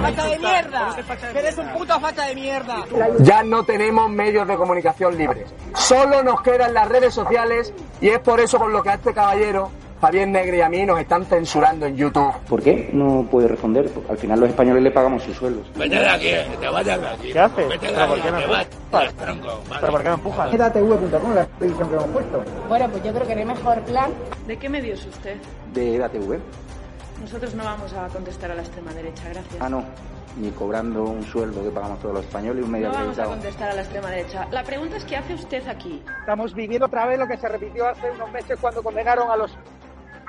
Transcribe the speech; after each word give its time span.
¡Facha 0.00 0.26
de 0.26 0.38
mierda! 0.38 0.96
¡Eres 1.34 1.58
un 1.58 1.68
puto 1.72 2.00
facha 2.00 2.26
de 2.26 2.34
mierda! 2.34 2.84
Ya 3.20 3.42
no 3.42 3.64
tenemos 3.64 4.10
medios 4.10 4.48
de 4.48 4.56
comunicación 4.56 5.16
libres. 5.16 5.54
Solo 5.74 6.22
nos 6.22 6.42
quedan 6.42 6.74
las 6.74 6.88
redes 6.88 7.14
sociales 7.14 7.72
y 8.00 8.08
es 8.08 8.18
por 8.18 8.40
eso 8.40 8.58
por 8.58 8.70
lo 8.70 8.82
que 8.82 8.90
a 8.90 8.94
este 8.94 9.12
caballero, 9.12 9.70
Javier 10.02 10.26
Negre 10.26 10.56
y 10.56 10.60
a 10.60 10.68
mí 10.68 10.84
nos 10.84 10.98
están 10.98 11.24
censurando 11.24 11.86
en 11.86 11.96
YouTube. 11.96 12.34
¿Por 12.48 12.60
qué 12.60 12.90
no 12.92 13.24
puede 13.30 13.46
responder? 13.46 13.88
Al 14.10 14.18
final 14.18 14.40
los 14.40 14.48
españoles 14.48 14.82
le 14.82 14.90
pagamos 14.90 15.22
sus 15.22 15.36
sueldos. 15.36 15.64
Vete 15.76 15.94
de 15.94 16.08
aquí, 16.08 16.24
que 16.24 16.56
te 16.60 16.68
vayas 16.68 17.00
de 17.00 17.06
aquí. 17.06 17.32
¿Qué 17.32 17.38
haces? 17.38 17.68
Vete 17.68 17.86
de 17.86 17.92
¿Pero 17.92 18.08
por 18.08 18.18
aquí, 18.18 18.28
por 18.90 20.02
qué 20.02 20.08
me 20.08 20.14
empujas? 20.14 20.52
edatv.com, 20.54 21.34
la 21.34 21.46
edición 21.60 21.88
que 21.88 21.94
hemos 21.94 22.08
puesto. 22.08 22.44
Bueno, 22.68 22.88
pues 22.90 23.04
yo 23.04 23.12
creo 23.12 23.26
que 23.28 23.34
no 23.36 23.40
hay 23.42 23.46
mejor 23.46 23.80
plan. 23.82 24.10
¿De 24.48 24.56
qué 24.56 24.68
medio 24.68 24.94
es 24.94 25.06
usted? 25.06 25.36
¿De 25.72 25.94
EDATV? 25.94 26.40
Nosotros 27.20 27.54
no 27.54 27.62
vamos 27.62 27.92
a 27.92 28.08
contestar 28.08 28.50
a 28.50 28.56
la 28.56 28.62
extrema 28.62 28.92
derecha, 28.94 29.22
gracias. 29.28 29.56
Ah, 29.60 29.68
no. 29.68 29.84
Ni 30.36 30.50
cobrando 30.50 31.04
un 31.04 31.22
sueldo 31.22 31.62
que 31.62 31.70
pagamos 31.70 32.00
todos 32.00 32.16
los 32.16 32.24
españoles 32.24 32.62
y 32.62 32.64
un 32.64 32.72
medio 32.72 32.88
No 32.88 32.94
vamos 32.94 33.18
a 33.20 33.24
contestar 33.24 33.70
a 33.70 33.74
la 33.74 33.82
extrema 33.82 34.10
derecha. 34.10 34.48
La 34.50 34.64
pregunta 34.64 34.96
es 34.96 35.04
¿qué 35.04 35.16
hace 35.16 35.34
usted 35.34 35.68
aquí? 35.68 36.02
Estamos 36.18 36.54
viviendo 36.54 36.86
otra 36.86 37.06
vez 37.06 37.20
lo 37.20 37.28
que 37.28 37.36
se 37.36 37.46
repitió 37.46 37.86
hace 37.86 38.10
unos 38.10 38.32
meses 38.32 38.58
cuando 38.60 38.82
condenaron 38.82 39.30
a 39.30 39.36
los 39.36 39.56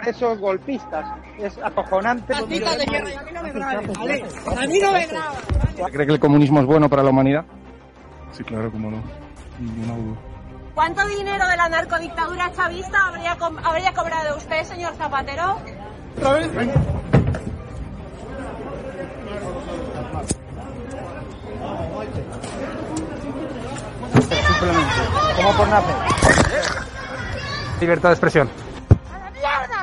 presos 0.03 0.39
golpistas. 0.39 1.05
Es 1.37 1.57
acojonante. 1.57 2.33
¡Fascista 2.33 2.75
de 2.75 2.83
A 2.83 3.23
mí 3.23 3.31
no 3.33 3.43
me 3.43 3.51
grabes, 3.51 3.97
¿vale? 3.97 4.25
A 4.45 4.67
mí 4.67 4.79
no 4.79 4.91
me 4.91 5.05
grabas. 5.05 5.37
¿Cree 5.91 6.05
que 6.05 6.13
el 6.13 6.19
comunismo 6.19 6.59
es 6.59 6.65
bueno 6.65 6.89
para 6.89 7.03
la 7.03 7.09
humanidad? 7.09 7.45
Sí, 8.31 8.43
claro, 8.43 8.71
cómo 8.71 8.91
no. 8.91 9.03
Ninguna 9.59 9.95
duda. 9.95 10.17
¿Cuánto 10.75 11.05
dinero 11.05 11.47
de 11.47 11.55
la 11.57 11.69
narcodictadura 11.69 12.51
chavista 12.53 13.07
habría, 13.07 13.37
habría 13.63 13.93
cobrado 13.93 14.37
usted, 14.37 14.63
señor 14.63 14.95
Zapatero? 14.95 15.59
Simplemente. 16.15 16.79
¿Cómo 25.35 25.53
por 25.57 25.67
nacer? 25.67 25.95
Libertad 27.79 28.09
de 28.09 28.13
expresión. 28.13 28.49
¡A 29.11 29.19
la 29.19 29.31
mierda, 29.31 29.82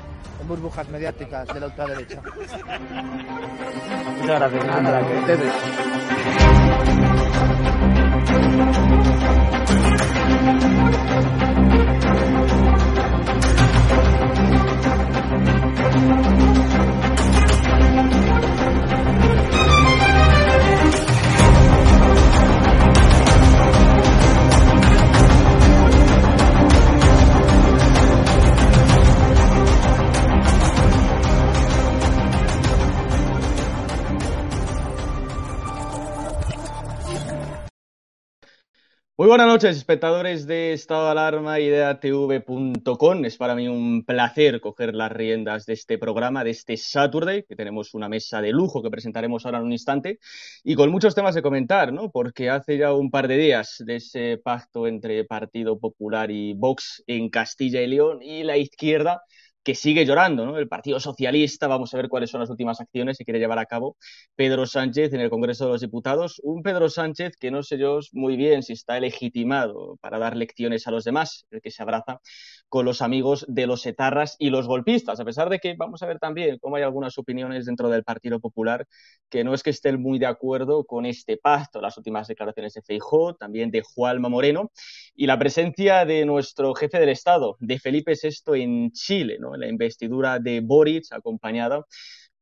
en 0.41 0.47
burbujas 0.47 0.89
mediáticas 0.89 1.47
de 1.53 1.59
la 1.59 1.67
ultraderecha. 1.67 2.21
Muchas 4.19 4.39
gracias. 4.39 4.65
Nada, 4.65 5.07
que 5.07 5.17
ustedes. 5.19 5.53
Muy 39.21 39.27
buenas 39.27 39.45
noches, 39.45 39.77
espectadores 39.77 40.47
de 40.47 40.73
Estado 40.73 41.07
Alarma 41.07 41.59
y 41.59 41.67
de 41.67 41.83
ATV.com. 41.83 43.23
Es 43.23 43.37
para 43.37 43.53
mí 43.53 43.67
un 43.67 44.03
placer 44.03 44.59
coger 44.59 44.95
las 44.95 45.11
riendas 45.11 45.67
de 45.67 45.73
este 45.73 45.99
programa, 45.99 46.43
de 46.43 46.49
este 46.49 46.75
Saturday, 46.75 47.43
que 47.43 47.55
tenemos 47.55 47.93
una 47.93 48.09
mesa 48.09 48.41
de 48.41 48.51
lujo 48.51 48.81
que 48.81 48.89
presentaremos 48.89 49.45
ahora 49.45 49.59
en 49.59 49.65
un 49.65 49.73
instante, 49.73 50.17
y 50.63 50.73
con 50.73 50.89
muchos 50.89 51.13
temas 51.13 51.35
de 51.35 51.43
comentar, 51.43 51.93
¿no? 51.93 52.09
Porque 52.09 52.49
hace 52.49 52.79
ya 52.79 52.95
un 52.95 53.11
par 53.11 53.27
de 53.27 53.37
días 53.37 53.83
de 53.85 53.97
ese 53.97 54.39
pacto 54.43 54.87
entre 54.87 55.23
Partido 55.23 55.77
Popular 55.77 56.31
y 56.31 56.55
Vox 56.55 57.03
en 57.05 57.29
Castilla 57.29 57.79
y 57.83 57.87
León 57.89 58.23
y 58.23 58.41
la 58.41 58.57
izquierda 58.57 59.21
que 59.63 59.75
sigue 59.75 60.05
llorando, 60.05 60.45
¿no? 60.45 60.57
El 60.57 60.67
Partido 60.67 60.99
Socialista, 60.99 61.67
vamos 61.67 61.93
a 61.93 61.97
ver 61.97 62.09
cuáles 62.09 62.29
son 62.29 62.41
las 62.41 62.49
últimas 62.49 62.81
acciones 62.81 63.17
que 63.17 63.25
quiere 63.25 63.39
llevar 63.39 63.59
a 63.59 63.65
cabo 63.65 63.97
Pedro 64.35 64.65
Sánchez 64.65 65.13
en 65.13 65.21
el 65.21 65.29
Congreso 65.29 65.65
de 65.65 65.71
los 65.71 65.81
Diputados. 65.81 66.41
Un 66.43 66.63
Pedro 66.63 66.89
Sánchez 66.89 67.35
que 67.39 67.51
no 67.51 67.61
sé 67.63 67.77
yo 67.77 67.99
muy 68.13 68.37
bien 68.37 68.63
si 68.63 68.73
está 68.73 68.99
legitimado 68.99 69.97
para 70.01 70.19
dar 70.19 70.35
lecciones 70.35 70.87
a 70.87 70.91
los 70.91 71.03
demás, 71.03 71.45
el 71.51 71.61
que 71.61 71.71
se 71.71 71.83
abraza 71.83 72.19
con 72.69 72.85
los 72.85 73.01
amigos 73.01 73.45
de 73.49 73.67
los 73.67 73.85
etarras 73.85 74.35
y 74.39 74.49
los 74.49 74.65
golpistas, 74.67 75.19
a 75.19 75.25
pesar 75.25 75.49
de 75.49 75.59
que 75.59 75.75
vamos 75.77 76.01
a 76.01 76.05
ver 76.05 76.19
también 76.19 76.57
cómo 76.59 76.77
hay 76.77 76.83
algunas 76.83 77.17
opiniones 77.17 77.65
dentro 77.65 77.89
del 77.89 78.03
Partido 78.03 78.39
Popular 78.39 78.87
que 79.29 79.43
no 79.43 79.53
es 79.53 79.61
que 79.61 79.71
estén 79.71 80.01
muy 80.01 80.19
de 80.19 80.25
acuerdo 80.25 80.85
con 80.85 81.05
este 81.05 81.37
pacto, 81.37 81.81
las 81.81 81.97
últimas 81.97 82.27
declaraciones 82.27 82.73
de 82.73 82.81
Feijó, 82.81 83.35
también 83.35 83.71
de 83.71 83.81
Juanma 83.81 84.29
Moreno 84.29 84.71
y 85.15 85.27
la 85.27 85.37
presencia 85.37 86.05
de 86.05 86.25
nuestro 86.25 86.73
jefe 86.73 86.99
del 86.99 87.09
Estado, 87.09 87.57
de 87.59 87.77
Felipe 87.79 88.13
VI 88.13 88.61
en 88.61 88.91
Chile, 88.91 89.37
¿no? 89.39 89.50
En 89.55 89.61
la 89.61 89.67
investidura 89.67 90.39
de 90.39 90.61
Boric, 90.61 91.05
acompañada 91.11 91.85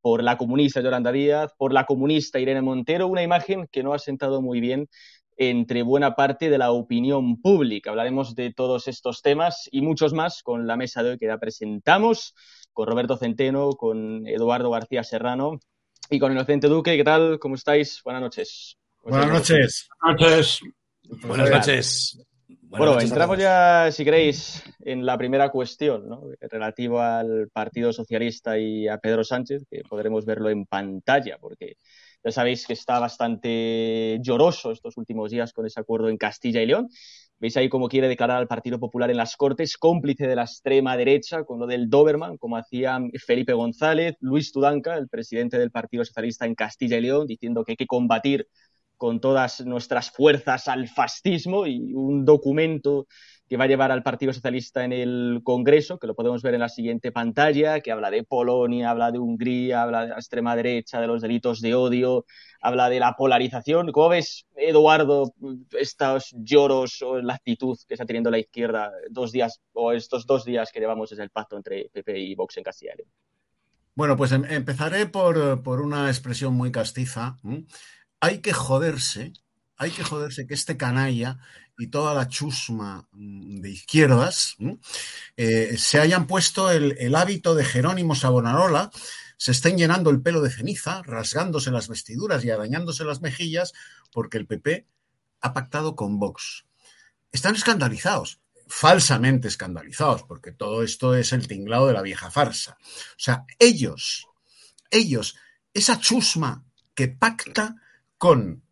por 0.00 0.22
la 0.22 0.36
comunista 0.36 0.80
Yolanda 0.80 1.12
Díaz, 1.12 1.52
por 1.58 1.72
la 1.72 1.84
comunista 1.84 2.38
Irene 2.38 2.62
Montero, 2.62 3.06
una 3.06 3.22
imagen 3.22 3.68
que 3.70 3.82
no 3.82 3.92
ha 3.92 3.98
sentado 3.98 4.40
muy 4.40 4.60
bien 4.60 4.88
entre 5.36 5.82
buena 5.82 6.14
parte 6.14 6.50
de 6.50 6.58
la 6.58 6.70
opinión 6.70 7.40
pública. 7.40 7.90
Hablaremos 7.90 8.34
de 8.34 8.52
todos 8.52 8.88
estos 8.88 9.22
temas 9.22 9.68
y 9.72 9.80
muchos 9.80 10.12
más 10.12 10.42
con 10.42 10.66
la 10.66 10.76
mesa 10.76 11.02
de 11.02 11.10
hoy 11.10 11.18
que 11.18 11.26
ya 11.26 11.38
presentamos, 11.38 12.34
con 12.72 12.86
Roberto 12.86 13.16
Centeno, 13.16 13.70
con 13.72 14.26
Eduardo 14.26 14.70
García 14.70 15.02
Serrano 15.02 15.58
y 16.10 16.18
con 16.18 16.32
Inocente 16.32 16.68
Duque. 16.68 16.96
¿Qué 16.96 17.04
tal? 17.04 17.38
¿Cómo 17.38 17.54
estáis? 17.54 18.02
Buenas 18.04 18.22
noches. 18.22 18.76
Buenas 19.02 19.28
noches. 19.28 19.88
Buenas 20.02 20.20
noches. 20.20 20.60
Buenas 21.26 21.50
noches. 21.50 22.29
Bueno, 22.70 23.00
entramos 23.00 23.36
ya, 23.36 23.90
si 23.90 24.04
queréis, 24.04 24.62
en 24.84 25.04
la 25.04 25.18
primera 25.18 25.50
cuestión, 25.50 26.08
¿no? 26.08 26.22
relativa 26.40 27.18
al 27.18 27.48
Partido 27.52 27.92
Socialista 27.92 28.58
y 28.58 28.86
a 28.86 28.98
Pedro 28.98 29.24
Sánchez, 29.24 29.64
que 29.68 29.82
podremos 29.88 30.24
verlo 30.24 30.50
en 30.50 30.66
pantalla, 30.66 31.36
porque 31.40 31.78
ya 32.22 32.30
sabéis 32.30 32.64
que 32.68 32.74
está 32.74 33.00
bastante 33.00 34.18
lloroso 34.22 34.70
estos 34.70 34.96
últimos 34.96 35.32
días 35.32 35.52
con 35.52 35.66
ese 35.66 35.80
acuerdo 35.80 36.08
en 36.08 36.16
Castilla 36.16 36.62
y 36.62 36.66
León. 36.66 36.88
Veis 37.40 37.56
ahí 37.56 37.68
cómo 37.68 37.88
quiere 37.88 38.06
declarar 38.06 38.36
al 38.36 38.46
Partido 38.46 38.78
Popular 38.78 39.10
en 39.10 39.16
las 39.16 39.34
Cortes, 39.36 39.76
cómplice 39.76 40.28
de 40.28 40.36
la 40.36 40.42
extrema 40.42 40.96
derecha 40.96 41.42
con 41.42 41.58
lo 41.58 41.66
del 41.66 41.90
Doberman, 41.90 42.36
como 42.36 42.56
hacían 42.56 43.10
Felipe 43.26 43.52
González, 43.52 44.14
Luis 44.20 44.52
Tudanca, 44.52 44.96
el 44.96 45.08
presidente 45.08 45.58
del 45.58 45.72
Partido 45.72 46.04
Socialista 46.04 46.46
en 46.46 46.54
Castilla 46.54 46.98
y 46.98 47.00
León, 47.00 47.26
diciendo 47.26 47.64
que 47.64 47.72
hay 47.72 47.76
que 47.76 47.86
combatir 47.86 48.46
con 49.00 49.18
todas 49.18 49.64
nuestras 49.64 50.10
fuerzas 50.10 50.68
al 50.68 50.86
fascismo 50.86 51.66
y 51.66 51.94
un 51.94 52.26
documento 52.26 53.06
que 53.48 53.56
va 53.56 53.64
a 53.64 53.66
llevar 53.66 53.90
al 53.90 54.02
Partido 54.02 54.30
Socialista 54.34 54.84
en 54.84 54.92
el 54.92 55.40
Congreso, 55.42 55.98
que 55.98 56.06
lo 56.06 56.14
podemos 56.14 56.42
ver 56.42 56.52
en 56.52 56.60
la 56.60 56.68
siguiente 56.68 57.10
pantalla, 57.10 57.80
que 57.80 57.92
habla 57.92 58.10
de 58.10 58.24
Polonia, 58.24 58.90
habla 58.90 59.10
de 59.10 59.18
Hungría, 59.18 59.84
habla 59.84 60.02
de 60.02 60.08
la 60.08 60.16
extrema 60.16 60.54
derecha, 60.54 61.00
de 61.00 61.06
los 61.06 61.22
delitos 61.22 61.62
de 61.62 61.74
odio, 61.74 62.26
habla 62.60 62.90
de 62.90 63.00
la 63.00 63.16
polarización. 63.16 63.90
¿Cómo 63.90 64.10
ves, 64.10 64.44
Eduardo, 64.54 65.32
estos 65.78 66.34
lloros 66.36 67.00
o 67.00 67.22
la 67.22 67.36
actitud 67.36 67.78
que 67.88 67.94
está 67.94 68.04
teniendo 68.04 68.30
la 68.30 68.38
izquierda 68.38 68.92
dos 69.08 69.32
días 69.32 69.62
o 69.72 69.92
estos 69.92 70.26
dos 70.26 70.44
días 70.44 70.70
que 70.72 70.78
llevamos 70.78 71.08
desde 71.08 71.22
el 71.22 71.30
pacto 71.30 71.56
entre 71.56 71.88
PP 71.90 72.18
y 72.18 72.34
Vox 72.34 72.58
en 72.58 72.64
Castilla? 72.64 72.92
Bueno, 73.94 74.16
pues 74.16 74.32
em 74.32 74.44
empezaré 74.44 75.06
por, 75.06 75.62
por, 75.62 75.80
una 75.80 76.08
expresión 76.08 76.54
muy 76.54 76.70
castiza. 76.70 77.36
Hay 78.20 78.40
que 78.40 78.52
joderse, 78.52 79.32
hay 79.76 79.90
que 79.90 80.04
joderse 80.04 80.46
que 80.46 80.54
este 80.54 80.76
canalla 80.76 81.38
y 81.78 81.86
toda 81.86 82.12
la 82.12 82.28
chusma 82.28 83.08
de 83.12 83.70
izquierdas 83.70 84.56
eh, 85.36 85.76
se 85.78 85.98
hayan 85.98 86.26
puesto 86.26 86.70
el, 86.70 86.94
el, 86.98 87.14
hábito 87.14 87.54
de 87.54 87.64
Jerónimo 87.64 88.14
Savonarola, 88.14 88.90
se 89.38 89.52
estén 89.52 89.78
llenando 89.78 90.10
el 90.10 90.20
pelo 90.20 90.42
de 90.42 90.50
ceniza, 90.50 91.02
rasgándose 91.02 91.70
las 91.70 91.88
vestiduras 91.88 92.44
y 92.44 92.50
arañándose 92.50 93.04
las 93.04 93.22
mejillas 93.22 93.72
porque 94.12 94.36
el 94.36 94.46
PP 94.46 94.86
ha 95.40 95.52
pactado 95.54 95.96
con 95.96 96.18
Vox. 96.18 96.66
están 97.32 97.54
escandalizados, 97.54 98.40
falsamente 98.66 99.48
escandalizados, 99.48 100.24
porque 100.24 100.52
todo 100.52 100.82
esto 100.82 101.14
es 101.14 101.32
el 101.32 101.48
tinglado 101.48 101.86
de 101.86 101.94
la 101.94 102.02
vieja 102.02 102.30
farsa. 102.30 102.76
O 102.82 103.18
sea, 103.18 103.44
ellos, 103.58 104.26
ellos, 104.90 105.36
esa 105.72 105.98
chusma 105.98 106.64
que 106.94 107.08
pacta 107.08 107.76
con 108.20 108.62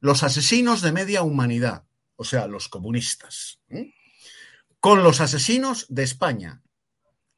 los 0.00 0.22
asesinos 0.22 0.80
de 0.80 0.90
media 0.90 1.22
humanidad, 1.22 1.84
o 2.16 2.24
sea, 2.24 2.46
los 2.46 2.70
comunistas, 2.70 3.60
con 4.80 5.02
los 5.02 5.20
asesinos 5.20 5.84
de 5.90 6.04
España, 6.04 6.62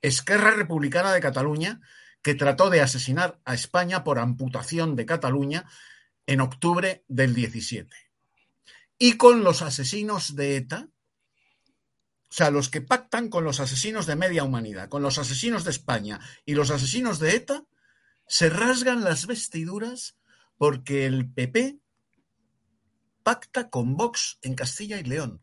Esquerra 0.00 0.52
Republicana 0.52 1.12
de 1.12 1.20
Cataluña, 1.20 1.80
que 2.22 2.36
trató 2.36 2.70
de 2.70 2.82
asesinar 2.82 3.40
a 3.44 3.54
España 3.54 4.04
por 4.04 4.20
amputación 4.20 4.94
de 4.94 5.06
Cataluña 5.06 5.68
en 6.26 6.40
octubre 6.40 7.04
del 7.08 7.34
17. 7.34 7.92
Y 8.96 9.14
con 9.14 9.42
los 9.42 9.60
asesinos 9.60 10.36
de 10.36 10.58
ETA, 10.58 10.88
o 12.28 12.32
sea, 12.32 12.52
los 12.52 12.68
que 12.68 12.80
pactan 12.80 13.28
con 13.28 13.42
los 13.42 13.58
asesinos 13.58 14.06
de 14.06 14.14
media 14.14 14.44
humanidad, 14.44 14.88
con 14.88 15.02
los 15.02 15.18
asesinos 15.18 15.64
de 15.64 15.72
España 15.72 16.20
y 16.44 16.54
los 16.54 16.70
asesinos 16.70 17.18
de 17.18 17.34
ETA, 17.34 17.64
se 18.28 18.50
rasgan 18.50 19.02
las 19.02 19.26
vestiduras 19.26 20.16
porque 20.58 21.06
el 21.06 21.30
PP 21.30 21.80
pacta 23.22 23.70
con 23.70 23.96
Vox 23.96 24.38
en 24.42 24.54
Castilla 24.54 25.00
y 25.00 25.02
León. 25.02 25.42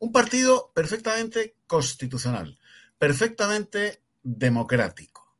Un 0.00 0.10
partido 0.10 0.72
perfectamente 0.74 1.56
constitucional, 1.66 2.58
perfectamente 2.98 4.02
democrático, 4.22 5.36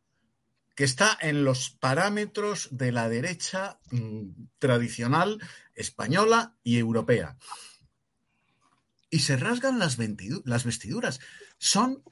que 0.77 0.85
está 0.85 1.19
en 1.21 1.45
los 1.45 1.71
parámetros 1.71 2.69
de 2.71 2.93
la 2.93 3.09
derecha 3.09 3.81
mm, 3.91 4.31
tradicional 4.61 5.41
española 5.75 6.55
y 6.63 6.79
europea. 6.79 7.37
Y 9.11 9.19
se 9.19 9.37
rasgan 9.37 9.81
las, 9.81 9.97
vestiduras. 9.97 11.19
Son, 11.59 12.05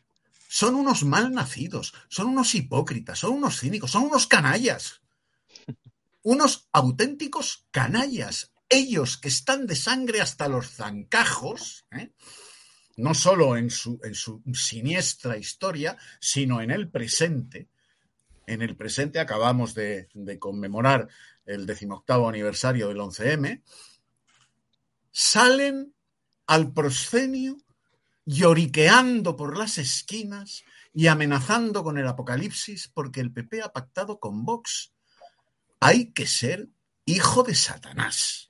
son 0.48 0.74
unos 0.74 1.04
mal 1.04 1.32
nacidos, 1.32 1.94
son 2.08 2.26
unos 2.26 2.56
hipócritas, 2.56 3.20
son 3.20 3.34
unos 3.34 3.60
cínicos, 3.60 3.92
son 3.92 4.02
unos 4.02 4.26
canallas. 4.26 5.02
Unos 6.28 6.68
auténticos 6.72 7.66
canallas 7.70 8.52
ellos 8.68 9.16
que 9.16 9.28
están 9.28 9.66
de 9.66 9.74
sangre 9.74 10.20
hasta 10.20 10.46
los 10.46 10.68
zancajos, 10.68 11.86
¿eh? 11.90 12.12
no 12.98 13.14
solo 13.14 13.56
en 13.56 13.70
su, 13.70 13.98
en 14.04 14.14
su 14.14 14.42
siniestra 14.52 15.38
historia, 15.38 15.96
sino 16.20 16.60
en 16.60 16.70
el 16.70 16.90
presente. 16.90 17.70
En 18.46 18.60
el 18.60 18.76
presente 18.76 19.20
acabamos 19.20 19.72
de, 19.72 20.10
de 20.12 20.38
conmemorar 20.38 21.08
el 21.46 21.64
decimoctavo 21.64 22.28
aniversario 22.28 22.88
del 22.88 22.98
11M, 22.98 23.62
salen 25.10 25.94
al 26.46 26.74
proscenio 26.74 27.56
lloriqueando 28.26 29.34
por 29.34 29.56
las 29.56 29.78
esquinas 29.78 30.62
y 30.92 31.06
amenazando 31.06 31.82
con 31.82 31.96
el 31.96 32.06
apocalipsis 32.06 32.88
porque 32.92 33.22
el 33.22 33.32
PP 33.32 33.62
ha 33.62 33.72
pactado 33.72 34.20
con 34.20 34.44
Vox. 34.44 34.92
Hay 35.80 36.12
que 36.12 36.26
ser 36.26 36.68
hijo 37.04 37.42
de 37.42 37.54
Satanás 37.54 38.48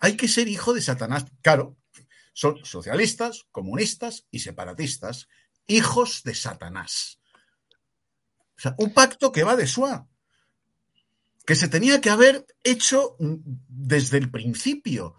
hay 0.00 0.16
que 0.16 0.28
ser 0.28 0.48
hijo 0.48 0.74
de 0.74 0.82
Satanás. 0.82 1.26
Claro, 1.42 1.76
son 2.32 2.64
socialistas, 2.64 3.46
comunistas 3.50 4.26
y 4.30 4.40
separatistas, 4.40 5.28
hijos 5.66 6.22
de 6.22 6.34
Satanás. 6.34 7.20
O 8.56 8.60
sea, 8.60 8.74
un 8.78 8.92
pacto 8.92 9.32
que 9.32 9.44
va 9.44 9.56
de 9.56 9.66
suá, 9.66 10.08
que 11.44 11.54
se 11.54 11.68
tenía 11.68 12.00
que 12.00 12.10
haber 12.10 12.46
hecho 12.62 13.16
desde 13.18 14.18
el 14.18 14.30
principio, 14.30 15.16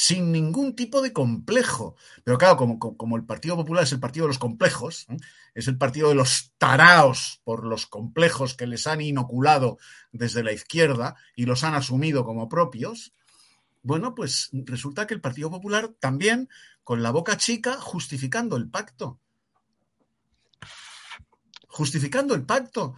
sin 0.00 0.30
ningún 0.30 0.76
tipo 0.76 1.02
de 1.02 1.12
complejo. 1.12 1.96
Pero 2.22 2.38
claro, 2.38 2.56
como, 2.56 3.16
el 3.16 3.24
Partido 3.24 3.56
Popular 3.56 3.82
es 3.82 3.90
el 3.90 3.98
partido 3.98 4.26
de 4.26 4.28
los 4.28 4.38
complejos, 4.38 5.06
¿eh? 5.08 5.16
es 5.56 5.66
el 5.66 5.76
partido 5.76 6.08
de 6.08 6.14
los 6.14 6.52
taraos 6.56 7.40
por 7.42 7.66
los 7.66 7.86
complejos 7.86 8.54
que 8.54 8.68
les 8.68 8.86
han 8.86 9.00
inoculado 9.00 9.78
desde 10.12 10.44
la 10.44 10.52
izquierda 10.52 11.16
y 11.34 11.46
los 11.46 11.64
han 11.64 11.74
asumido 11.74 12.24
como 12.24 12.48
propios, 12.48 13.12
bueno, 13.82 14.14
pues 14.14 14.50
resulta 14.52 15.04
que 15.08 15.14
el 15.14 15.20
Partido 15.20 15.50
Popular 15.50 15.90
también, 15.98 16.48
con 16.84 17.02
la 17.02 17.10
boca 17.10 17.36
chica, 17.36 17.80
justificando 17.80 18.56
el 18.56 18.70
pacto. 18.70 19.18
Justificando 21.66 22.36
el 22.36 22.46
pacto. 22.46 22.94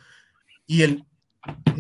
Y 0.66 0.82
el 0.82 1.06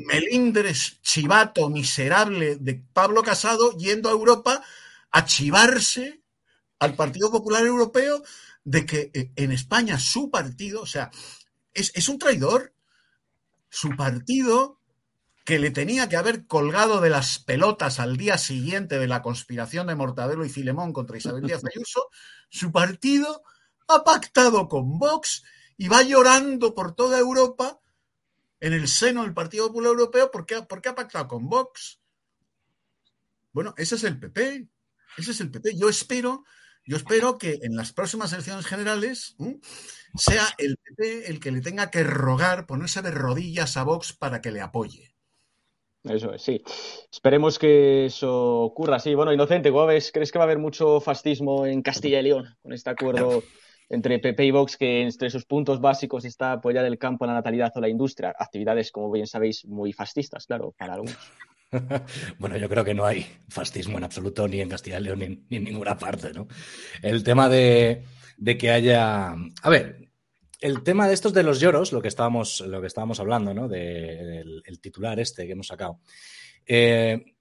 melindres 0.06 1.02
chivato 1.02 1.68
miserable 1.68 2.56
de 2.56 2.82
Pablo 2.94 3.22
Casado 3.22 3.76
yendo 3.76 4.08
a 4.08 4.12
Europa 4.12 4.64
a 5.10 5.24
chivarse 5.24 6.22
al 6.78 6.94
Partido 6.94 7.30
Popular 7.30 7.64
Europeo 7.64 8.22
de 8.64 8.86
que 8.86 9.10
eh, 9.14 9.32
en 9.36 9.52
España 9.52 9.98
su 9.98 10.30
partido, 10.30 10.82
o 10.82 10.86
sea, 10.86 11.10
es, 11.72 11.92
es 11.94 12.08
un 12.08 12.18
traidor. 12.18 12.74
Su 13.68 13.94
partido 13.96 14.80
que 15.44 15.58
le 15.58 15.70
tenía 15.70 16.08
que 16.08 16.16
haber 16.16 16.46
colgado 16.46 17.00
de 17.00 17.10
las 17.10 17.38
pelotas 17.38 17.98
al 17.98 18.16
día 18.16 18.38
siguiente 18.38 18.98
de 18.98 19.08
la 19.08 19.22
conspiración 19.22 19.86
de 19.86 19.94
Mortadelo 19.94 20.44
y 20.44 20.48
Filemón 20.48 20.92
contra 20.92 21.16
Isabel 21.16 21.44
Díaz 21.44 21.62
Ayuso, 21.64 22.08
su 22.48 22.70
partido 22.70 23.42
ha 23.88 24.04
pactado 24.04 24.68
con 24.68 24.98
Vox 24.98 25.42
y 25.76 25.88
va 25.88 26.02
llorando 26.02 26.74
por 26.74 26.94
toda 26.94 27.18
Europa 27.18 27.80
en 28.60 28.74
el 28.74 28.86
seno 28.86 29.22
del 29.22 29.34
Partido 29.34 29.68
Popular 29.68 29.90
Europeo 29.90 30.30
porque, 30.30 30.54
ha 30.54 30.94
pactado 30.94 31.26
con 31.26 31.48
Vox. 31.48 32.00
Bueno, 33.52 33.74
ese 33.76 33.96
es 33.96 34.04
el 34.04 34.20
PP. 34.20 34.68
Ese 35.20 35.32
es 35.32 35.40
el 35.40 35.50
PP. 35.50 35.76
Yo 35.76 35.88
espero, 35.88 36.44
yo 36.84 36.96
espero 36.96 37.38
que 37.38 37.58
en 37.62 37.76
las 37.76 37.92
próximas 37.92 38.32
elecciones 38.32 38.66
generales 38.66 39.36
sea 40.16 40.46
el 40.58 40.76
PP 40.76 41.30
el 41.30 41.40
que 41.40 41.52
le 41.52 41.60
tenga 41.60 41.90
que 41.90 42.02
rogar, 42.02 42.66
ponerse 42.66 43.02
de 43.02 43.10
rodillas 43.10 43.76
a 43.76 43.84
Vox 43.84 44.12
para 44.12 44.40
que 44.40 44.50
le 44.50 44.60
apoye. 44.60 45.14
Eso 46.04 46.32
es, 46.32 46.42
sí. 46.42 46.62
Esperemos 47.12 47.58
que 47.58 48.06
eso 48.06 48.60
ocurra. 48.60 48.98
Sí, 48.98 49.14
bueno, 49.14 49.32
Inocente, 49.32 49.70
¿cómo 49.70 49.86
ves? 49.86 50.10
¿Crees 50.12 50.32
que 50.32 50.38
va 50.38 50.44
a 50.44 50.46
haber 50.46 50.58
mucho 50.58 51.00
fascismo 51.00 51.66
en 51.66 51.82
Castilla 51.82 52.20
y 52.20 52.22
León 52.22 52.56
con 52.62 52.72
este 52.72 52.88
acuerdo 52.88 53.42
entre 53.90 54.18
PP 54.18 54.44
y 54.44 54.50
Vox, 54.50 54.76
que 54.76 55.02
entre 55.02 55.28
sus 55.28 55.44
puntos 55.44 55.80
básicos 55.80 56.24
está 56.24 56.52
apoyar 56.52 56.86
el 56.86 56.96
campo, 56.96 57.26
la 57.26 57.34
natalidad 57.34 57.72
o 57.74 57.80
la 57.80 57.88
industria? 57.88 58.34
Actividades, 58.38 58.90
como 58.90 59.10
bien 59.10 59.26
sabéis, 59.26 59.66
muy 59.66 59.92
fascistas, 59.92 60.46
claro, 60.46 60.74
para 60.78 60.94
algunos. 60.94 61.18
bueno, 62.38 62.56
yo 62.56 62.68
creo 62.68 62.84
que 62.84 62.94
no 62.94 63.04
hay 63.04 63.26
fascismo 63.48 63.98
en 63.98 64.04
absoluto 64.04 64.48
ni 64.48 64.60
en 64.60 64.68
Castilla 64.68 64.98
y 64.98 65.02
León 65.02 65.18
ni, 65.18 65.56
en 65.56 65.64
ninguna 65.64 65.96
parte, 65.96 66.32
¿no? 66.32 66.48
El 67.02 67.22
tema 67.22 67.48
de, 67.48 68.04
de 68.36 68.58
que 68.58 68.70
haya. 68.70 69.32
A 69.62 69.70
ver, 69.70 70.10
el 70.60 70.82
tema 70.82 71.08
de 71.08 71.14
estos 71.14 71.32
de 71.32 71.42
los 71.42 71.60
lloros, 71.60 71.92
lo 71.92 72.02
que 72.02 72.08
estábamos, 72.08 72.60
lo 72.60 72.80
que 72.80 72.86
estábamos 72.86 73.20
hablando, 73.20 73.54
¿no? 73.54 73.68
del 73.68 74.62
el 74.64 74.80
titular 74.80 75.18
este 75.18 75.46
que 75.46 75.52
hemos 75.52 75.68
sacado. 75.68 76.00
Eh, 76.66 77.34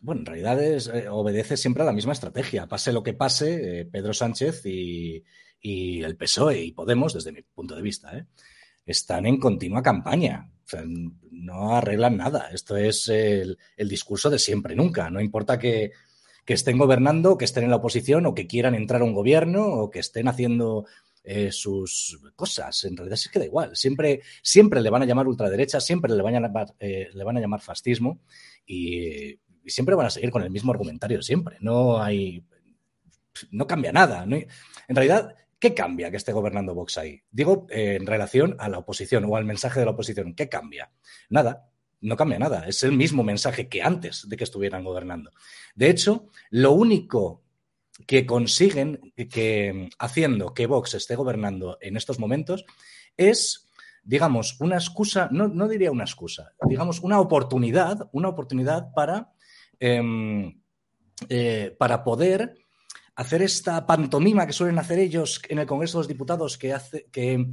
bueno, 0.00 0.20
en 0.20 0.26
realidad 0.26 0.62
eh, 0.62 1.08
obedece 1.08 1.56
siempre 1.56 1.82
a 1.82 1.86
la 1.86 1.92
misma 1.92 2.12
estrategia. 2.12 2.66
Pase 2.66 2.92
lo 2.92 3.02
que 3.02 3.12
pase, 3.12 3.80
eh, 3.80 3.84
Pedro 3.84 4.14
Sánchez 4.14 4.64
y, 4.64 5.24
el 5.62 6.16
PSOE 6.16 6.60
y 6.64 6.72
Podemos, 6.72 7.14
desde 7.14 7.30
mi 7.30 7.42
punto 7.42 7.76
de 7.76 7.82
vista, 7.82 8.26
están 8.86 9.26
en 9.26 9.38
continua 9.38 9.82
campaña. 9.82 10.50
O 10.64 10.68
sea, 10.68 10.82
no 11.30 11.76
arreglan 11.76 12.16
nada. 12.16 12.50
Esto 12.52 12.76
es 12.76 13.08
el, 13.08 13.58
discurso 13.76 14.30
de 14.30 14.38
siempre, 14.38 14.74
nunca. 14.74 15.10
No 15.10 15.20
importa 15.20 15.58
que, 15.58 15.92
estén 16.46 16.78
gobernando, 16.78 17.38
que 17.38 17.44
estén 17.44 17.64
en 17.64 17.70
la 17.70 17.76
oposición 17.76 18.26
o 18.26 18.34
que 18.34 18.46
quieran 18.46 18.74
entrar 18.74 19.00
a 19.00 19.04
un 19.04 19.14
gobierno 19.14 19.66
o 19.66 19.90
que 19.90 20.00
estén 20.00 20.28
haciendo 20.28 20.86
eh, 21.24 21.50
sus 21.52 22.20
cosas. 22.36 22.84
En 22.84 22.96
realidad 22.96 23.18
es 23.18 23.28
que 23.28 23.38
da 23.38 23.44
igual. 23.44 23.76
Siempre, 23.76 24.20
siempre 24.42 24.80
le 24.80 24.90
van 24.90 25.02
a 25.02 25.06
llamar 25.06 25.26
ultraderecha, 25.26 25.80
siempre 25.80 26.12
le 26.14 26.22
van 26.22 26.36
a 26.36 26.40
llamar, 26.40 26.74
eh, 26.78 27.08
le 27.12 27.24
van 27.24 27.36
a 27.36 27.40
llamar 27.40 27.60
fascismo 27.60 28.20
y, 28.66 29.38
siempre 29.64 29.94
van 29.94 30.06
a 30.06 30.10
seguir 30.10 30.32
con 30.32 30.42
el 30.42 30.50
mismo 30.50 30.72
argumentario, 30.72 31.22
siempre. 31.22 31.56
No 31.60 32.02
hay. 32.02 32.44
No 33.50 33.66
cambia 33.66 33.92
nada. 33.92 34.24
en 34.24 34.46
realidad, 34.88 35.34
¿qué 35.62 35.74
cambia 35.74 36.10
que 36.10 36.16
esté 36.16 36.32
gobernando 36.32 36.74
Vox 36.74 36.98
ahí? 36.98 37.22
Digo, 37.30 37.68
eh, 37.70 37.94
en 38.00 38.04
relación 38.04 38.56
a 38.58 38.68
la 38.68 38.78
oposición 38.78 39.24
o 39.26 39.36
al 39.36 39.44
mensaje 39.44 39.78
de 39.78 39.86
la 39.86 39.92
oposición, 39.92 40.34
¿qué 40.34 40.48
cambia? 40.48 40.90
Nada, 41.30 41.70
no 42.00 42.16
cambia 42.16 42.40
nada. 42.40 42.66
Es 42.66 42.82
el 42.82 42.90
mismo 42.90 43.22
mensaje 43.22 43.68
que 43.68 43.80
antes 43.80 44.28
de 44.28 44.36
que 44.36 44.42
estuvieran 44.42 44.82
gobernando. 44.82 45.30
De 45.76 45.88
hecho, 45.88 46.26
lo 46.50 46.72
único 46.72 47.44
que 48.08 48.26
consiguen 48.26 49.12
que 49.30 49.88
haciendo 50.00 50.52
que 50.52 50.66
Vox 50.66 50.94
esté 50.94 51.14
gobernando 51.14 51.78
en 51.80 51.96
estos 51.96 52.18
momentos 52.18 52.64
es, 53.16 53.68
digamos, 54.02 54.60
una 54.60 54.74
excusa, 54.74 55.28
no, 55.30 55.68
diría 55.68 55.92
una 55.92 56.02
excusa, 56.02 56.54
digamos, 56.66 56.98
una 57.02 57.20
oportunidad, 57.20 58.08
una 58.10 58.30
oportunidad 58.30 58.92
para, 58.96 59.32
em, 59.78 60.60
eh, 61.28 61.76
para 61.78 62.02
poder 62.02 62.61
hacer 63.14 63.42
esta 63.42 63.86
pantomima 63.86 64.46
que 64.46 64.52
suelen 64.52 64.78
hacer 64.78 64.98
ellos 64.98 65.40
en 65.48 65.58
el 65.58 65.66
Congreso 65.66 65.98
de 65.98 66.00
los 66.00 66.08
Diputados, 66.08 66.58
que 66.58 66.72
hace 66.72 67.06
que 67.10 67.46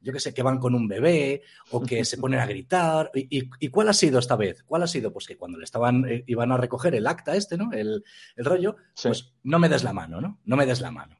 yo 0.00 0.12
qué 0.12 0.20
sé, 0.20 0.32
que 0.32 0.42
van 0.42 0.58
con 0.58 0.74
un 0.74 0.86
bebé 0.86 1.42
o 1.70 1.82
que 1.82 2.04
se 2.04 2.18
ponen 2.18 2.38
a 2.38 2.46
gritar. 2.46 3.10
¿Y, 3.14 3.68
cuál 3.68 3.88
ha 3.88 3.92
sido 3.92 4.18
esta 4.18 4.36
vez? 4.36 4.62
¿Cuál 4.62 4.82
ha 4.82 4.86
sido? 4.86 5.12
Pues 5.12 5.26
que 5.26 5.36
cuando 5.36 5.58
le 5.58 5.64
estaban, 5.64 6.04
eh, 6.08 6.22
iban 6.26 6.52
a 6.52 6.56
recoger 6.56 6.94
el 6.94 7.06
acta 7.06 7.34
este, 7.34 7.56
¿no? 7.56 7.72
El, 7.72 8.04
rollo, 8.36 8.76
pues 9.02 9.34
no 9.42 9.58
me 9.58 9.68
des 9.68 9.82
la 9.82 9.92
mano, 9.92 10.20
¿no? 10.20 10.40
No 10.44 10.56
me 10.56 10.66
des 10.66 10.80
la 10.80 10.90
mano. 10.90 11.18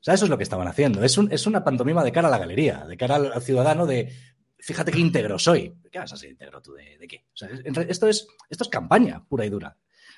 sea, 0.00 0.14
eso 0.14 0.26
es 0.26 0.30
lo 0.30 0.36
que 0.36 0.44
estaban 0.44 0.68
haciendo. 0.68 1.02
Es, 1.02 1.18
un, 1.18 1.32
es 1.32 1.46
una 1.46 1.64
pantomima 1.64 2.04
de 2.04 2.12
cara 2.12 2.28
a 2.28 2.30
la 2.30 2.38
galería, 2.38 2.84
de 2.86 2.96
cara 2.96 3.16
al, 3.16 3.42
ciudadano 3.42 3.86
de 3.86 4.12
fíjate 4.58 4.92
qué 4.92 5.00
íntegro 5.00 5.38
soy. 5.38 5.74
¿Qué 5.90 5.98
vas 5.98 6.12
a 6.12 6.16
ser 6.16 6.30
íntegro 6.30 6.62
tú 6.62 6.72
de, 6.72 6.96
de 6.98 7.08
qué? 7.08 7.26
O 7.32 7.36
sea, 7.36 7.48
esto, 7.64 8.08
es, 8.08 8.26
esto 8.48 8.64
es 8.64 8.70
campaña 8.70 9.24
pura 9.24 9.44
y 9.44 9.50
dura. 9.50 9.76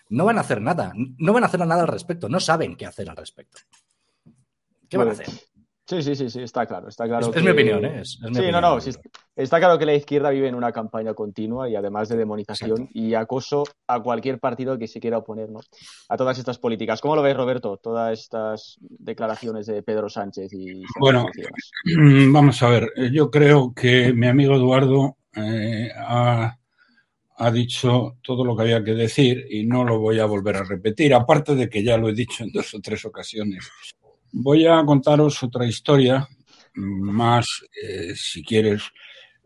No 0.09 0.25
van 0.25 0.39
a 0.39 0.43
hacer 0.43 0.61
nada, 0.61 0.93
no 0.95 1.33
van 1.33 1.43
a 1.43 1.47
hacer 1.47 1.61
nada 1.67 1.83
al 1.83 1.89
respecto, 1.89 2.29
no 2.29 2.41
saben 2.41 2.77
qué 2.77 2.87
hacer 2.87 3.11
al 3.11 3.17
respecto. 3.17 3.59
¿Qué 4.89 4.97
van 4.99 5.09
a 5.09 5.11
Bueno, 5.15 5.23
hacer? 5.25 5.41
Sí, 5.89 6.03
sí, 6.03 6.17
sí, 6.17 6.29
sí, 6.31 6.43
está 6.43 6.67
claro. 6.67 6.89
Está 6.89 7.07
claro 7.07 7.31
Es- 7.33 7.43
mi 7.45 7.51
opinión, 7.51 7.85
¿eh? 7.85 8.01
Es- 8.01 8.15
es 8.15 8.21
mi 8.23 8.35
sí, 8.35 8.43
opinión. 8.43 8.53
no, 8.61 8.75
no, 8.75 8.81
sí, 8.81 8.91
está 9.37 9.59
claro 9.59 9.79
que 9.79 9.87
la 9.87 9.95
izquierda 9.95 10.31
vive 10.31 10.49
en 10.49 10.57
una 10.57 10.73
campaña 10.73 11.15
continua 11.15 11.69
y 11.69 11.77
además 11.77 12.09
de 12.09 12.17
demonización 12.17 12.89
y 12.93 13.15
acoso 13.15 13.63
a 13.87 14.01
cualquier 14.01 14.41
partido 14.41 14.77
que 14.79 14.89
se 14.89 14.99
quiera 14.99 15.19
oponer 15.19 15.49
¿no? 15.49 15.61
a 16.09 16.17
todas 16.17 16.39
estas 16.39 16.59
políticas. 16.59 17.01
¿Cómo 17.01 17.15
lo 17.15 17.23
ves, 17.23 17.37
Roberto? 17.37 17.77
Todas 17.81 18.19
estas 18.19 18.79
declaraciones 18.81 19.67
de 19.67 19.81
Pedro 19.85 20.09
Sánchez 20.09 20.53
y 20.55 20.83
Bueno, 20.99 21.31
vamos 22.33 22.61
a 22.65 22.69
ver. 22.69 22.91
Yo 23.13 23.31
creo 23.31 23.73
que 23.73 24.13
mi 24.13 24.27
amigo 24.27 24.57
Eduardo 24.57 25.17
eh, 25.37 25.89
ha, 25.97 26.59
ha 27.39 27.51
dicho 27.51 28.17
todo 28.23 28.45
lo 28.45 28.57
que 28.57 28.63
había 28.63 28.83
que 28.83 28.95
decir 28.95 29.47
y 29.51 29.65
no 29.65 29.85
lo 29.85 29.99
voy 29.99 30.19
a 30.19 30.27
volver 30.27 30.57
a 30.57 30.65
repetir, 30.65 31.15
aparte 31.15 31.55
de 31.55 31.69
que 31.69 31.83
ya 31.83 31.97
lo 31.97 32.09
he 32.09 32.15
dicho 32.15 32.45
en 32.45 32.53
dos 32.53 32.75
o 32.75 32.81
tres 32.81 33.05
ocasiones. 33.05 33.69
Voy 34.33 34.67
a 34.67 34.85
contaros 34.85 35.43
otra 35.43 35.67
historia 35.67 36.27
más, 36.75 37.65
eh, 37.83 38.15
si 38.15 38.43
quieres, 38.43 38.83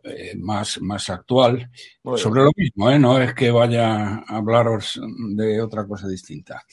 eh, 0.02 0.34
más, 0.36 0.80
más 0.80 1.10
actual, 1.10 1.70
sobre 2.16 2.42
lo 2.42 2.50
mismo, 2.56 2.90
¿eh? 2.90 2.98
no 2.98 3.20
es 3.20 3.34
que 3.34 3.50
vaya 3.50 4.16
a 4.16 4.36
hablaros 4.36 5.00
de 5.36 5.60
otra 5.60 5.86
cosa 5.86 6.08
distinta. 6.08 6.64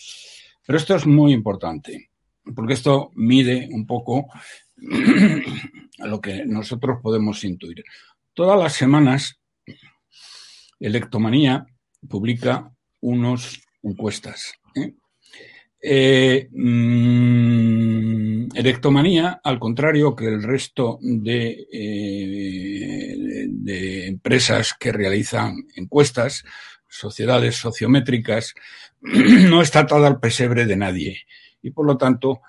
Pero 0.65 0.77
esto 0.77 0.95
es 0.95 1.05
muy 1.05 1.33
importante, 1.33 2.11
porque 2.55 2.73
esto 2.73 3.11
mide 3.15 3.69
un 3.71 3.85
poco 3.85 4.27
lo 5.97 6.21
que 6.21 6.45
nosotros 6.45 6.99
podemos 7.01 7.43
intuir. 7.43 7.83
Todas 8.33 8.59
las 8.59 8.73
semanas, 8.73 9.39
Electomanía 10.79 11.65
publica 12.07 12.71
unos 13.01 13.61
encuestas. 13.83 14.53
¿eh? 14.75 14.93
Eh, 15.81 16.49
mm, 16.51 18.49
Electomanía, 18.55 19.39
al 19.43 19.59
contrario 19.59 20.15
que 20.15 20.27
el 20.27 20.41
resto 20.41 20.97
de, 21.01 21.67
eh, 21.71 23.47
de 23.49 24.07
empresas 24.07 24.73
que 24.79 24.91
realizan 24.91 25.67
encuestas, 25.75 26.43
sociedades 26.87 27.55
sociométricas, 27.55 28.55
no 29.01 29.61
está 29.61 29.81
atada 29.81 30.07
al 30.07 30.19
pesebre 30.19 30.65
de 30.65 30.77
nadie. 30.77 31.21
Y 31.61 31.71
por 31.71 31.85
lo 31.85 31.97
tanto, 31.97 32.41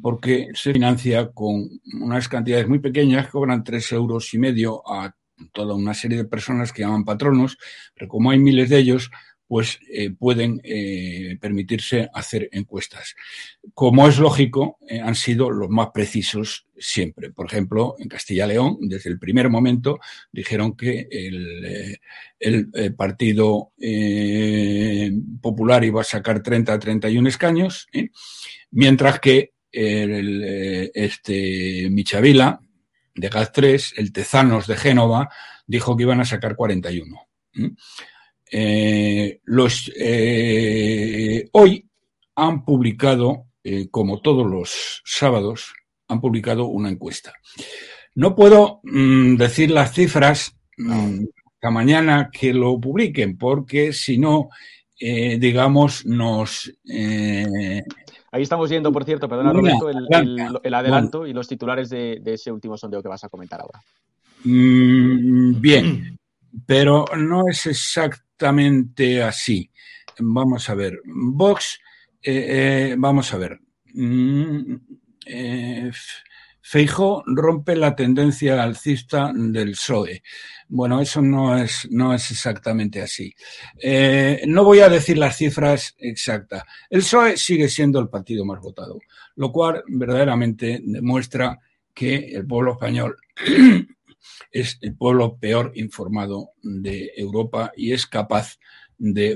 porque 0.00 0.48
se 0.54 0.72
financia 0.72 1.32
con 1.32 1.68
unas 2.00 2.28
cantidades 2.28 2.68
muy 2.68 2.78
pequeñas, 2.78 3.28
cobran 3.28 3.64
tres 3.64 3.90
euros 3.92 4.32
y 4.32 4.38
medio 4.38 4.82
a 4.88 5.12
toda 5.52 5.74
una 5.74 5.94
serie 5.94 6.18
de 6.18 6.24
personas 6.24 6.72
que 6.72 6.82
llaman 6.82 7.04
patronos, 7.04 7.58
pero 7.94 8.08
como 8.08 8.30
hay 8.30 8.38
miles 8.38 8.70
de 8.70 8.78
ellos, 8.78 9.10
pues 9.48 9.78
eh, 9.92 10.10
pueden 10.10 10.60
eh, 10.64 11.36
permitirse 11.40 12.08
hacer 12.12 12.48
encuestas. 12.52 13.14
Como 13.74 14.08
es 14.08 14.18
lógico, 14.18 14.78
eh, 14.88 15.00
han 15.00 15.14
sido 15.14 15.50
los 15.50 15.70
más 15.70 15.88
precisos 15.94 16.66
siempre. 16.76 17.30
Por 17.30 17.46
ejemplo, 17.46 17.94
en 17.98 18.08
Castilla-León, 18.08 18.78
desde 18.82 19.10
el 19.10 19.18
primer 19.18 19.48
momento, 19.48 20.00
dijeron 20.32 20.76
que 20.76 21.08
el, 21.10 21.64
eh, 21.64 21.98
el, 22.38 22.68
eh, 22.74 22.90
Partido 22.90 23.72
eh, 23.80 25.12
Popular 25.40 25.84
iba 25.84 26.00
a 26.00 26.04
sacar 26.04 26.42
30 26.42 26.72
a 26.72 26.78
31 26.78 27.28
escaños, 27.28 27.86
mientras 28.70 29.20
que 29.20 29.52
este 29.72 31.90
Michavila, 31.90 32.60
de 33.16 33.28
Gas 33.28 33.52
3, 33.52 33.94
el 33.96 34.12
Tezanos 34.12 34.66
de 34.66 34.76
Génova, 34.76 35.30
dijo 35.66 35.96
que 35.96 36.04
iban 36.04 36.20
a 36.20 36.24
sacar 36.24 36.54
41. 36.54 37.20
¿eh? 38.52 39.40
Los, 39.44 39.90
eh, 39.98 41.48
hoy 41.52 41.88
han 42.36 42.64
publicado, 42.64 43.46
eh, 43.64 43.88
como 43.90 44.20
todos 44.20 44.46
los 44.48 45.02
sábados, 45.04 45.74
han 46.08 46.20
publicado 46.20 46.66
una 46.66 46.90
encuesta. 46.90 47.32
No 48.14 48.34
puedo 48.34 48.80
mm, 48.84 49.36
decir 49.36 49.70
las 49.70 49.92
cifras 49.92 50.56
mm, 50.76 51.24
hasta 51.54 51.70
mañana 51.70 52.30
que 52.32 52.52
lo 52.52 52.78
publiquen, 52.78 53.36
porque 53.36 53.92
si 53.92 54.18
no, 54.18 54.50
digamos, 54.98 56.06
nos... 56.06 56.72
Ahí 58.36 58.42
estamos 58.42 58.68
viendo, 58.68 58.92
por 58.92 59.04
cierto, 59.04 59.28
perdona 59.30 59.50
Roberto, 59.52 59.88
el, 59.88 59.96
adelanta. 59.96 60.46
el- 60.46 60.60
el 60.62 60.74
adelanto 60.74 61.26
y 61.26 61.32
los 61.32 61.48
titulares 61.48 61.88
de, 61.88 62.18
de 62.20 62.34
ese 62.34 62.52
último 62.52 62.76
sondeo 62.76 63.02
que 63.02 63.08
vas 63.08 63.24
a 63.24 63.30
comentar 63.30 63.60
ahora. 63.62 63.80
Mm, 64.44 65.58
bien, 65.58 66.18
pero 66.66 67.06
no 67.16 67.48
es 67.48 67.64
exactamente 67.66 69.22
así. 69.22 69.70
Vamos 70.18 70.68
a 70.68 70.74
ver. 70.74 71.00
Vox, 71.06 71.80
eh, 72.22 72.90
eh, 72.92 72.94
vamos 72.98 73.32
a 73.32 73.38
ver. 73.38 73.58
Mm, 73.94 74.74
eh, 75.26 75.90
Feijó 76.68 77.22
rompe 77.26 77.76
la 77.76 77.94
tendencia 77.94 78.60
alcista 78.60 79.30
del 79.32 79.70
PSOE. 79.70 80.24
Bueno, 80.66 81.00
eso 81.00 81.22
no 81.22 81.56
es, 81.56 81.86
no 81.92 82.12
es 82.12 82.28
exactamente 82.32 83.00
así. 83.00 83.32
Eh, 83.80 84.42
no 84.48 84.64
voy 84.64 84.80
a 84.80 84.88
decir 84.88 85.16
las 85.16 85.36
cifras 85.36 85.94
exactas. 85.96 86.64
El 86.90 87.02
PSOE 87.02 87.36
sigue 87.36 87.68
siendo 87.68 88.00
el 88.00 88.08
partido 88.08 88.44
más 88.44 88.60
votado, 88.60 88.98
lo 89.36 89.52
cual 89.52 89.84
verdaderamente 89.86 90.80
demuestra 90.82 91.56
que 91.94 92.16
el 92.34 92.44
pueblo 92.48 92.72
español 92.72 93.16
es 94.50 94.78
el 94.80 94.96
pueblo 94.96 95.38
peor 95.38 95.70
informado 95.76 96.50
de 96.62 97.12
Europa 97.16 97.70
y 97.76 97.92
es 97.92 98.08
capaz 98.08 98.56
de 98.56 98.85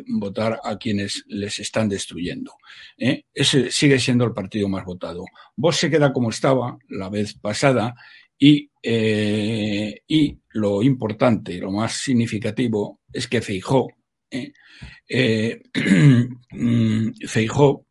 votar 0.07 0.61
a 0.65 0.79
quienes 0.79 1.25
les 1.27 1.59
están 1.59 1.89
destruyendo. 1.89 2.53
¿eh? 2.99 3.25
Ese 3.33 3.71
sigue 3.71 3.99
siendo 3.99 4.25
el 4.25 4.33
partido 4.33 4.69
más 4.69 4.85
votado. 4.85 5.25
Vox 5.57 5.77
se 5.77 5.91
queda 5.91 6.13
como 6.13 6.31
estaba 6.31 6.79
la 6.89 7.09
vez 7.09 7.35
pasada 7.35 7.95
y, 8.39 8.71
eh, 8.83 10.01
y 10.07 10.39
lo 10.51 10.83
importante, 10.83 11.59
lo 11.59 11.71
más 11.71 11.95
significativo 11.95 13.01
es 13.13 13.29
que 13.29 13.43
Feijó, 13.43 13.89
Feijó 17.27 17.87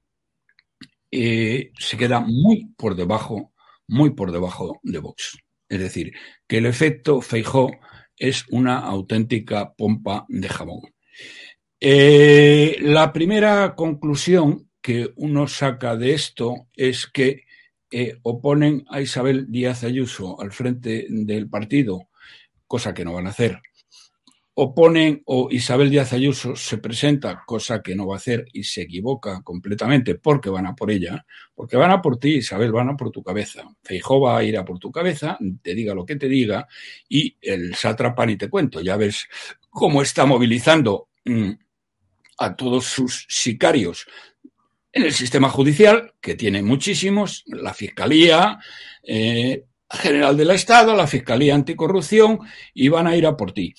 eh, 1.12 1.72
se 1.78 1.98
queda 1.98 2.20
muy 2.20 2.72
por 2.78 2.96
debajo, 2.96 3.54
muy 3.88 4.12
por 4.12 4.32
debajo 4.32 4.80
de 4.84 5.00
Vox. 5.00 5.40
Es 5.68 5.80
decir, 5.80 6.14
que 6.48 6.58
el 6.58 6.66
efecto 6.66 7.22
Feijó 7.22 7.72
es 8.18 8.46
una 8.50 8.80
auténtica 8.80 9.74
pompa 9.74 10.26
de 10.28 10.50
jabón. 10.50 10.82
Eh, 11.82 12.78
la 12.82 13.14
primera 13.14 13.74
conclusión 13.74 14.70
que 14.82 15.12
uno 15.16 15.48
saca 15.48 15.96
de 15.96 16.14
esto 16.14 16.68
es 16.76 17.08
que 17.08 17.44
eh, 17.92 18.18
oponen 18.22 18.86
a 18.90 19.02
Isabel 19.02 19.48
Díaz 19.50 19.84
Ayuso 19.84 20.40
al 20.42 20.52
frente 20.52 21.08
del 21.10 21.50
partido, 21.50 22.10
cosa 22.68 22.94
que 22.94 23.06
no 23.06 23.14
van 23.14 23.28
a 23.28 23.32
hacer. 23.32 23.62
Oponen 24.56 25.24
o 25.26 25.48
Isabel 25.52 25.90
Díaz 25.90 26.12
Ayuso 26.12 26.54
se 26.58 26.80
presenta, 26.80 27.44
cosa 27.46 27.82
que 27.82 27.96
no 27.96 28.08
va 28.08 28.16
a 28.16 28.18
hacer 28.18 28.46
y 28.52 28.64
se 28.64 28.82
equivoca 28.82 29.42
completamente 29.42 30.16
porque 30.16 30.50
van 30.50 30.68
a 30.68 30.76
por 30.76 30.92
ella, 30.92 31.26
porque 31.56 31.78
van 31.78 31.92
a 31.92 32.02
por 32.02 32.20
ti, 32.20 32.36
Isabel, 32.36 32.74
van 32.74 32.90
a 32.90 32.98
por 32.98 33.10
tu 33.10 33.24
cabeza. 33.24 33.64
Feijó 33.84 34.20
va 34.20 34.38
a 34.38 34.44
ir 34.44 34.58
a 34.58 34.66
por 34.66 34.80
tu 34.80 34.92
cabeza, 34.92 35.38
te 35.62 35.74
diga 35.74 35.96
lo 35.96 36.06
que 36.06 36.18
te 36.18 36.28
diga, 36.28 36.68
y 37.08 37.38
el 37.42 37.74
sátrapa 37.74 38.26
ni 38.26 38.36
te 38.36 38.50
cuento, 38.50 38.82
ya 38.82 38.98
ves 38.98 39.30
cómo 39.70 40.02
está 40.02 40.26
movilizando 40.26 41.08
mm, 41.24 41.52
a 42.40 42.56
todos 42.56 42.86
sus 42.86 43.26
sicarios 43.30 44.08
en 44.92 45.04
el 45.04 45.14
sistema 45.14 45.50
judicial, 45.50 46.14
que 46.20 46.36
tiene 46.36 46.64
muchísimos, 46.64 47.44
la 47.48 47.74
Fiscalía 47.74 48.58
eh, 49.04 49.66
General 49.90 50.36
del 50.36 50.52
Estado, 50.52 50.96
la 50.96 51.08
Fiscalía 51.08 51.54
Anticorrupción, 51.54 52.40
y 52.74 52.88
van 52.88 53.08
a 53.08 53.16
ir 53.16 53.26
a 53.26 53.38
por 53.38 53.52
ti. 53.52 53.74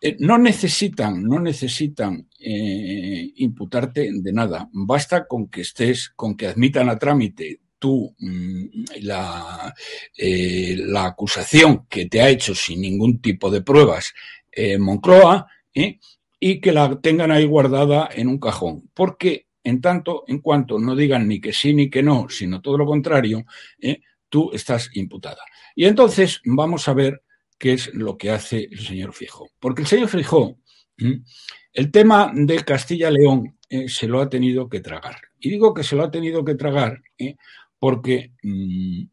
Eh, 0.00 0.16
no 0.20 0.38
necesitan, 0.38 1.22
no 1.22 1.40
necesitan 1.40 2.28
eh, 2.38 3.32
imputarte 3.36 4.10
de 4.12 4.32
nada. 4.32 4.68
Basta 4.72 5.26
con 5.26 5.48
que 5.48 5.62
estés, 5.62 6.10
con 6.10 6.36
que 6.36 6.46
admitan 6.46 6.88
a 6.88 6.98
trámite 6.98 7.60
tú 7.82 8.14
mm, 8.16 8.64
la, 9.02 9.74
eh, 10.16 10.76
la 10.78 11.06
acusación 11.06 11.86
que 11.88 12.06
te 12.06 12.22
ha 12.22 12.28
hecho 12.28 12.54
sin 12.54 12.80
ningún 12.80 13.20
tipo 13.20 13.50
de 13.50 13.62
pruebas 13.62 14.14
eh, 14.52 14.78
Moncloa, 14.78 15.46
¿eh? 15.74 15.98
Y 16.44 16.60
que 16.60 16.72
la 16.72 17.00
tengan 17.00 17.30
ahí 17.30 17.46
guardada 17.46 18.08
en 18.12 18.26
un 18.26 18.40
cajón. 18.40 18.90
Porque 18.94 19.46
en 19.62 19.80
tanto, 19.80 20.24
en 20.26 20.40
cuanto 20.40 20.76
no 20.80 20.96
digan 20.96 21.28
ni 21.28 21.40
que 21.40 21.52
sí 21.52 21.72
ni 21.72 21.88
que 21.88 22.02
no, 22.02 22.28
sino 22.28 22.60
todo 22.60 22.76
lo 22.76 22.84
contrario, 22.84 23.46
¿eh? 23.80 24.00
tú 24.28 24.50
estás 24.52 24.90
imputada. 24.94 25.44
Y 25.76 25.84
entonces 25.84 26.40
vamos 26.44 26.88
a 26.88 26.94
ver 26.94 27.22
qué 27.56 27.74
es 27.74 27.94
lo 27.94 28.18
que 28.18 28.32
hace 28.32 28.64
el 28.64 28.80
señor 28.80 29.12
Fijo. 29.12 29.50
Porque 29.60 29.82
el 29.82 29.86
señor 29.86 30.08
Fijo, 30.08 30.58
el 30.96 31.92
tema 31.92 32.32
de 32.34 32.64
Castilla-León 32.64 33.56
eh, 33.70 33.88
se 33.88 34.08
lo 34.08 34.20
ha 34.20 34.28
tenido 34.28 34.68
que 34.68 34.80
tragar. 34.80 35.18
Y 35.38 35.48
digo 35.48 35.72
que 35.72 35.84
se 35.84 35.94
lo 35.94 36.02
ha 36.02 36.10
tenido 36.10 36.44
que 36.44 36.56
tragar 36.56 37.00
¿eh? 37.18 37.36
porque 37.78 38.32
mm, 38.42 39.04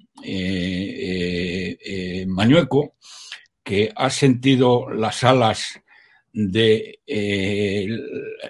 Mañueco, 2.25 2.95
que 3.63 3.91
ha 3.95 4.09
sentido 4.09 4.89
las 4.89 5.24
alas 5.24 5.79
de, 6.33 7.00
eh, 7.05 7.88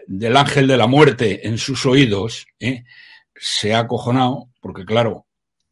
del 0.08 0.38
ángel 0.38 0.68
de 0.68 0.78
la 0.78 0.88
muerte 0.88 1.48
en 1.48 1.58
sus 1.58 1.86
oídos, 1.86 2.48
¿eh? 2.60 2.84
se 3.36 3.74
ha 3.74 3.80
acojonado, 3.80 4.50
porque 4.60 4.86
claro, 4.86 5.26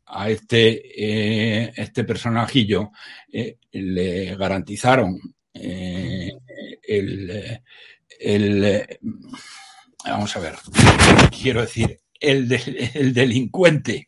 a 0.05 0.29
este, 0.29 0.81
eh, 0.95 1.73
este 1.75 2.03
personajillo 2.03 2.91
le 3.71 4.35
garantizaron 4.35 5.19
el, 5.53 6.51
el, 8.19 8.87
vamos 10.05 10.35
a 10.35 10.39
ver, 10.39 10.55
quiero 11.41 11.61
decir, 11.61 11.99
el, 12.19 12.51
el 12.93 13.13
delincuente, 13.13 14.07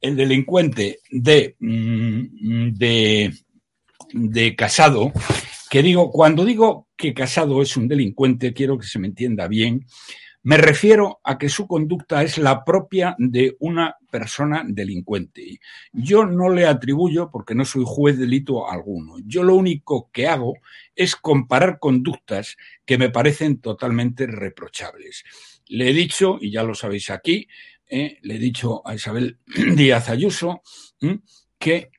el 0.00 0.16
delincuente 0.16 0.98
de, 1.10 1.56
mm, 1.58 2.72
de, 2.72 3.32
de 4.12 4.56
Casado, 4.56 5.12
que 5.70 5.82
digo, 5.84 6.10
cuando 6.10 6.44
digo 6.44 6.88
que 6.96 7.14
Casado 7.14 7.62
es 7.62 7.76
un 7.76 7.86
delincuente, 7.86 8.52
quiero 8.52 8.76
que 8.76 8.88
se 8.88 8.98
me 8.98 9.06
entienda 9.06 9.46
bien, 9.46 9.86
me 10.42 10.56
refiero 10.56 11.20
a 11.22 11.38
que 11.38 11.48
su 11.48 11.68
conducta 11.68 12.24
es 12.24 12.38
la 12.38 12.64
propia 12.64 13.14
de 13.18 13.56
una 13.60 13.96
persona 14.10 14.64
delincuente. 14.66 15.60
Yo 15.92 16.26
no 16.26 16.48
le 16.48 16.66
atribuyo, 16.66 17.30
porque 17.30 17.54
no 17.54 17.64
soy 17.64 17.84
juez 17.86 18.16
de 18.16 18.24
delito 18.24 18.68
alguno, 18.68 19.18
yo 19.24 19.44
lo 19.44 19.54
único 19.54 20.10
que 20.12 20.26
hago 20.26 20.54
es 20.96 21.14
comparar 21.14 21.78
conductas 21.78 22.56
que 22.84 22.98
me 22.98 23.10
parecen 23.10 23.60
totalmente 23.60 24.26
reprochables. 24.26 25.22
Le 25.68 25.90
he 25.90 25.92
dicho, 25.92 26.38
y 26.40 26.50
ya 26.50 26.64
lo 26.64 26.74
sabéis 26.74 27.10
aquí, 27.10 27.46
eh, 27.86 28.18
le 28.22 28.34
he 28.34 28.38
dicho 28.38 28.82
a 28.84 28.96
Isabel 28.96 29.38
Díaz 29.76 30.08
Ayuso 30.08 30.62
que 31.60 31.92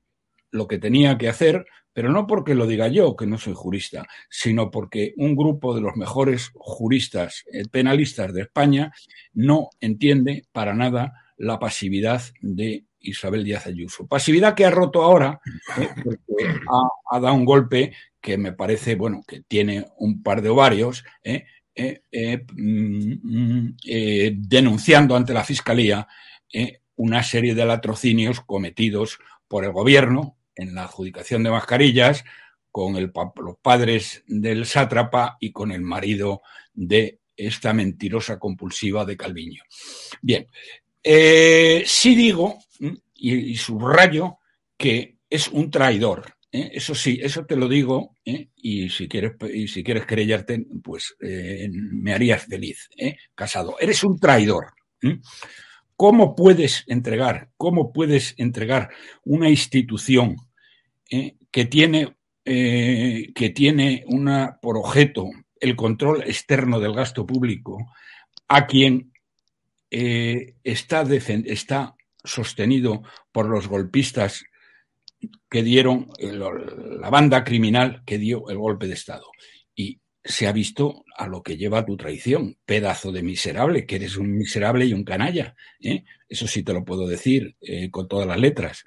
lo 0.51 0.67
que 0.67 0.77
tenía 0.77 1.17
que 1.17 1.29
hacer, 1.29 1.65
pero 1.93 2.10
no 2.10 2.27
porque 2.27 2.55
lo 2.55 2.67
diga 2.67 2.88
yo, 2.88 3.15
que 3.15 3.27
no 3.27 3.38
soy 3.38 3.53
jurista, 3.53 4.07
sino 4.29 4.71
porque 4.71 5.13
un 5.17 5.36
grupo 5.36 5.75
de 5.75 5.81
los 5.81 5.95
mejores 5.95 6.51
juristas 6.55 7.43
eh, 7.51 7.63
penalistas 7.69 8.33
de 8.33 8.41
España 8.41 8.93
no 9.33 9.69
entiende 9.79 10.45
para 10.51 10.74
nada 10.74 11.13
la 11.38 11.60
pasividad 11.60 12.21
de 12.39 12.86
Isabel 13.00 13.43
Díaz 13.43 13.65
Ayuso. 13.65 14.07
Pasividad 14.07 14.53
que 14.53 14.65
ha 14.65 14.71
roto 14.71 15.03
ahora, 15.03 15.41
eh, 15.77 15.89
porque 16.03 16.60
ha, 17.12 17.19
dado 17.19 17.33
un 17.33 17.45
golpe 17.45 17.93
que 18.21 18.38
me 18.38 18.53
parece, 18.53 18.95
bueno, 18.95 19.24
que 19.27 19.41
tiene 19.41 19.88
un 19.98 20.21
par 20.21 20.41
de 20.41 20.50
ovarios, 20.50 21.03
eh, 21.24 21.45
mm, 22.53 23.69
denunciando 24.36 25.15
ante 25.15 25.33
la 25.33 25.43
Fiscalía 25.43 26.07
una 26.95 27.24
serie 27.24 27.55
de 27.55 27.65
latrocinios 27.65 28.41
cometidos 28.41 29.17
por 29.48 29.65
el 29.65 29.71
gobierno 29.71 30.38
en 30.55 30.75
la 30.75 30.84
adjudicación 30.84 31.43
de 31.43 31.51
mascarillas, 31.51 32.24
con 32.72 32.96
el 32.96 33.12
los 33.36 33.58
padres 33.62 34.24
del 34.27 34.65
sátrapa 34.65 35.38
y 35.39 35.51
con 35.51 35.72
el 35.72 35.81
marido 35.81 36.41
de 36.74 37.20
esta 37.36 37.74
mentirosa 37.74 38.39
compulsiva 38.39 39.05
de 39.05 39.17
Calviño. 39.17 39.63
Bien, 40.22 40.48
eh, 41.03 41.84
sí 41.86 42.15
digo 42.15 42.60
y, 43.15 43.55
subrayo 43.55 44.38
que 44.77 45.17
es 45.29 45.48
un 45.50 45.70
traidor. 45.70 46.36
¿eh? 46.51 46.72
Eso 46.74 46.96
sí, 46.96 47.20
eso 47.22 47.46
te 47.46 47.55
lo 47.55 47.67
digo, 47.67 48.15
¿eh? 48.25 48.50
y 48.55 48.89
si 48.89 49.08
quieres, 49.08 49.34
y 49.53 49.67
si 49.67 49.84
quieres 49.84 50.05
pues 50.84 51.15
me 51.20 52.13
harías 52.13 52.46
feliz, 52.46 52.89
casado. 53.36 53.75
Eres 53.79 54.03
un 54.03 54.17
traidor. 54.17 54.74
¿Cómo 56.01 56.36
puedes 56.36 56.84
entregar, 56.88 57.51
cómo 57.58 57.93
puedes 57.93 58.34
entregar 58.38 58.89
una 59.24 59.51
institución 59.51 60.36
eh, 61.12 61.36
que 61.51 61.65
tiene 61.65 62.17
eh, 62.43 63.32
que 63.36 63.52
tiene 63.52 64.04
una 64.08 64.58
por 64.60 64.78
objeto 64.78 65.30
el 65.60 65.75
control 65.75 66.23
externo 66.23 66.80
del 66.80 66.95
gasto 66.95 67.28
público 67.28 67.86
a 68.47 68.65
quien 68.65 69.13
eh, 69.91 70.56
está, 70.63 71.04
está 71.04 71.93
sostenido 72.23 73.04
por 73.32 73.47
los 73.47 73.67
golpistas 73.67 74.43
que 75.52 75.62
dieron 75.62 76.08
la 76.19 77.12
banda 77.12 77.43
criminal 77.43 78.02
que 78.08 78.17
dio 78.17 78.49
el 78.49 78.58
golpe 78.58 78.88
de 78.88 78.95
Estado. 78.95 79.28
Y 79.75 80.02
se 80.23 80.47
ha 80.47 80.51
visto 80.51 81.03
a 81.17 81.27
lo 81.27 81.41
que 81.41 81.57
lleva 81.57 81.86
tu 81.86 81.97
traición, 81.97 82.57
pedazo 82.65 83.12
de 83.12 83.23
miserable, 83.23 83.86
que 83.86 83.95
eres 83.95 84.17
un 84.17 84.38
miserable 84.38 84.86
y 84.86 84.93
un 84.93 85.03
canalla. 85.03 85.55
¿eh? 85.79 86.03
Eso 86.29 86.47
sí 86.47 86.63
te 86.63 86.73
lo 86.73 86.86
puedo 86.86 87.07
decir 87.07 87.55
eh, 87.62 87.89
con 87.89 88.07
todas 88.07 88.27
las 88.27 88.39
letras. 88.39 88.86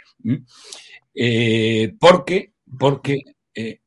Eh, 1.14 1.92
porque, 1.98 2.52
porque 2.78 3.22
eh, 3.54 3.80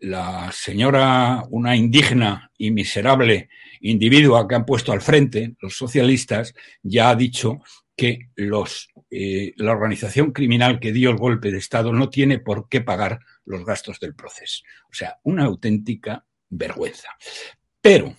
la 0.00 0.50
señora, 0.52 1.44
una 1.50 1.76
indigna 1.76 2.50
y 2.56 2.70
miserable 2.70 3.48
individua 3.80 4.46
que 4.46 4.54
han 4.54 4.66
puesto 4.66 4.92
al 4.92 5.00
frente, 5.00 5.54
los 5.60 5.76
socialistas, 5.76 6.54
ya 6.82 7.10
ha 7.10 7.16
dicho 7.16 7.60
que 7.96 8.30
los, 8.36 8.88
la 9.10 9.72
organización 9.72 10.32
criminal 10.32 10.80
que 10.80 10.92
dio 10.92 11.10
el 11.10 11.16
golpe 11.16 11.50
de 11.50 11.58
Estado 11.58 11.92
no 11.92 12.08
tiene 12.10 12.38
por 12.38 12.68
qué 12.68 12.80
pagar 12.80 13.20
los 13.44 13.64
gastos 13.64 13.98
del 14.00 14.14
proceso. 14.14 14.62
O 14.90 14.94
sea, 14.94 15.18
una 15.22 15.44
auténtica 15.44 16.24
vergüenza. 16.50 17.08
Pero 17.80 18.14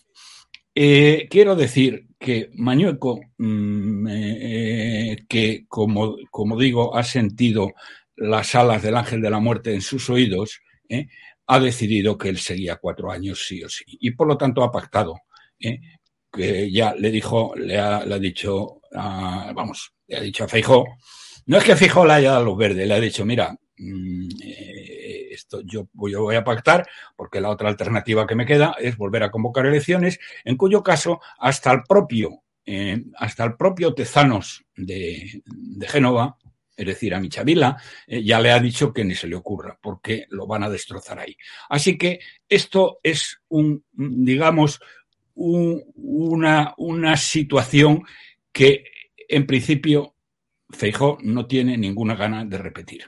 eh, 0.73 1.27
quiero 1.29 1.55
decir 1.55 2.07
que 2.17 2.49
Mañueco, 2.53 3.19
mm, 3.37 4.07
eh, 4.09 5.17
que 5.27 5.65
como, 5.67 6.15
como 6.29 6.57
digo, 6.57 6.95
ha 6.95 7.03
sentido 7.03 7.73
las 8.15 8.55
alas 8.55 8.81
del 8.81 8.95
ángel 8.95 9.21
de 9.21 9.29
la 9.29 9.39
muerte 9.39 9.73
en 9.73 9.81
sus 9.81 10.09
oídos, 10.09 10.61
¿eh? 10.87 11.07
ha 11.47 11.59
decidido 11.59 12.17
que 12.17 12.29
él 12.29 12.37
seguía 12.37 12.77
cuatro 12.77 13.11
años 13.11 13.45
sí 13.47 13.63
o 13.63 13.69
sí. 13.69 13.83
Y 13.87 14.11
por 14.11 14.27
lo 14.27 14.37
tanto 14.37 14.63
ha 14.63 14.71
pactado, 14.71 15.19
¿eh? 15.59 15.79
que 16.31 16.71
ya 16.71 16.95
le 16.95 17.11
dijo, 17.11 17.53
le 17.55 17.77
ha, 17.77 18.05
le 18.05 18.15
ha 18.15 18.19
dicho, 18.19 18.81
vamos, 18.91 19.93
le 20.07 20.17
ha 20.17 20.21
dicho 20.21 20.45
a 20.45 20.47
Feijó, 20.47 20.85
no 21.47 21.57
es 21.57 21.63
que 21.63 21.75
Feijó 21.75 22.05
le 22.05 22.13
haya 22.13 22.31
dado 22.31 22.45
luz 22.45 22.57
verde, 22.57 22.85
le 22.85 22.93
ha 22.93 22.99
dicho, 22.99 23.25
mira, 23.25 23.55
mm, 23.77 24.29
eh, 24.43 24.90
esto 25.33 25.61
yo 25.61 25.87
voy, 25.93 26.13
voy 26.15 26.35
a 26.35 26.43
pactar 26.43 26.87
porque 27.15 27.41
la 27.41 27.49
otra 27.49 27.69
alternativa 27.69 28.27
que 28.27 28.35
me 28.35 28.45
queda 28.45 28.75
es 28.79 28.97
volver 28.97 29.23
a 29.23 29.31
convocar 29.31 29.65
elecciones, 29.65 30.19
en 30.43 30.57
cuyo 30.57 30.83
caso 30.83 31.19
hasta 31.39 31.71
el 31.71 31.83
propio, 31.87 32.43
eh, 32.65 33.03
hasta 33.17 33.43
el 33.43 33.55
propio 33.55 33.93
Tezanos 33.93 34.63
de, 34.75 35.41
de 35.45 35.87
Génova, 35.87 36.37
es 36.75 36.85
decir, 36.85 37.13
a 37.13 37.19
Michavila, 37.19 37.77
eh, 38.07 38.23
ya 38.23 38.39
le 38.39 38.51
ha 38.51 38.59
dicho 38.59 38.91
que 38.93 39.03
ni 39.03 39.13
se 39.13 39.27
le 39.27 39.35
ocurra, 39.35 39.77
porque 39.81 40.25
lo 40.29 40.47
van 40.47 40.63
a 40.63 40.69
destrozar 40.69 41.19
ahí. 41.19 41.35
Así 41.69 41.97
que 41.97 42.19
esto 42.49 42.99
es 43.03 43.41
un, 43.49 43.83
digamos, 43.91 44.79
un- 45.35 45.83
una, 45.95 46.73
una 46.77 47.17
situación 47.17 48.03
que 48.51 48.83
en 49.27 49.45
principio 49.45 50.15
Feijó 50.69 51.17
no 51.21 51.45
tiene 51.47 51.77
ninguna 51.77 52.15
gana 52.15 52.45
de 52.45 52.57
repetir. 52.57 53.05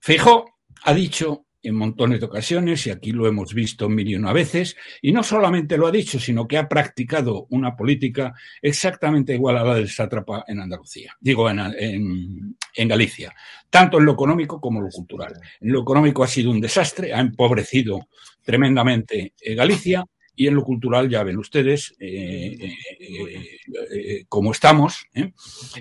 Feijó 0.00 0.44
ha 0.84 0.94
dicho 0.94 1.46
en 1.62 1.74
montones 1.74 2.20
de 2.20 2.26
ocasiones, 2.26 2.86
y 2.86 2.90
aquí 2.90 3.12
lo 3.12 3.26
hemos 3.26 3.54
visto 3.54 3.88
mil 3.88 4.08
y 4.08 4.14
una 4.16 4.32
veces, 4.32 4.76
y 5.00 5.12
no 5.12 5.22
solamente 5.22 5.76
lo 5.76 5.86
ha 5.86 5.92
dicho, 5.92 6.18
sino 6.18 6.46
que 6.48 6.58
ha 6.58 6.68
practicado 6.68 7.46
una 7.50 7.76
política 7.76 8.34
exactamente 8.60 9.34
igual 9.34 9.56
a 9.58 9.64
la 9.64 9.74
del 9.74 9.88
sátrapa 9.88 10.44
en 10.48 10.60
Andalucía, 10.60 11.16
digo, 11.20 11.48
en, 11.48 11.58
en- 11.60 12.56
en 12.74 12.88
Galicia, 12.88 13.34
tanto 13.70 13.98
en 13.98 14.04
lo 14.06 14.12
económico 14.12 14.60
como 14.60 14.78
en 14.80 14.86
lo 14.86 14.90
cultural. 14.90 15.34
En 15.60 15.72
lo 15.72 15.82
económico 15.82 16.24
ha 16.24 16.28
sido 16.28 16.50
un 16.50 16.60
desastre, 16.60 17.12
ha 17.12 17.20
empobrecido 17.20 18.08
tremendamente 18.42 19.34
eh, 19.40 19.54
Galicia, 19.54 20.04
y 20.34 20.46
en 20.46 20.54
lo 20.54 20.64
cultural, 20.64 21.10
ya 21.10 21.22
ven 21.22 21.36
ustedes 21.36 21.94
eh, 22.00 22.56
eh, 22.58 22.74
eh, 22.98 23.58
eh, 23.94 24.24
cómo 24.30 24.52
estamos, 24.52 25.04
¿eh? 25.14 25.30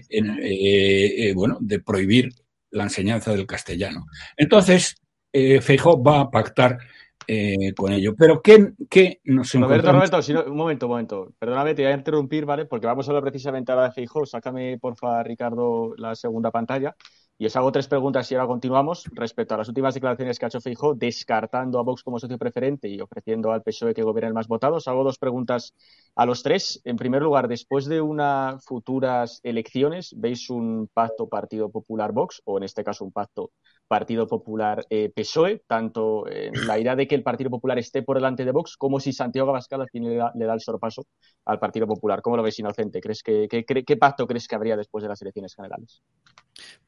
En, 0.09 1.33
bueno, 1.33 1.57
de 1.61 1.79
prohibir 1.79 2.29
la 2.71 2.83
enseñanza 2.83 3.31
del 3.31 3.45
castellano. 3.47 4.05
Entonces, 4.35 4.97
eh, 5.33 5.61
Feijóo 5.61 6.01
va 6.03 6.21
a 6.21 6.29
pactar 6.31 6.77
eh, 7.27 7.73
con 7.75 7.91
ello. 7.91 8.15
Pero 8.17 8.41
¿qué, 8.41 8.73
qué 8.89 9.21
nos 9.25 9.53
Roberto, 9.53 9.89
encontramos? 9.89 9.93
Roberto, 10.09 10.21
si 10.21 10.33
no- 10.33 10.43
un 10.45 10.57
momento, 10.57 10.85
un 10.87 10.91
momento. 10.91 11.33
Perdóname, 11.39 11.73
te 11.75 11.83
voy 11.83 11.91
a 11.91 11.95
interrumpir, 11.95 12.45
¿vale? 12.45 12.65
Porque 12.65 12.87
vamos 12.87 13.07
a 13.07 13.11
hablar 13.11 13.23
precisamente 13.23 13.71
ahora 13.71 13.85
de 13.85 13.91
Feijóo. 13.91 14.25
Sácame, 14.25 14.77
porfa, 14.79 15.23
Ricardo, 15.23 15.93
la 15.97 16.15
segunda 16.15 16.51
pantalla. 16.51 16.95
Y 17.41 17.47
os 17.47 17.55
hago 17.55 17.71
tres 17.71 17.87
preguntas 17.87 18.31
y 18.31 18.35
ahora 18.35 18.45
continuamos 18.45 19.05
respecto 19.13 19.55
a 19.55 19.57
las 19.57 19.67
últimas 19.67 19.95
declaraciones 19.95 20.37
que 20.37 20.45
ha 20.45 20.47
hecho 20.47 20.61
Feijóo, 20.61 20.93
descartando 20.93 21.79
a 21.79 21.81
Vox 21.81 22.03
como 22.03 22.19
socio 22.19 22.37
preferente 22.37 22.87
y 22.87 23.01
ofreciendo 23.01 23.51
al 23.51 23.63
PSOE 23.63 23.95
que 23.95 24.03
gobierne 24.03 24.27
el 24.27 24.35
más 24.35 24.47
votado. 24.47 24.75
Os 24.75 24.87
hago 24.87 25.03
dos 25.03 25.17
preguntas 25.17 25.73
a 26.13 26.27
los 26.27 26.43
tres. 26.43 26.81
En 26.83 26.97
primer 26.97 27.23
lugar, 27.23 27.47
después 27.47 27.85
de 27.85 27.99
unas 27.99 28.63
futuras 28.63 29.39
elecciones, 29.41 30.13
¿veis 30.15 30.51
un 30.51 30.87
pacto 30.93 31.29
Partido 31.29 31.71
Popular 31.71 32.11
Vox 32.11 32.43
o 32.45 32.59
en 32.59 32.63
este 32.63 32.83
caso 32.83 33.05
un 33.05 33.11
pacto 33.11 33.49
Partido 33.87 34.27
Popular 34.27 34.85
eh? 34.91 35.63
Tanto 35.65 36.25
la 36.67 36.77
idea 36.77 36.95
de 36.95 37.07
que 37.07 37.15
el 37.15 37.23
Partido 37.23 37.49
Popular 37.49 37.79
esté 37.79 38.03
por 38.03 38.17
delante 38.17 38.45
de 38.45 38.51
Vox 38.51 38.77
como 38.77 38.99
si 38.99 39.13
Santiago 39.13 39.49
Abascal 39.49 39.81
al 39.81 39.89
le 39.91 40.45
da, 40.45 40.53
el 40.53 40.61
sorpaso 40.61 41.07
al 41.45 41.57
Partido 41.57 41.87
Popular. 41.87 42.21
¿Cómo 42.21 42.37
lo 42.37 42.43
ves, 42.43 42.59
Inocente? 42.59 43.01
¿Crees 43.01 43.23
que- 43.23 43.47
¿Qué 43.49 43.97
pacto 43.97 44.27
crees 44.27 44.47
que 44.47 44.53
habría 44.53 44.77
después 44.77 45.01
de 45.01 45.09
las 45.09 45.19
elecciones 45.23 45.55
generales? 45.55 46.03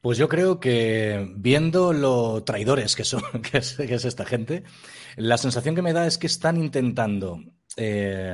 Pues 0.00 0.18
yo 0.18 0.28
creo 0.28 0.43
que 0.60 1.32
viendo 1.36 1.92
lo 1.92 2.42
traidores 2.44 2.94
que 2.96 3.04
son, 3.04 3.22
que 3.50 3.58
es, 3.58 3.74
que 3.74 3.94
es 3.94 4.04
esta 4.04 4.24
gente, 4.24 4.64
la 5.16 5.38
sensación 5.38 5.74
que 5.74 5.82
me 5.82 5.92
da 5.92 6.06
es 6.06 6.18
que 6.18 6.26
están 6.26 6.56
intentando 6.56 7.40
eh, 7.76 8.30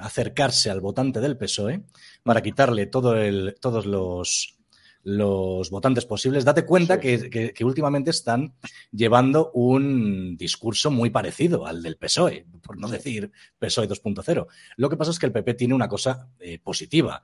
acercarse 0.00 0.70
al 0.70 0.80
votante 0.80 1.20
del 1.20 1.36
PSOE 1.36 1.82
para 2.22 2.42
quitarle 2.42 2.86
todo 2.86 3.16
el, 3.16 3.56
todos 3.60 3.84
los, 3.86 4.56
los 5.02 5.70
votantes 5.70 6.04
posibles. 6.06 6.44
Date 6.44 6.64
cuenta 6.64 7.00
que, 7.00 7.30
que- 7.30 7.52
que 7.52 7.64
últimamente 7.64 8.10
están 8.10 8.54
llevando 8.92 9.50
un 9.54 10.36
discurso 10.36 10.90
muy 10.90 11.10
parecido 11.10 11.66
al 11.66 11.82
del 11.82 11.96
PSOE, 11.96 12.46
por 12.62 12.78
no 12.78 12.88
decir 12.88 13.32
PSOE 13.58 13.88
2.0. 13.88 14.46
Lo 14.76 14.88
que 14.90 14.96
pasa 14.96 15.10
es 15.10 15.18
que 15.18 15.26
el 15.26 15.32
PP 15.32 15.54
tiene 15.54 15.74
una 15.74 15.88
cosa 15.88 16.28
eh, 16.38 16.58
positiva 16.58 17.22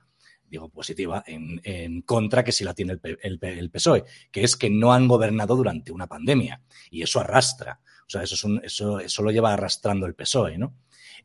digo 0.49 0.69
positiva, 0.69 1.23
en, 1.27 1.59
en 1.63 2.01
contra 2.01 2.43
que 2.43 2.51
si 2.51 2.63
la 2.63 2.73
tiene 2.73 2.99
el, 3.03 3.39
el 3.41 3.69
PSOE, 3.69 4.03
que 4.31 4.43
es 4.43 4.55
que 4.55 4.69
no 4.69 4.93
han 4.93 5.07
gobernado 5.07 5.55
durante 5.55 5.91
una 5.91 6.07
pandemia. 6.07 6.61
Y 6.89 7.01
eso 7.01 7.19
arrastra. 7.19 7.79
O 8.05 8.09
sea, 8.09 8.23
eso, 8.23 8.35
es 8.35 8.43
un- 8.43 8.61
eso, 8.63 8.99
eso 8.99 9.21
lo 9.23 9.31
lleva 9.31 9.53
arrastrando 9.53 10.05
el 10.05 10.15
PSOE, 10.15 10.57
¿no? 10.57 10.73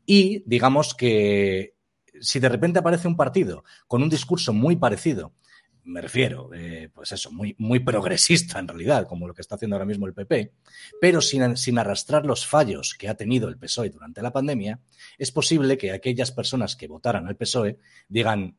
Y 0.04 0.42
digamos 0.46 0.94
que 0.94 1.74
si 2.20 2.40
de 2.40 2.48
repente 2.48 2.78
aparece 2.80 3.08
un 3.08 3.16
partido 3.16 3.64
con 3.86 4.02
un 4.02 4.08
discurso 4.10 4.52
muy 4.52 4.76
parecido, 4.76 5.32
me 5.84 6.00
refiero, 6.00 6.48
eh, 6.54 6.90
pues 6.94 7.10
eso, 7.10 7.32
muy, 7.32 7.56
muy 7.58 7.80
progresista 7.80 8.58
en 8.60 8.68
realidad, 8.68 9.08
como 9.08 9.26
lo 9.26 9.34
que 9.34 9.40
está 9.42 9.56
haciendo 9.56 9.74
ahora 9.74 9.86
mismo 9.86 10.06
el 10.06 10.14
PP, 10.14 10.52
pero 11.00 11.20
sin, 11.20 11.56
sin 11.56 11.76
arrastrar 11.78 12.24
los 12.24 12.46
fallos 12.46 12.94
que 12.96 13.08
ha 13.08 13.16
tenido 13.16 13.48
el 13.48 13.58
PSOE 13.58 13.90
durante 13.90 14.22
la 14.22 14.32
pandemia, 14.32 14.78
es 15.18 15.32
posible 15.32 15.76
que 15.78 15.90
aquellas 15.90 16.30
personas 16.30 16.76
que 16.76 16.86
votaran 16.86 17.26
al 17.26 17.34
PSOE 17.36 17.78
digan, 18.08 18.56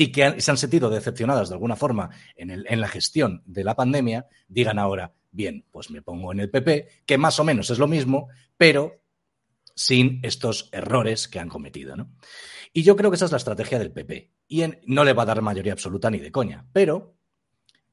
y 0.00 0.12
que 0.12 0.40
se 0.40 0.50
han 0.52 0.56
sentido 0.56 0.90
decepcionadas 0.90 1.48
de 1.48 1.56
alguna 1.56 1.74
forma 1.74 2.08
en, 2.36 2.50
el- 2.50 2.64
en 2.68 2.80
la 2.80 2.86
gestión 2.86 3.42
de 3.46 3.64
la 3.64 3.74
pandemia, 3.74 4.28
digan 4.46 4.78
ahora, 4.78 5.12
bien, 5.32 5.66
pues 5.72 5.90
me 5.90 6.02
pongo 6.02 6.30
en 6.30 6.38
el 6.38 6.50
PP, 6.50 6.88
que 7.04 7.18
más 7.18 7.40
o 7.40 7.44
menos 7.44 7.68
es 7.70 7.80
lo 7.80 7.88
mismo, 7.88 8.28
pero 8.56 9.02
sin 9.74 10.20
estos 10.22 10.68
errores 10.70 11.26
que 11.26 11.40
han 11.40 11.48
cometido. 11.48 11.96
¿no? 11.96 12.12
Y 12.72 12.84
yo 12.84 12.94
creo 12.94 13.10
que 13.10 13.16
esa 13.16 13.24
es 13.24 13.32
la 13.32 13.38
estrategia 13.38 13.80
del 13.80 13.90
PP. 13.90 14.30
Y 14.46 14.62
no 14.86 15.02
le 15.02 15.14
va 15.14 15.24
a 15.24 15.26
dar 15.26 15.42
mayoría 15.42 15.72
absoluta 15.72 16.10
ni 16.12 16.18
de 16.20 16.30
coña, 16.30 16.64
pero 16.72 17.16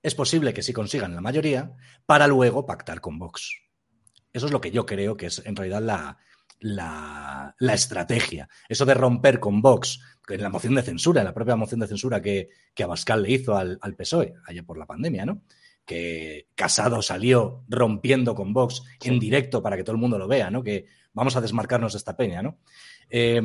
es 0.04 0.14
posible 0.14 0.54
que 0.54 0.62
sí 0.62 0.74
consigan 0.74 1.16
la 1.16 1.22
mayoría 1.22 1.76
para 2.06 2.28
luego 2.28 2.68
pactar 2.68 3.02
con 3.02 3.18
Vox. 3.18 3.52
Eso 4.32 4.46
es 4.46 4.52
lo 4.52 4.62
que 4.62 4.70
yo 4.70 4.86
creo 4.86 5.18
que 5.18 5.26
es 5.26 5.42
en 5.44 5.56
realidad 5.56 5.82
la, 5.82 6.20
la, 6.60 7.56
la 7.60 7.74
estrategia. 7.74 8.48
Eso 8.70 8.86
de 8.86 8.94
romper 8.94 9.40
con 9.40 9.62
Vox, 9.62 10.00
en 10.28 10.42
la 10.42 10.50
moción 10.50 10.76
de 10.76 10.82
censura, 10.82 11.22
en 11.22 11.26
la 11.26 11.34
propia 11.34 11.56
moción 11.56 11.80
de 11.80 11.88
censura 11.88 12.22
que, 12.22 12.50
que 12.74 12.84
Abascal 12.84 13.24
le 13.24 13.32
hizo 13.32 13.56
al, 13.56 13.78
al 13.82 13.96
PSOE, 13.96 14.34
allá 14.46 14.64
por 14.64 14.78
la 14.78 14.86
pandemia, 14.86 15.26
¿no? 15.26 15.42
Que 15.86 16.48
Casado 16.56 17.02
salió 17.02 17.64
rompiendo 17.68 18.34
con 18.34 18.54
Vox 18.54 18.84
en 19.04 19.20
directo 19.20 19.62
para 19.62 19.78
que 19.78 19.84
todo 19.84 19.96
el 19.96 20.02
mundo 20.02 20.18
lo 20.18 20.28
vea, 20.28 20.50
¿no? 20.50 20.64
Que 20.64 20.88
vamos 21.14 21.36
a 21.36 21.42
desmarcarnos 21.42 21.94
de 21.94 21.98
esta 21.98 22.18
peña, 22.18 22.42
¿no? 22.42 22.58
Eh, 23.10 23.42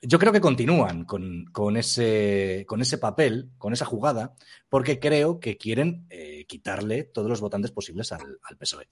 yo 0.00 0.18
creo 0.18 0.32
que 0.32 0.40
continúan 0.40 1.04
con, 1.04 1.46
con 1.52 1.76
ese, 1.76 2.64
con 2.68 2.80
ese 2.80 2.98
papel, 2.98 3.50
con 3.58 3.72
esa 3.72 3.84
jugada, 3.84 4.34
porque 4.68 5.00
creo 5.00 5.40
que 5.40 5.56
quieren 5.56 6.06
eh, 6.10 6.44
quitarle 6.46 7.02
todos 7.04 7.28
los 7.28 7.40
votantes 7.40 7.72
posibles 7.72 8.12
al, 8.12 8.38
al 8.42 8.56
PSOE. 8.56 8.88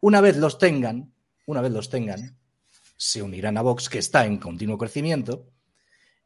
Una 0.00 0.20
vez 0.20 0.36
los 0.36 0.58
tengan, 0.58 1.12
una 1.46 1.60
vez 1.60 1.72
los 1.72 1.88
tengan, 1.88 2.36
se 2.96 3.22
unirán 3.22 3.56
a 3.56 3.62
Vox, 3.62 3.88
que 3.88 3.98
está 3.98 4.26
en 4.26 4.38
continuo 4.38 4.78
crecimiento, 4.78 5.46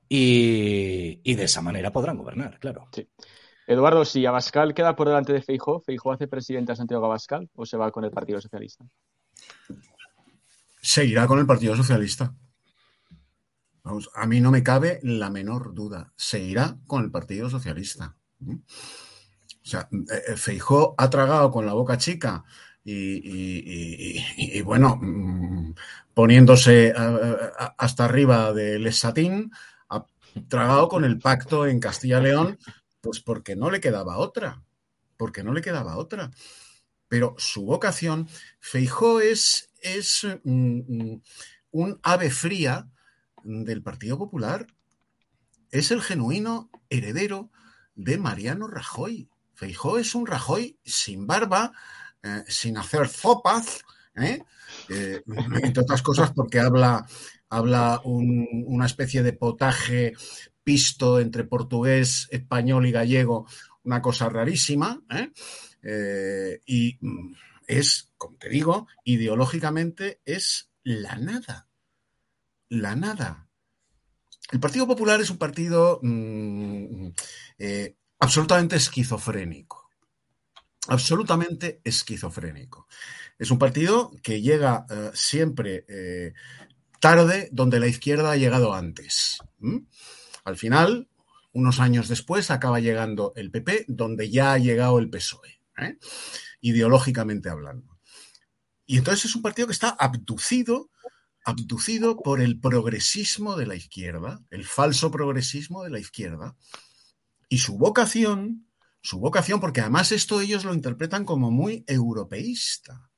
y, 0.09 1.21
y 1.23 1.35
de 1.35 1.45
esa 1.45 1.61
manera 1.61 1.93
podrán 1.93 2.17
gobernar, 2.17 2.59
claro. 2.59 2.89
Eduardo, 3.67 4.07
si 4.07 4.25
Abascal 4.25 4.73
queda 4.73 4.97
por 4.97 5.09
delante 5.09 5.35
de 5.35 5.43
Feijóo, 5.43 5.81
¿Feijóo 5.81 6.13
hace 6.13 6.27
presidente 6.27 6.73
a 6.73 6.77
Santiago 6.77 7.05
Abascal 7.05 7.51
o 7.55 7.67
se 7.67 7.77
va 7.77 7.91
con 7.91 8.03
el 8.05 8.11
Partido 8.11 8.41
Socialista? 8.41 8.87
Seguirá 10.81 11.27
con 11.27 11.39
el 11.39 11.47
Partido 11.47 11.77
Socialista. 11.77 12.35
Vamos, 13.83 14.11
a 14.15 14.27
mí 14.27 14.41
no 14.41 14.51
me 14.51 14.63
cabe 14.63 15.01
la 15.03 15.29
menor 15.29 15.75
duda. 15.75 16.13
Seguirá 16.17 16.79
con 16.87 17.05
el 17.05 17.11
Partido 17.11 17.51
Socialista. 17.51 18.17
O 18.41 18.57
sea, 19.63 19.87
eh, 19.93 20.37
Feijó 20.37 20.95
ha 20.97 21.11
tragado 21.11 21.51
con 21.51 21.67
la 21.67 21.75
boca 21.75 21.99
chica 21.99 22.45
y, 22.91 24.63
bueno, 24.63 24.97
mm, 24.97 25.75
poniéndose 26.15 26.95
hasta 26.95 28.05
arriba 28.05 28.53
del 28.53 28.87
Esatín, 28.87 29.53
ha 29.89 30.07
tragado 30.49 30.89
con 30.89 31.05
el 31.05 31.19
pacto 31.19 31.67
en 31.67 31.81
Castilla-León, 31.81 32.59
pues 33.01 33.21
porque 33.21 33.57
no 33.57 33.71
le 33.71 33.81
quedaba 33.81 34.19
otra. 34.19 34.63
Porque 35.17 35.43
no 35.43 35.53
le 35.53 35.61
quedaba 35.61 35.97
otra. 35.97 36.31
Pero 37.09 37.35
su 37.39 37.65
vocación, 37.65 38.29
Feijó 38.61 39.21
es, 39.21 39.71
es 39.81 40.27
mm, 40.45 41.13
mm, 41.13 41.23
un 41.73 42.01
ave 42.03 42.31
fría 42.31 42.89
del 43.43 43.83
Partido 43.83 44.19
Popular. 44.19 44.67
Es 45.71 45.91
el 45.91 46.01
genuino 46.01 46.71
heredero 46.89 47.51
de 47.95 48.17
Mariano 48.19 48.67
Rajoy. 48.69 49.29
Feijó 49.55 49.99
es 49.99 50.15
un 50.15 50.27
Rajoy 50.27 50.79
sin 50.85 51.27
barba, 51.27 51.73
eh, 52.23 52.45
sin 52.49 52.77
hacer 52.79 53.09
zopas, 53.09 53.83
¿eh? 54.17 54.43
Eh, 54.91 55.23
entre 55.63 55.83
otras 55.83 56.03
cosas 56.03 56.33
porque 56.33 56.61
habla, 56.61 57.07
habla 57.49 58.01
un- 58.05 58.65
una 58.67 58.87
especie 58.87 59.23
de 59.23 59.33
potaje 59.33 60.15
pisto 60.65 61.21
entre 61.21 61.45
portugués, 61.45 62.29
español 62.31 62.87
y 62.87 62.93
gallego, 62.93 63.47
una 63.85 64.03
cosa 64.03 64.29
rarísima, 64.29 65.03
y 66.67 66.99
mm, 67.01 67.35
es, 67.67 68.13
como 68.19 68.37
te 68.37 68.49
digo, 68.49 68.87
ideológicamente 69.05 70.21
es 70.25 70.71
la 70.83 71.17
nada. 71.17 71.69
La 72.71 72.95
nada. 72.97 73.49
El 74.53 74.61
Partido 74.61 74.87
Popular 74.87 75.21
es 75.21 75.31
un 75.31 75.39
partido 75.39 76.01
mm, 76.03 77.09
absolutamente 78.19 78.77
esquizofrénico. 78.77 79.88
Absolutamente 80.89 81.81
esquizofrénico. 81.85 82.89
Es 83.39 83.51
un 83.51 83.59
partido 83.59 84.11
que 84.23 84.41
llega 84.41 84.87
eh, 84.91 85.11
siempre 85.15 85.85
eh, 85.89 86.33
tarde 86.99 87.49
donde 87.53 87.79
la 87.79 87.87
izquierda 87.87 88.33
ha 88.33 88.37
llegado 88.37 88.75
antes. 88.75 89.39
Al 90.45 90.57
final, 90.57 91.09
unos 91.53 91.79
años 91.79 92.09
después, 92.09 92.51
acaba 92.51 92.81
llegando 92.81 93.33
el 93.37 93.51
PP, 93.51 93.85
donde 93.89 94.31
ya 94.31 94.55
ha 94.55 94.59
llegado 94.59 94.99
el 94.99 95.11
PSOE, 95.11 95.61
¿eh? 95.79 95.99
ideológicamente 96.61 97.51
hablando. 97.51 97.99
Y 98.87 98.97
entonces 98.97 99.27
es 99.27 99.37
un 99.37 99.43
partido 99.43 99.67
que 99.67 99.75
está 99.75 99.91
abducido, 99.91 100.91
abducido 101.45 102.17
por 102.17 102.41
el 102.41 102.59
progresismo 102.59 103.57
de 103.57 103.67
la 103.67 103.75
izquierda, 103.75 104.41
el 104.51 104.65
falso 104.65 105.11
progresismo 105.11 105.85
de 105.85 105.91
la 105.91 105.99
izquierda. 105.99 106.57
Y 107.51 107.59
su 107.59 107.77
vocación, 107.77 108.68
su 109.01 109.19
vocación, 109.19 109.61
porque 109.61 109.81
además 109.81 110.13
esto 110.13 110.41
ellos 110.41 110.65
lo 110.65 110.75
interpretan 110.75 111.25
como 111.25 111.51
muy 111.51 111.85
europeísta. 111.87 113.11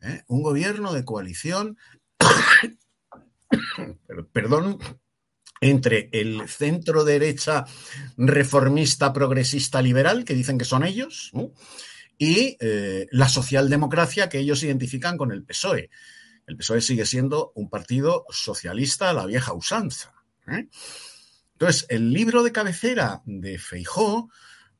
¿eh? 0.00 0.22
Un 0.28 0.42
gobierno 0.42 0.92
de 0.92 1.04
coalición, 1.04 1.78
perdón, 4.32 4.78
entre 5.60 6.10
el 6.12 6.48
centro 6.48 7.04
derecha 7.04 7.64
reformista, 8.16 9.12
progresista, 9.12 9.80
liberal, 9.80 10.24
que 10.24 10.34
dicen 10.34 10.58
que 10.58 10.64
son 10.64 10.84
ellos, 10.84 11.32
y 12.18 12.56
eh, 12.60 13.06
la 13.10 13.28
socialdemocracia 13.28 14.28
que 14.28 14.38
ellos 14.38 14.62
identifican 14.62 15.16
con 15.16 15.32
el 15.32 15.44
PSOE. 15.44 15.90
El 16.46 16.56
PSOE 16.56 16.80
sigue 16.80 17.06
siendo 17.06 17.52
un 17.54 17.70
partido 17.70 18.26
socialista 18.28 19.10
a 19.10 19.14
la 19.14 19.26
vieja 19.26 19.54
usanza. 19.54 20.12
¿eh? 20.46 20.68
Entonces, 21.52 21.86
el 21.88 22.12
libro 22.12 22.42
de 22.42 22.52
cabecera 22.52 23.22
de 23.24 23.58
Feijó 23.58 24.28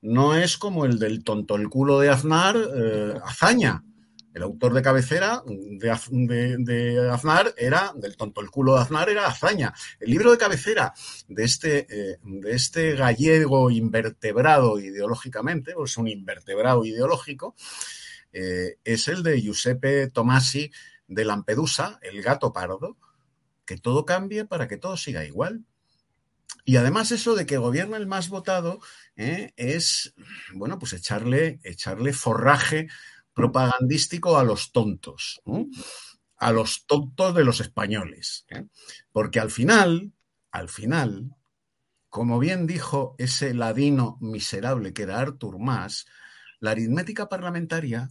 no 0.05 0.35
es 0.37 0.59
como 0.59 0.85
el 0.85 0.99
del 0.99 1.25
tonto 1.25 1.57
el 1.57 1.69
culo 1.69 1.99
de 1.99 2.11
Aznar, 2.11 2.57
eh, 2.57 3.15
hazaña. 3.25 3.83
El 4.35 4.43
autor 4.43 4.75
de 4.75 4.83
cabecera 4.83 5.43
de, 5.47 5.91
Az- 5.91 6.11
de- 6.11 6.57
de 6.59 7.09
Aznar 7.09 7.55
era, 7.57 7.93
del 7.97 8.17
tonto 8.17 8.41
el 8.41 8.51
culo 8.51 8.75
de 8.75 8.83
Aznar 8.83 9.09
era 9.09 9.27
Azaña. 9.29 9.73
El 10.01 10.11
libro 10.11 10.31
de 10.33 10.39
cabecera 10.39 10.93
de 11.29 11.45
este, 11.45 11.87
eh, 11.89 12.19
de 12.23 12.53
este 12.53 12.97
gallego 12.97 13.71
invertebrado 13.71 14.79
ideológicamente, 14.81 15.73
o 15.77 15.85
es 15.85 15.97
un 15.97 16.09
invertebrado 16.09 16.85
ideológico, 16.85 17.55
eh, 18.33 18.77
es 18.85 19.07
el 19.09 19.23
de 19.23 19.41
Giuseppe 19.41 20.09
Tomasi 20.11 20.71
de 21.07 21.25
Lampedusa, 21.25 21.99
el 22.03 22.21
gato 22.21 22.53
pardo, 22.53 22.99
que 23.65 23.79
todo 23.79 24.05
cambie 24.05 24.45
para 24.45 24.67
que 24.69 24.77
todo 24.77 24.97
siga 24.97 25.25
igual. 25.25 25.65
Y 26.65 26.77
además 26.77 27.11
eso 27.11 27.35
de 27.35 27.47
que 27.47 27.59
gobierna 27.59 27.97
el 27.97 28.07
más 28.07 28.29
votado 28.29 28.81
¿eh? 29.17 29.53
es, 29.57 30.15
bueno, 30.55 30.79
pues 30.79 30.95
echarle, 30.95 31.61
echarle 31.63 32.13
forraje 32.13 32.89
propagandístico 33.35 34.39
a 34.39 34.45
los 34.45 34.73
tontos, 34.73 35.43
a 36.39 36.53
los 36.53 36.87
tontos 36.87 37.35
de 37.35 37.45
los 37.45 37.61
españoles. 37.61 38.47
¿eh? 38.49 38.65
Porque 39.13 39.41
al 39.41 39.51
final, 39.51 40.13
al 40.51 40.69
final, 40.69 41.37
como 42.09 42.39
bien 42.39 42.67
dijo 42.67 43.15
ese 43.19 43.53
ladino 43.53 44.17
miserable 44.21 44.95
que 44.95 45.03
era 45.03 45.19
Artur 45.21 45.59
Mas, 45.59 46.07
la 46.61 46.71
aritmética 46.71 47.29
parlamentaria 47.29 48.09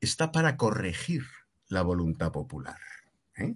está 0.00 0.30
para 0.30 0.56
corregir 0.56 1.24
la 1.68 1.82
voluntad 1.82 2.32
popular. 2.32 2.80
¿eh? 3.36 3.54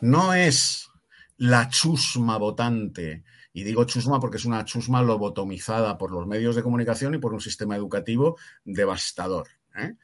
No 0.00 0.32
es 0.32 0.88
la 1.36 1.68
chusma 1.68 2.38
votante, 2.38 3.24
y 3.52 3.64
digo 3.64 3.84
chusma 3.84 4.20
porque 4.20 4.36
es 4.36 4.44
una 4.44 4.64
chusma 4.64 5.02
lobotomizada 5.02 5.98
por 5.98 6.10
los 6.10 6.26
medios 6.26 6.56
de 6.56 6.62
comunicación 6.62 7.14
y 7.14 7.18
por 7.18 7.32
un 7.32 7.40
sistema 7.40 7.76
educativo 7.76 8.36
devastador. 8.64 9.48
¿eh? 9.76 9.94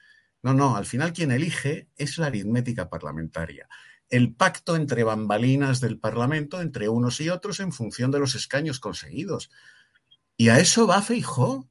No, 0.43 0.55
no, 0.55 0.77
al 0.77 0.87
final 0.87 1.13
quien 1.13 1.31
elige 1.31 1.89
es 1.97 2.19
la 2.19 2.27
aritmética 2.27 2.89
parlamentaria. 2.89 3.69
El 4.09 4.35
pacto 4.35 4.75
entre 4.75 5.05
bambalinas 5.05 5.81
del 5.81 5.99
Parlamento, 5.99 6.61
entre 6.61 6.89
unos 6.89 7.21
y 7.21 7.29
otros, 7.29 7.61
en 7.61 7.73
función 7.73 8.11
de 8.11 8.19
los 8.19 8.35
escaños 8.35 8.81
conseguidos. 8.81 9.51
Y 10.37 10.49
a 10.49 10.59
eso 10.59 10.87
va 10.87 11.03
Feijó, 11.03 11.69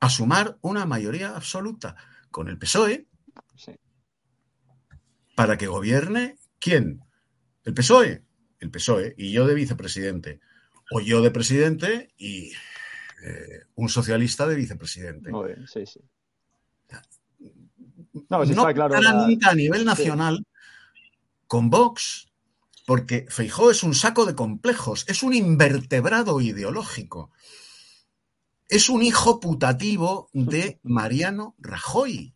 a 0.00 0.10
sumar 0.10 0.58
una 0.62 0.84
mayoría 0.84 1.36
absoluta 1.36 1.94
con 2.32 2.48
el 2.48 2.58
PSOE 2.58 3.06
para 5.36 5.56
que 5.56 5.68
gobierne 5.68 6.38
quién? 6.58 7.04
El 7.64 7.74
PSOE, 7.74 8.22
el 8.60 8.70
PSOE, 8.70 9.14
y 9.16 9.32
yo 9.32 9.46
de 9.46 9.54
vicepresidente. 9.54 10.40
O 10.90 11.00
yo 11.00 11.22
de 11.22 11.30
presidente 11.30 12.12
y 12.18 12.52
eh, 13.24 13.62
un 13.76 13.88
socialista 13.88 14.46
de 14.46 14.56
vicepresidente. 14.56 15.30
Muy 15.30 15.52
bien, 15.54 15.66
sí, 15.68 15.86
sí. 15.86 16.00
No, 18.28 18.38
pues 18.38 18.50
no 18.50 18.62
está 18.62 18.74
claro. 18.74 18.94
pasará 18.94 19.14
la- 19.20 19.26
nunca 19.26 19.50
a 19.50 19.54
nivel 19.54 19.80
Sí. 19.80 19.86
nacional 19.86 20.46
con 21.46 21.70
Vox, 21.70 22.28
porque 22.86 23.26
Feijó 23.28 23.70
es 23.70 23.82
un 23.82 23.94
saco 23.94 24.26
de 24.26 24.34
complejos, 24.34 25.04
es 25.08 25.22
un 25.22 25.32
invertebrado 25.34 26.40
ideológico, 26.40 27.30
es 28.68 28.88
un 28.88 29.02
hijo 29.02 29.38
putativo 29.40 30.28
de 30.32 30.78
Mariano 30.82 31.54
Rajoy. 31.58 32.34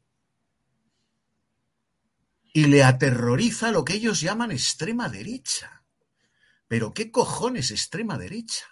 Y 2.56 2.68
le 2.68 2.82
aterroriza 2.82 3.70
lo 3.70 3.84
que 3.84 3.92
ellos 3.92 4.22
llaman 4.22 4.50
extrema 4.50 5.10
derecha. 5.10 5.84
Pero 6.66 6.94
¿qué 6.94 7.10
cojones 7.10 7.70
extrema 7.70 8.16
derecha? 8.16 8.64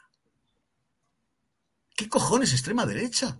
¿Qué 1.94 2.08
cojones 2.08 2.54
extrema 2.54 2.86
derecha? 2.86 3.38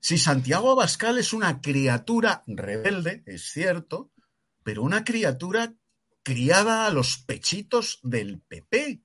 Si 0.00 0.18
Santiago 0.18 0.70
Abascal 0.70 1.18
es 1.18 1.32
una 1.32 1.60
criatura 1.60 2.44
rebelde, 2.46 3.24
es 3.26 3.50
cierto, 3.50 4.12
pero 4.62 4.84
una 4.84 5.02
criatura 5.02 5.74
criada 6.22 6.86
a 6.86 6.90
los 6.90 7.18
pechitos 7.18 7.98
del 8.04 8.40
PP. 8.42 9.02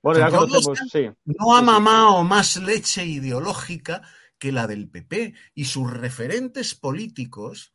Bueno, 0.00 0.20
ya 0.20 0.30
conocemos, 0.30 0.78
sí. 0.92 1.10
No 1.24 1.56
ha 1.56 1.60
mamado 1.60 2.22
más 2.22 2.56
leche 2.56 3.04
ideológica 3.04 4.00
que 4.38 4.52
la 4.52 4.66
del 4.66 4.88
PP 4.88 5.34
y 5.54 5.64
sus 5.66 5.90
referentes 5.90 6.74
políticos 6.74 7.72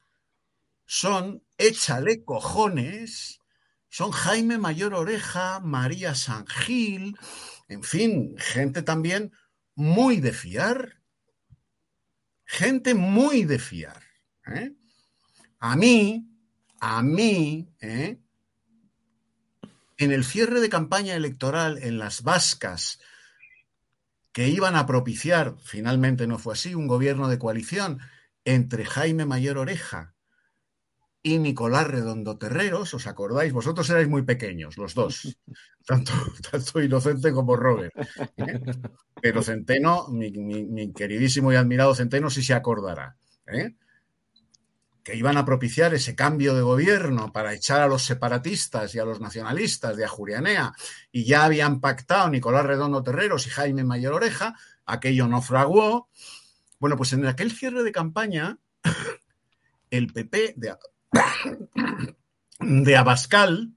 son 0.85 1.43
échale 1.57 2.23
cojones, 2.23 3.39
son 3.89 4.11
Jaime 4.11 4.57
Mayor 4.57 4.93
Oreja, 4.93 5.59
María 5.59 6.15
San 6.15 6.45
Gil, 6.47 7.17
en 7.67 7.83
fin, 7.83 8.35
gente 8.37 8.81
también 8.81 9.31
muy 9.75 10.19
de 10.19 10.33
fiar. 10.33 11.01
Gente 12.45 12.95
muy 12.95 13.43
de 13.43 13.59
fiar. 13.59 14.03
¿eh? 14.47 14.73
A 15.59 15.75
mí, 15.75 16.27
a 16.79 17.03
mí, 17.03 17.69
¿eh? 17.79 18.19
en 19.97 20.11
el 20.11 20.23
cierre 20.23 20.61
de 20.61 20.69
campaña 20.69 21.13
electoral 21.15 21.77
en 21.77 21.99
las 21.99 22.23
vascas 22.23 22.99
que 24.39 24.47
iban 24.59 24.75
a 24.77 24.87
propiciar, 24.91 25.45
finalmente 25.73 26.25
no 26.27 26.37
fue 26.43 26.53
así, 26.53 26.71
un 26.81 26.87
gobierno 26.87 27.27
de 27.29 27.39
coalición 27.43 27.99
entre 28.45 28.85
Jaime 28.85 29.25
Mayor 29.25 29.57
Oreja 29.65 30.15
y 31.21 31.37
Nicolás 31.39 31.87
Redondo 31.87 32.37
Terreros, 32.37 32.93
¿os 32.93 33.05
acordáis? 33.07 33.51
Vosotros 33.53 33.89
erais 33.89 34.07
muy 34.07 34.23
pequeños, 34.23 34.77
los 34.77 34.93
dos, 34.95 35.37
tanto, 35.85 36.13
tanto 36.49 36.81
Inocente 36.81 37.33
como 37.33 37.55
Robert. 37.55 37.93
¿eh? 38.37 38.61
Pero 39.21 39.41
Centeno, 39.43 40.07
mi, 40.09 40.31
mi- 40.31 40.65
mi 40.65 40.93
queridísimo 40.93 41.51
y 41.51 41.55
admirado 41.57 41.93
Centeno, 41.95 42.29
sí 42.29 42.41
se 42.43 42.53
acordará. 42.53 43.17
¿eh? 43.47 43.75
Que 45.09 45.17
iban 45.17 45.37
a 45.37 45.45
propiciar 45.45 45.91
ese 45.95 46.13
cambio 46.13 46.53
de 46.53 46.61
gobierno 46.61 47.33
para 47.33 47.55
echar 47.55 47.81
a 47.81 47.87
los 47.87 48.03
separatistas 48.03 48.93
y 48.93 48.99
a 48.99 49.05
los 49.05 49.19
nacionalistas 49.19 49.97
de 49.97 50.05
Ajurianea 50.05 50.73
y 51.11 51.23
ya 51.23 51.45
habían 51.45 51.79
pactado 51.81 52.29
Nicolás 52.29 52.63
Redondo 52.63 53.01
Terreros 53.01 53.47
y 53.47 53.49
Jaime 53.49 53.83
Mayor 53.83 54.13
Oreja, 54.13 54.53
aquello 54.85 55.27
no 55.27 55.41
fraguó. 55.41 56.09
Bueno, 56.77 56.95
pues 56.95 57.13
en 57.13 57.25
aquel 57.25 57.51
cierre 57.51 57.81
de 57.81 57.91
campaña, 57.91 58.59
el 59.89 60.13
PP 60.13 60.53
de, 60.57 60.75
de 62.59 62.95
Abascal, 62.95 63.73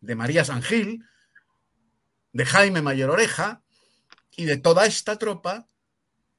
de 0.00 0.14
María 0.16 0.44
San 0.44 0.62
Gil, 0.62 1.04
de 2.32 2.44
Jaime 2.44 2.82
Mayor 2.82 3.10
Oreja 3.10 3.62
y 4.32 4.46
de 4.46 4.56
toda 4.56 4.86
esta 4.86 5.16
tropa 5.16 5.68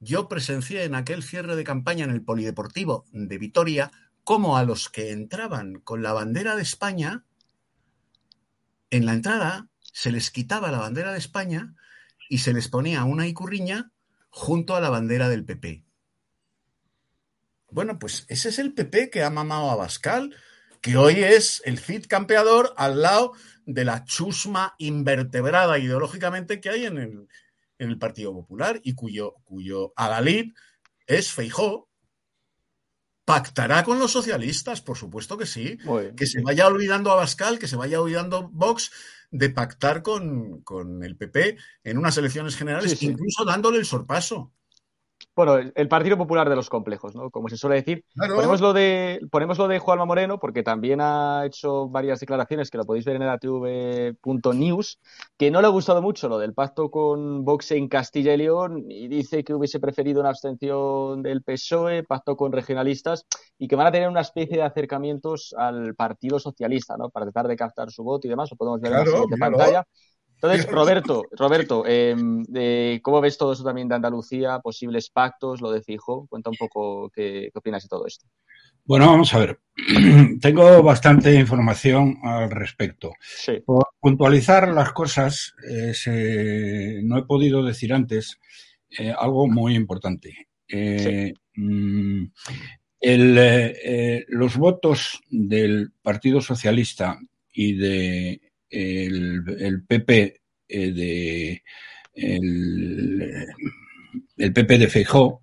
yo 0.01 0.27
presencié 0.27 0.83
en 0.83 0.95
aquel 0.95 1.21
cierre 1.21 1.55
de 1.55 1.63
campaña 1.63 2.03
en 2.03 2.09
el 2.09 2.23
Polideportivo 2.23 3.05
de 3.11 3.37
Vitoria 3.37 3.91
cómo 4.23 4.57
a 4.57 4.63
los 4.63 4.89
que 4.89 5.11
entraban 5.11 5.79
con 5.79 6.01
la 6.01 6.11
bandera 6.11 6.55
de 6.55 6.63
España, 6.63 7.23
en 8.89 9.05
la 9.05 9.13
entrada 9.13 9.69
se 9.79 10.11
les 10.11 10.31
quitaba 10.31 10.71
la 10.71 10.79
bandera 10.79 11.11
de 11.11 11.19
España 11.19 11.75
y 12.29 12.39
se 12.39 12.51
les 12.51 12.67
ponía 12.67 13.03
una 13.03 13.27
icurriña 13.27 13.91
junto 14.29 14.75
a 14.75 14.81
la 14.81 14.89
bandera 14.89 15.29
del 15.29 15.45
PP. 15.45 15.83
Bueno, 17.69 17.99
pues 17.99 18.25
ese 18.27 18.49
es 18.49 18.57
el 18.57 18.73
PP 18.73 19.11
que 19.11 19.23
ha 19.23 19.29
mamado 19.29 19.69
a 19.69 19.75
Bascal, 19.75 20.35
que 20.81 20.97
hoy 20.97 21.23
es 21.23 21.61
el 21.65 21.77
Cid 21.77 22.07
campeador 22.07 22.73
al 22.75 23.01
lado 23.03 23.33
de 23.65 23.85
la 23.85 24.03
chusma 24.03 24.73
invertebrada 24.79 25.77
ideológicamente 25.77 26.59
que 26.59 26.69
hay 26.69 26.85
en 26.85 26.97
el, 26.97 27.27
en 27.81 27.89
el 27.89 27.97
Partido 27.97 28.31
Popular 28.33 28.79
y 28.83 28.93
cuyo, 28.93 29.35
cuyo 29.43 29.91
adalid 29.95 30.53
es 31.07 31.31
Feijó. 31.31 31.89
Pactará 33.25 33.83
con 33.83 33.99
los 33.99 34.11
socialistas, 34.11 34.81
por 34.81 34.97
supuesto 34.97 35.37
que 35.37 35.45
sí. 35.45 35.77
Que 36.15 36.25
se 36.25 36.41
vaya 36.41 36.67
olvidando 36.67 37.11
a 37.11 37.15
Bascal, 37.15 37.59
que 37.59 37.67
se 37.67 37.75
vaya 37.75 38.01
olvidando 38.01 38.49
Vox 38.49 38.91
de 39.31 39.49
pactar 39.49 40.01
con, 40.03 40.61
con 40.61 41.03
el 41.03 41.15
PP 41.15 41.57
en 41.83 41.97
unas 41.97 42.17
elecciones 42.17 42.55
generales, 42.55 42.91
Sí, 42.91 42.97
sí. 42.97 43.05
incluso 43.07 43.45
dándole 43.45 43.77
el 43.77 43.85
sorpaso. 43.85 44.53
Bueno, 45.33 45.55
el- 45.55 45.71
el 45.75 45.87
Partido 45.87 46.17
Popular 46.17 46.49
de 46.49 46.55
los 46.57 46.69
complejos, 46.69 47.15
¿no? 47.15 47.29
Como 47.29 47.47
se 47.47 47.55
suele 47.55 47.77
decir. 47.77 48.03
Claro. 48.13 48.35
Ponemos 48.35 48.59
lo 48.59 48.73
de, 48.73 49.21
ponemos 49.31 49.57
lo 49.57 49.67
de 49.69 49.79
Juanma 49.79 50.03
Moreno, 50.05 50.39
porque 50.39 50.61
también 50.61 50.99
ha 51.01 51.43
hecho 51.45 51.87
varias 51.87 52.19
declaraciones 52.19 52.69
que 52.69 52.77
lo 52.77 52.83
podéis 52.85 53.05
ver 53.05 53.15
en 53.15 53.21
edatv.news, 53.23 54.99
que 55.37 55.49
no 55.49 55.61
le 55.61 55.67
ha 55.67 55.69
gustado 55.71 56.01
mucho 56.01 56.27
lo 56.27 56.37
del 56.37 56.53
pacto 56.53 56.91
con 56.91 57.45
Vox 57.45 57.71
en 57.71 57.87
Castilla 57.87 58.33
y 58.33 58.37
León 58.37 58.85
y 58.89 59.07
dice 59.07 59.43
que 59.43 59.53
hubiese 59.53 59.79
preferido 59.79 60.19
una 60.19 60.29
abstención 60.29 61.21
del 61.23 61.43
PSOE, 61.43 62.03
pacto 62.03 62.35
con 62.35 62.51
regionalistas 62.51 63.25
y 63.57 63.67
que 63.67 63.75
van 63.75 63.87
a 63.87 63.91
tener 63.91 64.09
una 64.09 64.21
especie 64.21 64.57
de 64.57 64.63
acercamientos 64.63 65.55
al 65.57 65.95
Partido 65.95 66.39
Socialista, 66.39 66.97
¿no? 66.97 67.09
Para 67.09 67.25
tratar 67.27 67.47
de 67.47 67.55
captar 67.55 67.89
su 67.91 68.03
voto 68.03 68.27
y 68.27 68.29
demás. 68.29 68.49
Lo 68.51 68.57
podemos 68.57 68.81
ver 68.81 68.91
en 68.91 68.97
la 68.99 69.05
siguiente 69.05 69.37
pantalla. 69.37 69.85
Entonces, 70.41 70.65
Roberto, 70.71 71.23
Roberto, 71.31 71.83
eh, 71.87 72.15
de 72.17 72.99
¿cómo 73.03 73.21
ves 73.21 73.37
todo 73.37 73.53
eso 73.53 73.63
también 73.63 73.87
de 73.87 73.95
Andalucía? 73.95 74.59
Posibles 74.59 75.09
pactos, 75.09 75.61
lo 75.61 75.71
de 75.71 75.81
Fijo. 75.81 76.25
Cuenta 76.27 76.49
un 76.49 76.55
poco 76.57 77.09
qué, 77.13 77.49
qué 77.51 77.59
opinas 77.59 77.83
de 77.83 77.89
todo 77.89 78.07
esto. 78.07 78.25
Bueno, 78.83 79.05
vamos 79.07 79.33
a 79.33 79.39
ver. 79.39 79.59
Tengo 80.41 80.81
bastante 80.81 81.35
información 81.35 82.17
al 82.23 82.49
respecto. 82.49 83.13
Por 83.61 83.85
puntualizar 83.99 84.67
las 84.69 84.91
cosas, 84.91 85.53
eh, 85.69 85.93
se- 85.93 87.01
no 87.03 87.19
he 87.19 87.23
podido 87.25 87.63
decir 87.63 87.93
antes 87.93 88.39
eh, 88.97 89.13
algo 89.17 89.47
muy 89.47 89.75
importante. 89.75 90.47
eh, 90.67 91.33
mm, 91.55 92.23
el, 93.01 93.37
eh, 93.37 93.73
eh, 93.83 94.25
los 94.29 94.57
votos 94.57 95.21
del 95.29 95.91
Partido 96.01 96.39
Socialista 96.41 97.17
y 97.53 97.73
de 97.75 98.41
el, 98.71 99.43
el 99.59 99.83
PP 99.83 100.41
eh, 100.67 100.91
de 100.91 101.63
el, 102.13 103.47
PP 104.53 104.77
de 104.77 104.87
Feijó 104.87 105.41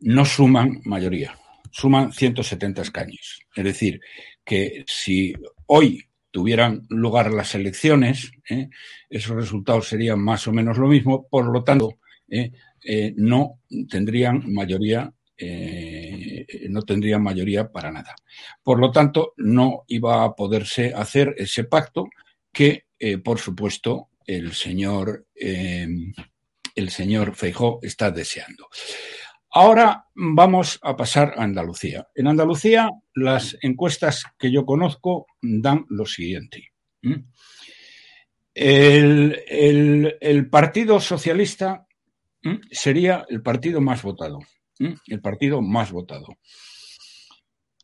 no 0.00 0.24
suman 0.24 0.80
mayoría, 0.84 1.36
suman 1.70 2.12
170 2.12 2.82
escaños. 2.82 3.40
Es 3.54 3.64
decir, 3.64 4.00
que 4.44 4.84
si 4.86 5.32
hoy 5.66 6.04
tuvieran 6.30 6.86
lugar 6.90 7.32
las 7.32 7.54
elecciones, 7.54 8.30
¿eh? 8.48 8.68
esos 9.08 9.36
resultados 9.36 9.88
serían 9.88 10.20
más 10.20 10.46
o 10.46 10.52
menos 10.52 10.78
lo 10.78 10.86
mismo, 10.86 11.26
por 11.28 11.46
lo 11.46 11.64
tanto. 11.64 11.98
Eh, 12.30 12.52
no 13.16 13.60
tendrían 13.88 14.52
mayoría. 14.52 15.12
no 16.68 16.82
tendrían 16.82 17.22
mayoría 17.22 17.70
para 17.70 17.90
nada. 17.90 18.14
Por 18.62 18.78
lo 18.78 18.90
tanto, 18.90 19.34
no 19.38 19.84
iba 19.88 20.24
a 20.24 20.34
poderse 20.34 20.92
hacer 20.94 21.34
ese 21.38 21.64
pacto 21.64 22.08
que, 22.58 22.86
por 23.22 23.38
supuesto, 23.38 24.08
el 24.26 24.52
señor, 24.52 25.28
el 25.36 26.90
señor 26.90 27.36
Feijó 27.36 27.78
está 27.82 28.10
deseando. 28.10 28.66
Ahora 29.50 30.06
vamos 30.14 30.80
a 30.82 30.96
pasar 30.96 31.34
a 31.36 31.44
Andalucía. 31.44 32.08
En 32.16 32.26
Andalucía, 32.26 32.90
las 33.14 33.56
encuestas 33.62 34.24
que 34.36 34.50
yo 34.50 34.66
conozco 34.66 35.26
dan 35.40 35.86
lo 35.88 36.04
siguiente. 36.04 36.72
El, 38.52 39.40
el, 39.46 40.16
el 40.20 40.50
Partido 40.50 40.98
Socialista 40.98 41.86
sería 42.72 43.24
el 43.28 43.40
partido 43.40 43.80
más 43.80 44.02
votado. 44.02 44.40
El 45.06 45.20
partido 45.20 45.62
más 45.62 45.92
votado. 45.92 46.26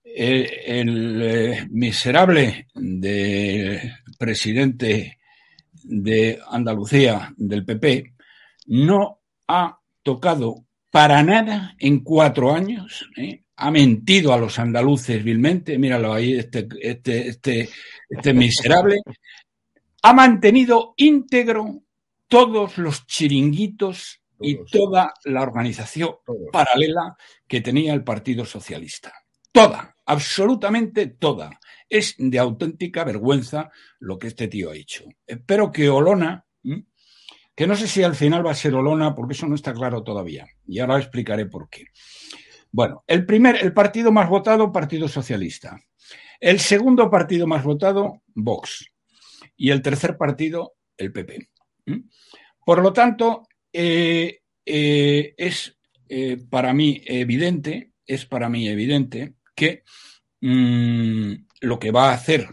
El, 0.04 0.50
el 0.66 1.22
eh, 1.22 1.66
miserable 1.70 2.68
de 2.74 3.94
presidente 4.18 5.18
de 5.72 6.38
Andalucía, 6.48 7.32
del 7.36 7.64
PP, 7.64 8.14
no 8.66 9.20
ha 9.48 9.78
tocado 10.02 10.66
para 10.90 11.22
nada 11.22 11.74
en 11.78 12.00
cuatro 12.00 12.54
años. 12.54 13.08
¿eh? 13.16 13.42
Ha 13.56 13.70
mentido 13.70 14.32
a 14.32 14.38
los 14.38 14.58
andaluces 14.58 15.22
vilmente. 15.24 15.78
Míralo 15.78 16.12
ahí, 16.12 16.34
este, 16.34 16.68
este, 16.80 17.28
este, 17.28 17.68
este 18.08 18.32
miserable. 18.32 19.00
Ha 20.02 20.12
mantenido 20.12 20.94
íntegro 20.96 21.82
todos 22.28 22.78
los 22.78 23.06
chiringuitos 23.06 24.20
y 24.40 24.64
toda 24.64 25.14
la 25.24 25.42
organización 25.42 26.16
paralela 26.52 27.16
que 27.46 27.60
tenía 27.60 27.94
el 27.94 28.04
Partido 28.04 28.44
Socialista. 28.44 29.12
Toda, 29.52 29.93
absolutamente 30.06 31.06
toda. 31.06 31.58
Es 31.88 32.14
de 32.18 32.38
auténtica 32.38 33.04
vergüenza 33.04 33.70
lo 33.98 34.18
que 34.18 34.28
este 34.28 34.48
tío 34.48 34.70
ha 34.70 34.76
hecho. 34.76 35.04
Espero 35.26 35.70
que 35.70 35.88
Olona, 35.88 36.44
que 37.54 37.66
no 37.66 37.76
sé 37.76 37.86
si 37.86 38.02
al 38.02 38.14
final 38.14 38.44
va 38.44 38.52
a 38.52 38.56
ser 38.56 38.74
Olona, 38.74 39.14
porque 39.14 39.34
eso 39.34 39.46
no 39.46 39.54
está 39.54 39.72
claro 39.72 40.02
todavía. 40.02 40.46
Y 40.66 40.80
ahora 40.80 40.98
explicaré 40.98 41.46
por 41.46 41.68
qué. 41.68 41.86
Bueno, 42.70 43.04
el 43.06 43.24
primer, 43.24 43.56
el 43.62 43.72
partido 43.72 44.10
más 44.10 44.28
votado, 44.28 44.72
Partido 44.72 45.06
Socialista. 45.06 45.80
El 46.40 46.58
segundo 46.58 47.08
partido 47.10 47.46
más 47.46 47.62
votado, 47.62 48.22
Vox. 48.34 48.90
Y 49.56 49.70
el 49.70 49.82
tercer 49.82 50.16
partido, 50.16 50.74
el 50.96 51.12
PP. 51.12 51.48
Por 52.64 52.82
lo 52.82 52.92
tanto, 52.92 53.46
eh, 53.72 54.40
eh, 54.66 55.34
es 55.36 55.76
eh, 56.08 56.38
para 56.50 56.74
mí 56.74 57.02
evidente, 57.06 57.92
es 58.06 58.26
para 58.26 58.48
mí 58.48 58.68
evidente 58.68 59.34
que 59.54 59.82
mmm, 60.40 61.32
lo 61.60 61.78
que 61.78 61.90
va 61.90 62.10
a 62.10 62.14
hacer 62.14 62.48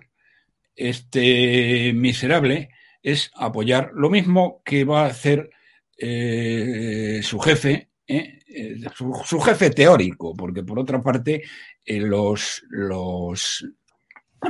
este 0.75 1.93
miserable 1.93 2.69
es 3.03 3.31
apoyar 3.35 3.91
lo 3.93 4.09
mismo 4.09 4.61
que 4.63 4.83
va 4.83 5.03
a 5.03 5.07
hacer 5.07 5.49
eh, 5.97 7.19
su 7.23 7.39
jefe, 7.39 7.89
¿eh? 8.07 8.39
eh 8.47 8.75
su, 8.95 9.13
su, 9.23 9.39
jefe 9.39 9.69
teórico, 9.69 10.33
porque 10.35 10.63
por 10.63 10.79
otra 10.79 11.01
parte 11.01 11.43
eh, 11.85 11.99
los, 11.99 12.63
los 12.69 13.65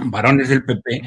varones 0.05 0.49
del 0.49 0.63
PP 0.63 1.01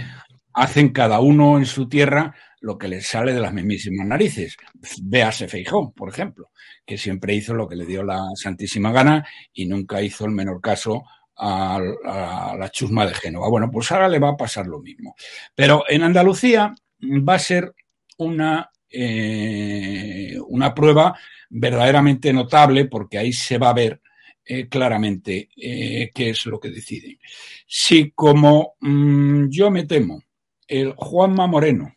hacen 0.54 0.90
cada 0.90 1.20
uno 1.20 1.58
en 1.58 1.66
su 1.66 1.88
tierra 1.88 2.34
lo 2.60 2.78
que 2.78 2.88
les 2.88 3.06
sale 3.06 3.34
de 3.34 3.40
las 3.40 3.52
mismísimas 3.52 4.06
narices. 4.06 4.56
Véase 5.02 5.48
Feijó, 5.48 5.92
por 5.92 6.08
ejemplo, 6.08 6.50
que 6.86 6.96
siempre 6.96 7.34
hizo 7.34 7.52
lo 7.54 7.68
que 7.68 7.76
le 7.76 7.84
dio 7.84 8.02
la 8.02 8.22
santísima 8.36 8.90
gana 8.90 9.26
y 9.52 9.66
nunca 9.66 10.00
hizo 10.00 10.24
el 10.24 10.30
menor 10.30 10.62
caso 10.62 11.04
a, 11.36 12.54
la 12.58 12.70
chusma 12.70 13.06
de 13.06 13.14
Génova. 13.14 13.48
Bueno, 13.48 13.70
pues 13.70 13.90
ahora 13.92 14.08
le 14.08 14.18
va 14.18 14.30
a 14.30 14.36
pasar 14.36 14.66
lo 14.66 14.80
mismo. 14.80 15.14
Pero 15.54 15.84
en 15.88 16.02
Andalucía 16.02 16.74
va 17.00 17.34
a 17.34 17.38
ser 17.38 17.74
una, 18.18 18.70
eh, 18.90 20.36
una 20.48 20.74
prueba 20.74 21.18
verdaderamente 21.50 22.32
notable 22.32 22.86
porque 22.86 23.18
ahí 23.18 23.32
se 23.32 23.58
va 23.58 23.70
a 23.70 23.74
ver 23.74 24.00
eh, 24.46 24.68
claramente 24.68 25.48
eh, 25.56 26.10
qué 26.14 26.30
es 26.30 26.44
lo 26.46 26.60
que 26.60 26.70
deciden. 26.70 27.18
Si 27.66 28.10
como 28.10 28.74
mmm, 28.80 29.48
yo 29.48 29.70
me 29.70 29.84
temo, 29.84 30.22
el 30.68 30.92
Juanma 30.96 31.46
Moreno, 31.46 31.94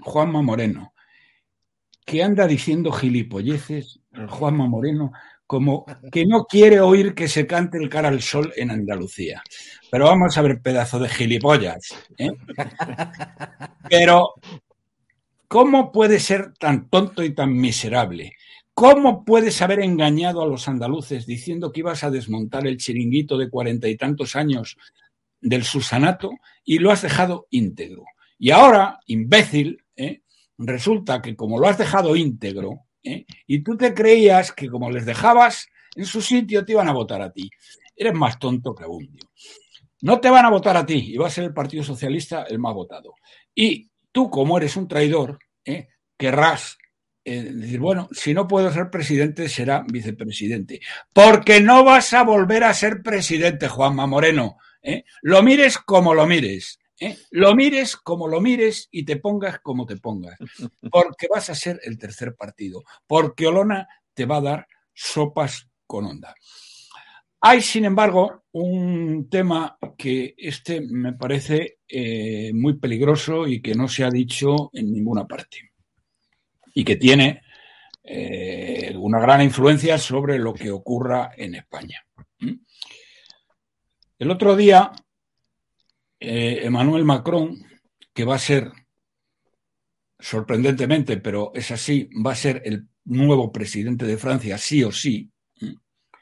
Juanma 0.00 0.42
Moreno, 0.42 0.94
que 2.04 2.22
anda 2.22 2.46
diciendo 2.46 2.92
gilipolleces, 2.92 4.00
el 4.12 4.28
Juanma 4.28 4.68
Moreno, 4.68 5.12
como 5.46 5.84
que 6.10 6.26
no 6.26 6.44
quiere 6.44 6.80
oír 6.80 7.14
que 7.14 7.28
se 7.28 7.46
cante 7.46 7.78
el 7.78 7.88
cara 7.88 8.08
al 8.08 8.22
sol 8.22 8.52
en 8.56 8.70
Andalucía. 8.70 9.42
Pero 9.90 10.06
vamos 10.06 10.36
a 10.36 10.42
ver, 10.42 10.60
pedazo 10.60 10.98
de 10.98 11.08
gilipollas. 11.08 11.94
¿eh? 12.18 12.32
Pero, 13.88 14.34
¿cómo 15.48 15.92
puede 15.92 16.18
ser 16.18 16.54
tan 16.54 16.88
tonto 16.88 17.22
y 17.22 17.34
tan 17.34 17.52
miserable? 17.52 18.32
¿Cómo 18.72 19.24
puedes 19.24 19.62
haber 19.62 19.80
engañado 19.80 20.42
a 20.42 20.46
los 20.46 20.66
andaluces 20.66 21.26
diciendo 21.26 21.70
que 21.70 21.80
ibas 21.80 22.02
a 22.02 22.10
desmontar 22.10 22.66
el 22.66 22.78
chiringuito 22.78 23.38
de 23.38 23.48
cuarenta 23.48 23.88
y 23.88 23.96
tantos 23.96 24.34
años 24.34 24.76
del 25.40 25.62
Susanato 25.62 26.32
y 26.64 26.78
lo 26.78 26.90
has 26.90 27.02
dejado 27.02 27.46
íntegro? 27.50 28.04
Y 28.38 28.50
ahora, 28.50 28.98
imbécil, 29.06 29.84
¿eh? 29.94 30.22
resulta 30.58 31.22
que 31.22 31.36
como 31.36 31.58
lo 31.60 31.68
has 31.68 31.78
dejado 31.78 32.16
íntegro, 32.16 32.80
¿eh? 33.04 33.26
y 33.46 33.62
tú 33.62 33.76
te 33.76 33.94
creías 33.94 34.52
que 34.52 34.68
como 34.68 34.90
les 34.90 35.06
dejabas 35.06 35.68
en 35.94 36.06
su 36.06 36.20
sitio 36.20 36.64
te 36.64 36.72
iban 36.72 36.88
a 36.88 36.92
votar 36.92 37.22
a 37.22 37.32
ti. 37.32 37.48
Eres 37.96 38.14
más 38.14 38.38
tonto 38.38 38.74
que 38.74 38.84
un 38.84 39.06
tío. 39.06 39.30
No 40.02 40.20
te 40.20 40.28
van 40.28 40.44
a 40.44 40.50
votar 40.50 40.76
a 40.76 40.84
ti 40.84 41.12
y 41.12 41.16
va 41.16 41.28
a 41.28 41.30
ser 41.30 41.44
el 41.44 41.54
Partido 41.54 41.84
Socialista 41.84 42.44
el 42.48 42.58
más 42.58 42.74
votado. 42.74 43.14
Y 43.54 43.90
tú, 44.12 44.28
como 44.28 44.58
eres 44.58 44.76
un 44.76 44.88
traidor, 44.88 45.38
¿eh? 45.64 45.88
querrás 46.16 46.78
eh, 47.24 47.42
decir, 47.42 47.80
bueno, 47.80 48.08
si 48.12 48.34
no 48.34 48.46
puedo 48.46 48.70
ser 48.70 48.90
presidente, 48.90 49.48
será 49.48 49.84
vicepresidente. 49.90 50.80
Porque 51.12 51.60
no 51.60 51.84
vas 51.84 52.12
a 52.12 52.22
volver 52.22 52.64
a 52.64 52.74
ser 52.74 53.02
presidente, 53.02 53.68
Juanma 53.68 54.06
Moreno. 54.06 54.58
¿eh? 54.82 55.04
Lo 55.22 55.42
mires 55.42 55.78
como 55.78 56.12
lo 56.12 56.26
mires. 56.26 56.78
¿Eh? 57.00 57.16
Lo 57.30 57.54
mires 57.54 57.96
como 57.96 58.28
lo 58.28 58.40
mires 58.40 58.88
y 58.90 59.04
te 59.04 59.16
pongas 59.16 59.60
como 59.60 59.86
te 59.86 59.96
pongas. 59.96 60.38
Porque 60.90 61.28
vas 61.28 61.50
a 61.50 61.54
ser 61.54 61.80
el 61.84 61.98
tercer 61.98 62.34
partido. 62.34 62.82
Porque 63.06 63.46
Olona 63.46 63.88
te 64.12 64.26
va 64.26 64.36
a 64.36 64.42
dar 64.42 64.66
sopas 64.92 65.68
con 65.86 66.06
onda. 66.06 66.34
Hay, 67.40 67.60
sin 67.60 67.84
embargo, 67.84 68.44
un 68.52 69.28
tema 69.28 69.76
que 69.98 70.34
este 70.38 70.80
me 70.80 71.12
parece 71.12 71.78
eh, 71.86 72.52
muy 72.54 72.78
peligroso 72.78 73.46
y 73.46 73.60
que 73.60 73.74
no 73.74 73.86
se 73.86 74.04
ha 74.04 74.08
dicho 74.08 74.70
en 74.72 74.90
ninguna 74.90 75.26
parte. 75.26 75.72
Y 76.74 76.84
que 76.84 76.96
tiene 76.96 77.42
eh, 78.02 78.94
una 78.96 79.20
gran 79.20 79.42
influencia 79.42 79.98
sobre 79.98 80.38
lo 80.38 80.54
que 80.54 80.70
ocurra 80.70 81.32
en 81.36 81.54
España. 81.56 82.06
El 84.18 84.30
otro 84.30 84.56
día, 84.56 84.90
eh, 86.24 86.66
Emmanuel 86.66 87.04
Macron, 87.04 87.58
que 88.14 88.24
va 88.24 88.36
a 88.36 88.38
ser, 88.38 88.70
sorprendentemente, 90.18 91.18
pero 91.18 91.52
es 91.54 91.70
así, 91.70 92.08
va 92.24 92.32
a 92.32 92.36
ser 92.36 92.62
el 92.64 92.88
nuevo 93.04 93.52
presidente 93.52 94.06
de 94.06 94.16
Francia, 94.16 94.58
sí 94.58 94.82
o 94.82 94.92
sí, 94.92 95.30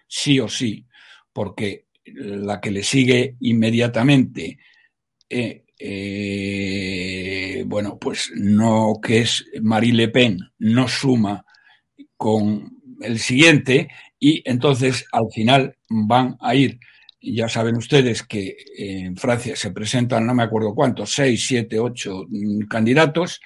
sí 0.08 0.40
o 0.40 0.48
sí, 0.48 0.86
porque 1.32 1.86
la 2.04 2.60
que 2.60 2.70
le 2.70 2.82
sigue 2.82 3.36
inmediatamente, 3.40 4.58
eh, 5.28 5.64
eh, 5.78 7.64
bueno, 7.66 7.98
pues 7.98 8.30
no, 8.34 8.94
que 9.02 9.20
es 9.20 9.44
Marie 9.62 9.92
Le 9.92 10.08
Pen, 10.08 10.38
no 10.58 10.88
suma 10.88 11.44
con 12.16 12.78
el 13.00 13.18
siguiente 13.18 13.88
y 14.18 14.42
entonces 14.48 15.06
al 15.12 15.26
final 15.32 15.76
van 15.88 16.36
a 16.40 16.54
ir. 16.54 16.78
Ya 17.22 17.48
saben 17.48 17.76
ustedes 17.76 18.22
que 18.24 18.56
en 18.76 19.16
Francia 19.16 19.54
se 19.56 19.70
presentan, 19.70 20.26
no 20.26 20.34
me 20.34 20.42
acuerdo 20.42 20.74
cuántos, 20.74 21.12
seis, 21.12 21.46
siete, 21.46 21.78
ocho 21.78 22.26
candidatos. 22.68 23.40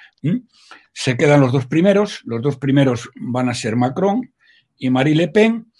Se 0.92 1.16
quedan 1.16 1.42
los 1.42 1.52
dos 1.52 1.66
primeros. 1.66 2.22
Los 2.24 2.40
dos 2.40 2.56
primeros 2.56 3.10
van 3.16 3.48
a 3.48 3.54
ser 3.54 3.76
Macron 3.76 4.32
y 4.78 4.90
Marie 4.90 5.14
Le 5.14 5.28
Pen 5.28 5.70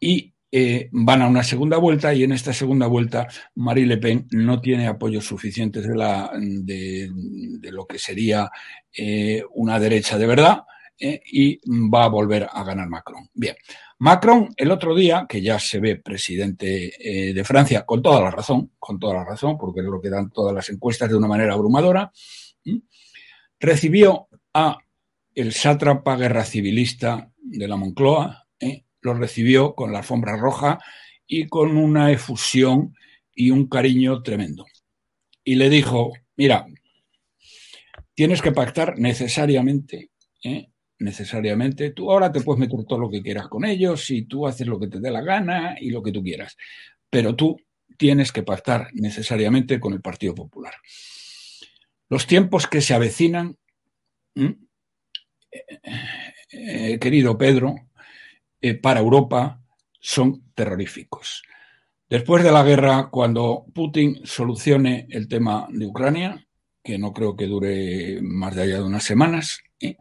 y 0.00 0.32
eh, 0.56 0.88
van 0.92 1.22
a 1.22 1.26
una 1.26 1.42
segunda 1.42 1.78
vuelta 1.78 2.14
y 2.14 2.22
en 2.22 2.30
esta 2.30 2.52
segunda 2.52 2.86
vuelta 2.86 3.26
Marie 3.56 3.86
Le 3.86 3.96
Pen 3.96 4.28
no 4.30 4.60
tiene 4.60 4.86
apoyos 4.86 5.24
suficientes 5.24 5.84
de, 5.84 5.96
la, 5.96 6.30
de, 6.38 7.10
de 7.58 7.72
lo 7.72 7.86
que 7.86 7.98
sería 7.98 8.48
eh, 8.96 9.42
una 9.54 9.80
derecha 9.80 10.16
de 10.16 10.26
verdad 10.28 10.62
eh, 10.96 11.20
y 11.26 11.58
va 11.90 12.04
a 12.04 12.08
volver 12.08 12.46
a 12.48 12.62
ganar 12.62 12.88
Macron. 12.88 13.28
Bien, 13.34 13.56
Macron 14.04 14.50
el 14.58 14.70
otro 14.70 14.94
día, 14.94 15.24
que 15.26 15.40
ya 15.40 15.58
se 15.58 15.80
ve 15.80 15.96
presidente 15.96 16.92
eh, 16.98 17.32
de 17.32 17.42
Francia, 17.42 17.86
con 17.86 18.02
toda 18.02 18.20
la 18.20 18.30
razón, 18.30 18.72
con 18.78 18.98
toda 18.98 19.14
la 19.14 19.24
razón, 19.24 19.56
porque 19.56 19.80
es 19.80 19.86
lo 19.86 19.98
que 19.98 20.10
dan 20.10 20.28
todas 20.28 20.54
las 20.54 20.68
encuestas 20.68 21.08
de 21.08 21.16
una 21.16 21.26
manera 21.26 21.54
abrumadora, 21.54 22.12
recibió 23.58 24.28
a 24.52 24.76
el 25.34 25.54
sátrapa 25.54 26.16
guerra 26.16 26.44
civilista 26.44 27.32
de 27.38 27.66
la 27.66 27.76
Moncloa, 27.76 28.46
¿eh? 28.60 28.84
lo 29.00 29.14
recibió 29.14 29.74
con 29.74 29.90
la 29.90 30.00
alfombra 30.00 30.36
roja 30.36 30.78
y 31.26 31.46
con 31.46 31.78
una 31.78 32.12
efusión 32.12 32.94
y 33.34 33.52
un 33.52 33.68
cariño 33.68 34.22
tremendo. 34.22 34.66
Y 35.42 35.54
le 35.54 35.70
dijo, 35.70 36.12
mira, 36.36 36.66
tienes 38.12 38.42
que 38.42 38.52
pactar 38.52 38.98
necesariamente, 38.98 40.10
¿eh? 40.42 40.68
Necesariamente, 41.04 41.90
tú 41.90 42.10
ahora 42.10 42.32
te 42.32 42.40
puedes 42.40 42.58
meter 42.58 42.84
todo 42.88 42.98
lo 42.98 43.10
que 43.10 43.22
quieras 43.22 43.48
con 43.48 43.64
ellos 43.64 44.10
y 44.10 44.22
tú 44.22 44.46
haces 44.46 44.66
lo 44.66 44.80
que 44.80 44.88
te 44.88 45.00
dé 45.00 45.10
la 45.10 45.22
gana 45.22 45.76
y 45.78 45.90
lo 45.90 46.02
que 46.02 46.10
tú 46.10 46.22
quieras, 46.22 46.56
pero 47.10 47.36
tú 47.36 47.56
tienes 47.96 48.32
que 48.32 48.42
pactar 48.42 48.88
necesariamente 48.94 49.78
con 49.78 49.92
el 49.92 50.00
Partido 50.00 50.34
Popular. 50.34 50.74
Los 52.08 52.26
tiempos 52.26 52.66
que 52.66 52.80
se 52.80 52.94
avecinan, 52.94 53.56
¿m? 54.34 54.56
eh, 56.50 56.98
querido 56.98 57.38
Pedro, 57.38 57.74
eh, 58.60 58.74
para 58.74 59.00
Europa 59.00 59.62
son 60.00 60.52
terroríficos. 60.54 61.42
Después 62.08 62.44
de 62.44 62.52
la 62.52 62.62
guerra, 62.62 63.08
cuando 63.10 63.66
Putin 63.74 64.20
solucione 64.24 65.06
el 65.10 65.28
tema 65.28 65.66
de 65.70 65.86
Ucrania, 65.86 66.46
que 66.82 66.98
no 66.98 67.12
creo 67.12 67.34
que 67.34 67.46
dure 67.46 68.20
más 68.22 68.54
de 68.54 68.62
allá 68.62 68.76
de 68.76 68.84
unas 68.84 69.04
semanas, 69.04 69.60
¿eh? 69.80 69.96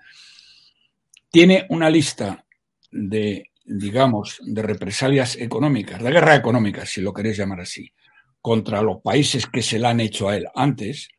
Tiene 1.33 1.65
una 1.69 1.89
lista 1.89 2.45
de, 2.91 3.49
digamos, 3.65 4.39
de 4.45 4.61
represalias 4.61 5.35
económicas, 5.35 5.99
de 6.03 6.11
guerra 6.11 6.35
económica, 6.35 6.85
si 6.85 7.01
lo 7.01 7.11
queréis 7.11 7.37
llamar 7.37 7.61
así, 7.61 7.91
contra 8.39 8.83
los 8.83 9.01
países 9.01 9.47
que 9.47 9.63
se 9.63 9.79
la 9.79 9.89
han 9.89 9.99
hecho 9.99 10.29
a 10.29 10.37
él 10.37 10.45
antes, 10.53 11.09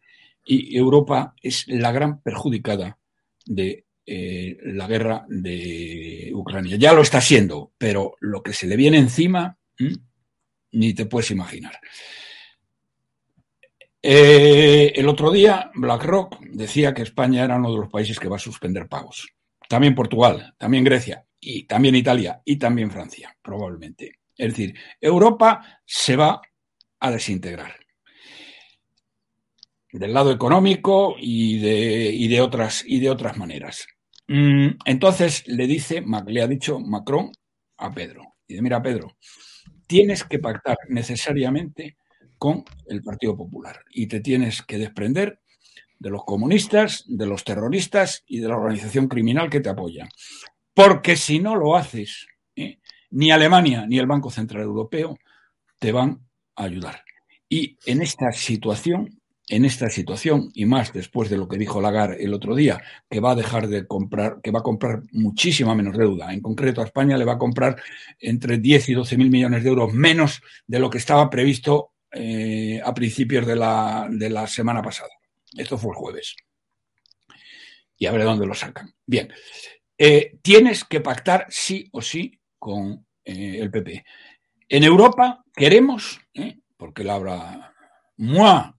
y 0.45 0.79
Europa 0.79 1.35
es 1.43 1.67
la 1.67 1.91
gran 1.91 2.23
perjudicada 2.23 2.97
de 3.45 3.87
eh, 4.07 4.57
la 4.63 4.87
guerra 4.87 5.27
de 5.29 6.31
Ucrania. 6.33 6.77
Ya 6.77 6.93
lo 6.93 7.03
está 7.03 7.21
siendo, 7.21 7.73
pero 7.77 8.15
lo 8.21 8.41
que 8.41 8.53
se 8.53 8.69
le 8.69 8.77
viene 8.77 8.99
encima, 8.99 9.59
ni 10.71 10.95
te 10.95 11.07
puedes 11.07 11.33
imaginar. 11.33 11.77
Eh, 14.01 14.93
el 14.95 15.09
otro 15.09 15.33
día, 15.33 15.73
BlackRock 15.75 16.39
decía 16.53 16.95
que 16.95 17.03
España 17.03 17.43
era 17.43 17.57
uno 17.57 17.73
de 17.73 17.81
los 17.81 17.91
países 17.91 18.21
que 18.21 18.29
va 18.29 18.37
a 18.37 18.39
suspender 18.39 18.87
pagos. 18.87 19.35
También 19.69 19.95
Portugal, 19.95 20.55
también 20.59 20.85
Grecia, 20.85 21.25
y 21.41 21.65
también 21.65 21.95
Italia, 21.95 22.41
y 22.45 22.57
también 22.57 22.91
Francia, 22.91 23.37
probablemente. 23.43 24.21
Es 24.37 24.51
decir, 24.51 24.75
Europa 25.01 25.81
se 25.85 26.17
va 26.17 26.41
a 27.01 27.11
desintegrar 27.11 27.75
del 29.95 30.13
lado 30.13 30.33
económico 30.33 31.15
y 31.19 31.61
de, 31.61 32.11
y 32.13 32.27
de, 32.27 32.41
otras, 32.41 32.83
y 32.85 32.99
de 32.99 33.11
otras 33.11 33.37
maneras. 33.37 33.87
Mm, 34.27 34.71
entonces 34.85 35.47
le 35.47 35.69
dice, 35.69 36.03
le 36.27 36.43
ha 36.43 36.49
dicho 36.49 36.81
Macron 36.81 37.31
a 37.77 37.93
Pedro, 37.93 38.35
dice, 38.49 38.61
mira 38.61 38.83
Pedro, 38.83 39.17
tienes 39.87 40.25
que 40.25 40.41
pactar 40.41 40.77
necesariamente 40.89 41.97
con 42.39 42.65
el 42.89 43.03
Partido 43.03 43.37
Popular 43.37 43.85
y 43.91 44.09
te 44.09 44.19
tienes 44.19 44.63
que 44.63 44.79
desprender 44.79 45.41
de 45.99 46.11
los 46.11 46.25
comunistas, 46.25 47.05
de 47.07 47.27
los 47.27 47.45
terroristas 47.45 48.25
y 48.27 48.41
de 48.41 48.49
la 48.49 48.57
organización 48.57 49.09
criminal 49.09 49.51
que 49.51 49.61
te 49.61 49.69
apoya. 49.69 50.09
Porque 50.75 51.17
si 51.17 51.39
no 51.39 51.57
lo 51.57 51.77
haces, 51.77 52.27
¿eh? 52.57 52.79
ni 53.11 53.31
Alemania 53.31 53.87
ni 53.87 53.99
el 53.99 54.07
Banco 54.07 54.31
Central 54.31 54.63
Europeo 54.63 55.17
te 55.79 55.93
van 55.93 56.21
a 56.57 56.65
ayudar. 56.65 57.03
Y 57.49 57.77
en 57.87 58.03
esta 58.03 58.33
situación 58.33 59.21
en 59.49 59.65
esta 59.65 59.91
situación 59.91 60.51
y 60.55 60.65
más 60.65 60.93
después 60.93 61.29
de 61.29 61.37
lo 61.37 61.49
que 61.49 61.59
dijo 61.59 61.81
Lagarde 61.81 62.23
el 62.25 62.33
otro 62.33 62.55
día, 62.55 62.83
que 63.11 63.21
va 63.21 63.33
a 63.33 63.35
dejar 63.35 63.69
de 63.69 63.87
comprar, 63.87 64.41
que 64.43 64.51
va 64.51 64.61
a 64.61 64.63
comprar 64.63 65.03
muchísima 65.13 65.75
menos 65.75 65.97
deuda. 65.97 66.33
En 66.33 66.41
concreto, 66.41 66.81
a 66.81 66.85
España 66.85 67.19
le 67.19 67.25
va 67.25 67.35
a 67.35 67.39
comprar 67.39 67.77
entre 68.19 68.59
10 68.59 68.89
y 68.89 68.95
12 68.95 69.17
mil 69.19 69.31
millones 69.31 69.63
de 69.63 69.69
euros 69.69 69.93
menos 69.93 70.43
de 70.67 70.79
lo 70.79 70.89
que 70.89 70.99
estaba 70.99 71.29
previsto 71.29 71.93
eh, 72.11 72.81
a 72.83 72.95
principios 72.95 73.47
de 73.47 73.57
la, 73.57 74.09
de 74.11 74.31
la 74.31 74.47
semana 74.47 74.83
pasada. 74.83 75.11
Esto 75.57 75.79
fue 75.79 75.91
el 75.91 75.97
jueves. 75.97 76.37
Y 77.97 78.07
a 78.07 78.13
ver 78.13 78.25
dónde 78.25 78.47
lo 78.47 78.55
sacan. 78.55 78.93
Bien. 79.07 79.33
Eh, 79.97 80.39
tienes 80.43 80.85
que 80.85 81.01
pactar 81.01 81.47
sí 81.49 81.89
o 81.93 82.03
sí 82.03 82.41
con 82.59 83.07
eh, 83.25 83.59
el 83.61 83.71
PP. 83.71 84.05
En 84.69 84.85
Europa 84.85 85.45
queremos, 85.55 86.21
¿eh? 86.35 86.59
porque 86.77 87.05
la 87.05 87.15
habla 87.15 87.75
moi 88.17 88.75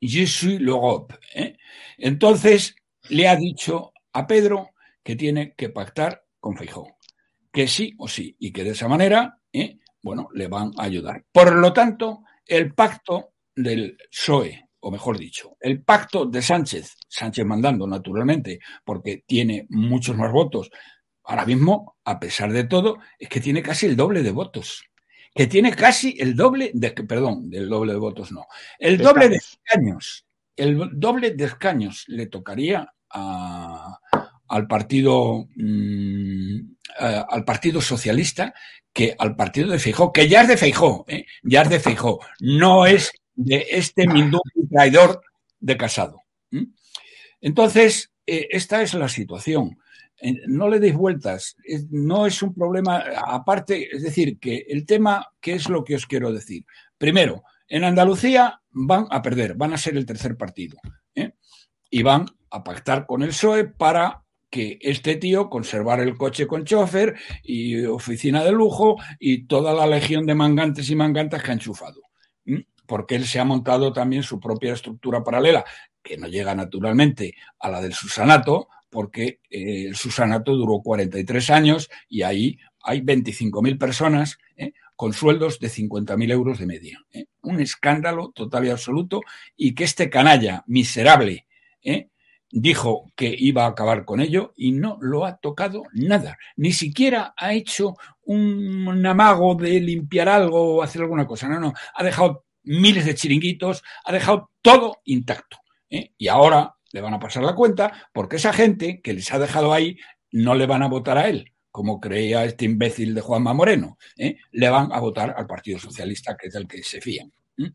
Je 0.00 0.26
suis 0.26 0.58
l'Europe. 0.58 1.14
¿eh? 1.34 1.56
Entonces 1.96 2.76
le 3.08 3.26
ha 3.26 3.36
dicho 3.36 3.92
a 4.12 4.26
Pedro 4.26 4.70
que 5.02 5.16
tiene 5.16 5.54
que 5.56 5.70
pactar 5.70 6.24
con 6.38 6.56
Feijóo, 6.56 6.98
que 7.52 7.66
sí 7.66 7.94
o 7.98 8.06
sí, 8.06 8.36
y 8.38 8.52
que 8.52 8.62
de 8.62 8.70
esa 8.70 8.86
manera, 8.86 9.40
bueno, 10.02 10.28
le 10.34 10.46
van 10.46 10.70
a 10.76 10.84
ayudar. 10.84 11.24
Por 11.32 11.56
lo 11.56 11.72
tanto, 11.72 12.22
el 12.46 12.74
pacto 12.74 13.32
del 13.54 13.96
PSOE, 14.10 14.67
o 14.80 14.90
mejor 14.90 15.18
dicho, 15.18 15.56
el 15.60 15.82
pacto 15.82 16.26
de 16.26 16.42
Sánchez, 16.42 16.96
Sánchez 17.08 17.44
mandando 17.44 17.86
naturalmente, 17.86 18.60
porque 18.84 19.24
tiene 19.26 19.66
muchos 19.70 20.16
más 20.16 20.32
votos, 20.32 20.70
ahora 21.24 21.44
mismo, 21.44 21.96
a 22.04 22.18
pesar 22.18 22.52
de 22.52 22.64
todo, 22.64 22.98
es 23.18 23.28
que 23.28 23.40
tiene 23.40 23.62
casi 23.62 23.86
el 23.86 23.96
doble 23.96 24.22
de 24.22 24.30
votos. 24.30 24.84
Que 25.34 25.46
tiene 25.46 25.72
casi 25.74 26.16
el 26.18 26.34
doble 26.34 26.70
de, 26.74 26.90
perdón, 26.90 27.50
del 27.50 27.68
doble 27.68 27.92
de 27.92 27.98
votos 27.98 28.32
no, 28.32 28.46
el 28.78 28.98
doble 28.98 29.28
de 29.28 29.36
escaños, 29.36 30.26
el 30.56 30.90
doble 30.94 31.32
de 31.32 31.44
escaños 31.44 32.04
le 32.08 32.26
tocaría 32.26 32.92
a, 33.10 33.98
al 34.48 34.66
partido 34.66 35.46
mmm, 35.54 36.60
a, 36.98 37.20
al 37.20 37.44
partido 37.44 37.80
socialista 37.80 38.54
que 38.92 39.14
al 39.18 39.36
partido 39.36 39.68
de 39.70 39.78
Feijó, 39.78 40.12
que 40.12 40.28
ya 40.28 40.42
es 40.42 40.48
de 40.48 40.56
Feijó, 40.56 41.04
¿eh? 41.06 41.26
ya 41.42 41.62
es 41.62 41.68
de 41.68 41.78
Feijó, 41.78 42.18
no 42.40 42.86
es 42.86 43.12
de 43.38 43.66
este 43.70 44.06
mindú 44.06 44.40
traidor 44.70 45.22
de 45.60 45.76
Casado. 45.76 46.22
¿eh? 46.52 46.66
Entonces, 47.40 48.10
eh, 48.26 48.48
esta 48.50 48.82
es 48.82 48.94
la 48.94 49.08
situación 49.08 49.78
no 50.46 50.68
le 50.68 50.80
deis 50.80 50.94
vueltas, 50.94 51.56
no 51.90 52.26
es 52.26 52.42
un 52.42 52.52
problema 52.52 53.04
aparte, 53.24 53.94
es 53.94 54.02
decir, 54.02 54.38
que 54.38 54.66
el 54.68 54.84
tema, 54.84 55.26
¿qué 55.40 55.54
es 55.54 55.68
lo 55.68 55.84
que 55.84 55.94
os 55.94 56.06
quiero 56.06 56.32
decir? 56.32 56.64
Primero, 56.96 57.44
en 57.68 57.84
Andalucía 57.84 58.60
van 58.70 59.06
a 59.10 59.22
perder, 59.22 59.54
van 59.54 59.72
a 59.72 59.78
ser 59.78 59.96
el 59.96 60.06
tercer 60.06 60.36
partido 60.36 60.78
¿eh? 61.14 61.34
y 61.90 62.02
van 62.02 62.26
a 62.50 62.64
pactar 62.64 63.06
con 63.06 63.22
el 63.22 63.28
PSOE 63.28 63.64
para 63.64 64.24
que 64.50 64.78
este 64.80 65.16
tío 65.16 65.50
conservar 65.50 66.00
el 66.00 66.16
coche 66.16 66.46
con 66.46 66.64
chofer 66.64 67.14
y 67.42 67.84
oficina 67.84 68.42
de 68.42 68.52
lujo 68.52 68.96
y 69.18 69.46
toda 69.46 69.74
la 69.74 69.86
legión 69.86 70.24
de 70.26 70.34
mangantes 70.34 70.88
y 70.90 70.96
mangantas 70.96 71.42
que 71.42 71.50
ha 71.50 71.54
enchufado. 71.54 72.00
Porque 72.88 73.14
él 73.14 73.26
se 73.26 73.38
ha 73.38 73.44
montado 73.44 73.92
también 73.92 74.24
su 74.24 74.40
propia 74.40 74.72
estructura 74.72 75.22
paralela, 75.22 75.64
que 76.02 76.16
no 76.16 76.26
llega 76.26 76.54
naturalmente 76.54 77.34
a 77.60 77.70
la 77.70 77.80
del 77.80 77.92
Susanato, 77.92 78.68
porque 78.90 79.40
eh, 79.50 79.84
el 79.88 79.94
Susanato 79.94 80.56
duró 80.56 80.80
43 80.80 81.50
años 81.50 81.90
y 82.08 82.22
ahí 82.22 82.58
hay 82.82 83.02
25.000 83.02 83.78
personas 83.78 84.38
¿eh? 84.56 84.72
con 84.96 85.12
sueldos 85.12 85.60
de 85.60 85.68
50.000 85.68 86.32
euros 86.32 86.58
de 86.58 86.66
media. 86.66 86.98
¿eh? 87.12 87.26
Un 87.42 87.60
escándalo 87.60 88.30
total 88.30 88.66
y 88.66 88.70
absoluto 88.70 89.20
y 89.56 89.74
que 89.74 89.84
este 89.84 90.08
canalla 90.10 90.64
miserable 90.66 91.44
dijo 92.50 93.12
que 93.14 93.34
iba 93.38 93.64
a 93.64 93.68
acabar 93.68 94.04
con 94.04 94.20
ello 94.20 94.52
y 94.56 94.72
no 94.72 94.98
lo 95.00 95.26
ha 95.26 95.36
tocado 95.36 95.82
nada. 95.92 96.38
Ni 96.56 96.72
siquiera 96.72 97.34
ha 97.36 97.52
hecho 97.52 97.96
un 98.22 99.04
amago 99.06 99.54
de 99.54 99.80
limpiar 99.80 100.28
algo 100.28 100.76
o 100.76 100.82
hacer 100.82 101.02
alguna 101.02 101.26
cosa. 101.26 101.48
No, 101.48 101.60
no. 101.60 101.74
Ha 101.94 102.04
dejado 102.04 102.46
miles 102.68 103.04
de 103.04 103.14
chiringuitos, 103.14 103.82
ha 104.04 104.12
dejado 104.12 104.50
todo 104.62 104.98
intacto. 105.04 105.58
¿eh? 105.90 106.12
Y 106.18 106.28
ahora 106.28 106.74
le 106.92 107.00
van 107.00 107.14
a 107.14 107.18
pasar 107.18 107.42
la 107.42 107.54
cuenta 107.54 108.08
porque 108.12 108.36
esa 108.36 108.52
gente 108.52 109.00
que 109.02 109.12
les 109.12 109.32
ha 109.32 109.38
dejado 109.38 109.72
ahí 109.72 109.96
no 110.30 110.54
le 110.54 110.66
van 110.66 110.82
a 110.82 110.88
votar 110.88 111.18
a 111.18 111.28
él, 111.28 111.52
como 111.70 112.00
creía 112.00 112.44
este 112.44 112.64
imbécil 112.66 113.14
de 113.14 113.20
Juanma 113.20 113.54
Moreno. 113.54 113.98
¿eh? 114.16 114.36
Le 114.52 114.68
van 114.68 114.92
a 114.92 115.00
votar 115.00 115.34
al 115.36 115.46
Partido 115.46 115.78
Socialista, 115.78 116.36
que 116.36 116.48
es 116.48 116.54
el 116.54 116.66
que 116.66 116.82
se 116.82 117.00
fían. 117.00 117.32
¿eh? 117.58 117.70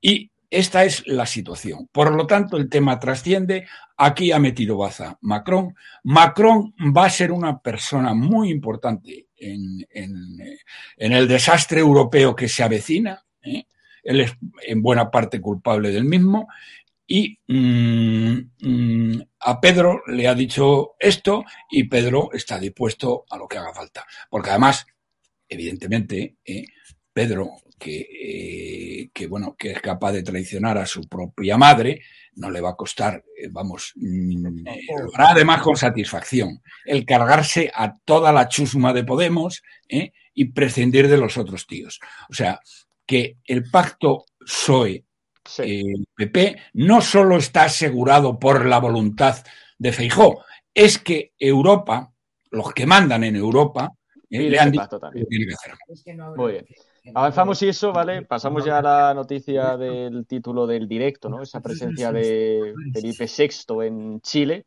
Y 0.00 0.30
esta 0.50 0.84
es 0.84 1.06
la 1.06 1.26
situación. 1.26 1.88
Por 1.92 2.14
lo 2.14 2.26
tanto, 2.26 2.56
el 2.56 2.70
tema 2.70 2.98
trasciende. 2.98 3.66
Aquí 3.96 4.32
ha 4.32 4.38
metido 4.38 4.78
baza 4.78 5.18
Macron. 5.20 5.74
Macron 6.04 6.72
va 6.96 7.04
a 7.04 7.10
ser 7.10 7.32
una 7.32 7.58
persona 7.58 8.14
muy 8.14 8.50
importante 8.50 9.26
en, 9.36 9.86
el 10.96 11.28
desastre 11.28 11.80
europeo 11.80 12.34
que 12.34 12.48
se 12.48 12.62
avecina. 12.62 13.24
Él 14.08 14.22
es 14.22 14.32
en 14.66 14.80
buena 14.80 15.10
parte 15.10 15.38
culpable 15.38 15.90
del 15.90 16.04
mismo. 16.04 16.48
Y 17.06 17.38
mm, 17.46 18.38
mm, 18.62 19.22
a 19.40 19.60
Pedro 19.60 20.02
le 20.06 20.26
ha 20.26 20.34
dicho 20.34 20.94
esto 20.98 21.44
y 21.70 21.84
Pedro 21.84 22.30
está 22.32 22.58
dispuesto 22.58 23.26
a 23.28 23.36
lo 23.36 23.46
que 23.46 23.58
haga 23.58 23.74
falta. 23.74 24.06
Porque 24.30 24.48
además, 24.48 24.86
evidentemente, 25.46 26.36
¿eh? 26.42 26.64
Pedro, 27.12 27.50
que, 27.78 28.00
eh, 28.00 29.10
que, 29.12 29.26
bueno, 29.26 29.54
que 29.58 29.72
es 29.72 29.80
capaz 29.82 30.12
de 30.12 30.22
traicionar 30.22 30.78
a 30.78 30.86
su 30.86 31.06
propia 31.06 31.58
madre, 31.58 32.00
no 32.36 32.50
le 32.50 32.62
va 32.62 32.70
a 32.70 32.76
costar, 32.76 33.22
eh, 33.36 33.48
vamos, 33.50 33.92
mm, 33.96 34.64
lo 34.64 35.14
hará 35.14 35.30
además 35.32 35.60
con 35.60 35.76
satisfacción, 35.76 36.62
el 36.86 37.04
cargarse 37.04 37.70
a 37.74 37.98
toda 38.06 38.32
la 38.32 38.48
chusma 38.48 38.94
de 38.94 39.04
Podemos 39.04 39.62
y 40.32 40.44
prescindir 40.46 41.08
de 41.08 41.18
los 41.18 41.36
otros 41.36 41.66
tíos. 41.66 42.00
O 42.30 42.34
sea, 42.34 42.60
que 43.08 43.38
el 43.46 43.70
pacto 43.70 44.26
PSOE 44.38 45.02
eh, 45.60 45.82
PP 46.14 46.56
no 46.74 47.00
solo 47.00 47.38
está 47.38 47.64
asegurado 47.64 48.38
por 48.38 48.66
la 48.66 48.78
voluntad 48.78 49.36
de 49.78 49.92
Feijó, 49.92 50.44
es 50.74 50.98
que 50.98 51.32
Europa, 51.38 52.12
los 52.50 52.74
que 52.74 52.84
mandan 52.84 53.24
en 53.24 53.36
Europa, 53.36 53.94
eh, 54.28 54.50
le 54.50 54.58
han 54.60 54.70
dicho 54.70 55.00
que 55.10 55.24
tiene 55.24 55.46
que 55.46 55.54
hacerlo. 55.54 56.36
Muy 56.36 56.52
bien. 56.52 56.66
Avanzamos 57.14 57.62
y 57.62 57.68
eso, 57.68 57.92
¿vale? 57.92 58.26
Pasamos 58.26 58.62
ya 58.62 58.78
a 58.78 58.82
la 58.82 59.14
noticia 59.14 59.78
del 59.78 60.26
título 60.26 60.66
del 60.66 60.86
directo, 60.86 61.30
¿no? 61.30 61.42
Esa 61.42 61.62
presencia 61.62 62.12
de 62.12 62.74
Felipe 62.92 63.24
VI 63.26 63.86
en 63.86 64.20
Chile, 64.20 64.66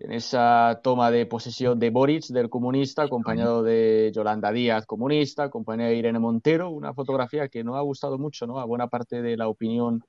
en 0.00 0.12
esa 0.12 0.80
toma 0.82 1.10
de 1.10 1.26
posesión 1.26 1.78
de 1.78 1.90
Boric, 1.90 2.26
del 2.28 2.48
comunista, 2.48 3.02
acompañado 3.02 3.62
de 3.62 4.10
Yolanda 4.14 4.50
Díaz, 4.50 4.86
comunista, 4.86 5.44
acompañada 5.44 5.90
de 5.90 5.96
Irene 5.96 6.18
Montero, 6.18 6.70
una 6.70 6.94
fotografía 6.94 7.48
que 7.48 7.62
no 7.62 7.76
ha 7.76 7.82
gustado 7.82 8.18
mucho, 8.18 8.46
¿no? 8.46 8.58
A 8.58 8.64
buena 8.64 8.88
parte 8.88 9.20
de 9.20 9.36
la 9.36 9.48
opinión 9.48 10.02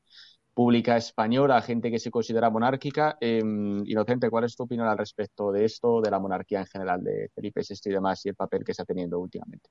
pública 0.53 0.97
española, 0.97 1.57
a 1.57 1.61
gente 1.61 1.91
que 1.91 1.99
se 1.99 2.11
considera 2.11 2.49
monárquica. 2.49 3.17
Eh, 3.19 3.39
Inocente, 3.39 4.29
¿cuál 4.29 4.45
es 4.45 4.55
tu 4.55 4.63
opinión 4.63 4.87
al 4.87 4.97
respecto 4.97 5.51
de 5.51 5.65
esto, 5.65 6.01
de 6.01 6.11
la 6.11 6.19
monarquía 6.19 6.59
en 6.59 6.67
general, 6.67 7.03
de 7.03 7.29
Felipe 7.33 7.61
VI 7.67 7.75
y 7.85 7.89
demás, 7.89 8.25
y 8.25 8.29
el 8.29 8.35
papel 8.35 8.63
que 8.63 8.71
está 8.71 8.85
teniendo 8.85 9.19
últimamente? 9.19 9.69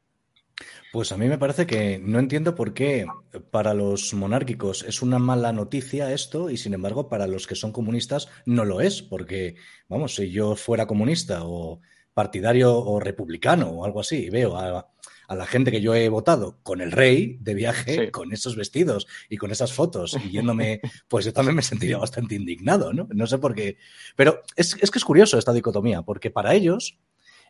Pues 0.93 1.13
a 1.13 1.17
mí 1.17 1.29
me 1.29 1.39
parece 1.39 1.67
que 1.67 1.99
no 2.03 2.19
entiendo 2.19 2.55
por 2.55 2.75
qué 2.75 3.07
para 3.51 3.75
los 3.75 4.13
monárquicos 4.15 4.83
es 4.83 5.03
una 5.03 5.19
mala 5.19 5.53
noticia 5.53 6.13
esto 6.13 6.51
y 6.51 6.57
sin 6.57 6.75
embargo 6.75 7.09
para 7.09 7.27
los 7.29 7.47
que 7.47 7.55
son 7.55 7.71
comunistas 7.73 8.29
no 8.45 8.65
lo 8.65 8.81
es, 8.81 9.01
porque 9.03 9.55
vamos, 9.89 10.17
si 10.17 10.31
yo 10.31 10.57
fuera 10.57 10.87
comunista 10.87 11.45
o 11.45 11.81
partidario 12.13 12.77
o 12.77 12.99
republicano 12.99 13.69
o 13.69 13.85
algo 13.85 14.01
así 14.01 14.17
y 14.25 14.31
veo 14.31 14.57
a, 14.57 14.91
a 15.29 15.35
la 15.37 15.47
gente 15.47 15.71
que 15.71 15.81
yo 15.81 15.95
he 15.95 16.09
votado 16.09 16.59
con 16.65 16.81
el 16.81 16.91
rey 16.91 17.39
de 17.41 17.55
viaje, 17.55 18.07
Sí. 18.07 18.11
con 18.11 18.33
esos 18.33 18.57
vestidos 18.57 19.07
y 19.29 19.37
con 19.37 19.53
esas 19.53 19.73
fotos 19.73 20.17
y 20.25 20.31
yéndome, 20.31 20.81
pues 21.09 21.25
yo 21.25 21.33
también 21.33 21.55
me 21.55 21.63
sentiría 21.63 21.99
bastante 21.99 22.35
indignado, 22.35 22.93
¿no? 22.93 23.07
No 23.15 23.27
sé 23.29 23.39
por 23.39 23.55
qué. 23.55 23.77
Pero 24.17 24.43
es, 24.57 24.77
es 24.83 24.91
que 24.91 24.99
es 24.99 25.05
curioso 25.05 25.39
esta 25.39 25.53
dicotomía, 25.53 26.03
porque 26.03 26.33
para 26.33 26.53
ellos 26.53 26.99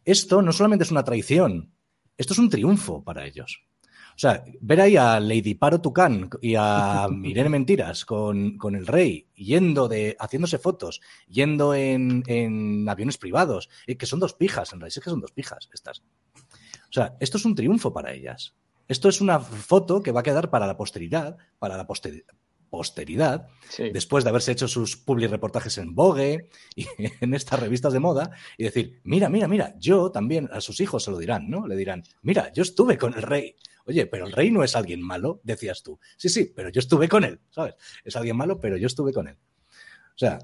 esto 0.04 0.42
no 0.42 0.52
solamente 0.52 0.84
es 0.84 0.90
una 0.90 1.04
traición, 1.04 1.72
esto 2.20 2.34
es 2.34 2.38
un 2.38 2.50
triunfo 2.50 3.02
para 3.02 3.26
ellos. 3.26 3.62
O 4.10 4.18
sea, 4.20 4.44
ver 4.60 4.80
ahí 4.82 4.96
a 4.98 5.18
Lady 5.18 5.54
Paro 5.54 5.80
Tucán 5.80 6.28
y 6.42 6.54
a 6.54 7.08
Irene 7.24 7.48
Mentiras 7.48 8.04
con, 8.04 8.58
con 8.58 8.74
el 8.74 8.86
rey 8.86 9.26
yendo 9.34 9.88
de, 9.88 10.16
haciéndose 10.20 10.58
fotos, 10.58 11.00
yendo 11.26 11.74
en, 11.74 12.22
en 12.26 12.86
aviones 12.88 13.16
privados, 13.16 13.70
eh, 13.86 13.96
que 13.96 14.04
son 14.04 14.20
dos 14.20 14.34
pijas, 14.34 14.72
en 14.72 14.80
realidad 14.80 14.98
es 14.98 15.02
que 15.04 15.10
son 15.10 15.20
dos 15.20 15.32
pijas 15.32 15.70
estas. 15.72 16.02
O 16.34 16.92
sea, 16.92 17.16
esto 17.20 17.38
es 17.38 17.44
un 17.46 17.54
triunfo 17.54 17.92
para 17.92 18.12
ellas. 18.12 18.54
Esto 18.88 19.08
es 19.08 19.20
una 19.20 19.40
foto 19.40 20.02
que 20.02 20.12
va 20.12 20.20
a 20.20 20.24
quedar 20.24 20.50
para 20.50 20.66
la 20.66 20.76
posteridad, 20.76 21.38
para 21.58 21.76
la 21.78 21.86
posteri- 21.86 22.24
posteridad, 22.70 23.48
después 23.92 24.24
de 24.24 24.30
haberse 24.30 24.52
hecho 24.52 24.68
sus 24.68 24.96
public 24.96 25.30
reportajes 25.30 25.76
en 25.78 25.94
Vogue 25.94 26.48
y 26.74 26.86
en 27.20 27.34
estas 27.34 27.60
revistas 27.60 27.92
de 27.92 28.00
moda, 28.00 28.30
y 28.56 28.64
decir, 28.64 29.00
mira, 29.04 29.28
mira, 29.28 29.48
mira, 29.48 29.74
yo 29.78 30.10
también, 30.10 30.48
a 30.52 30.60
sus 30.60 30.80
hijos 30.80 31.04
se 31.04 31.10
lo 31.10 31.18
dirán, 31.18 31.50
¿no? 31.50 31.66
Le 31.66 31.76
dirán, 31.76 32.02
mira, 32.22 32.52
yo 32.52 32.62
estuve 32.62 32.96
con 32.96 33.14
el 33.14 33.22
rey. 33.22 33.56
Oye, 33.86 34.06
pero 34.06 34.26
el 34.26 34.32
rey 34.32 34.50
no 34.50 34.62
es 34.62 34.76
alguien 34.76 35.02
malo, 35.02 35.40
decías 35.42 35.82
tú. 35.82 35.98
Sí, 36.16 36.28
sí, 36.28 36.52
pero 36.54 36.68
yo 36.68 36.78
estuve 36.78 37.08
con 37.08 37.24
él, 37.24 37.40
¿sabes? 37.50 37.74
Es 38.04 38.14
alguien 38.16 38.36
malo, 38.36 38.60
pero 38.60 38.76
yo 38.76 38.86
estuve 38.86 39.12
con 39.12 39.28
él. 39.28 39.36
O 39.36 40.18
sea, 40.18 40.38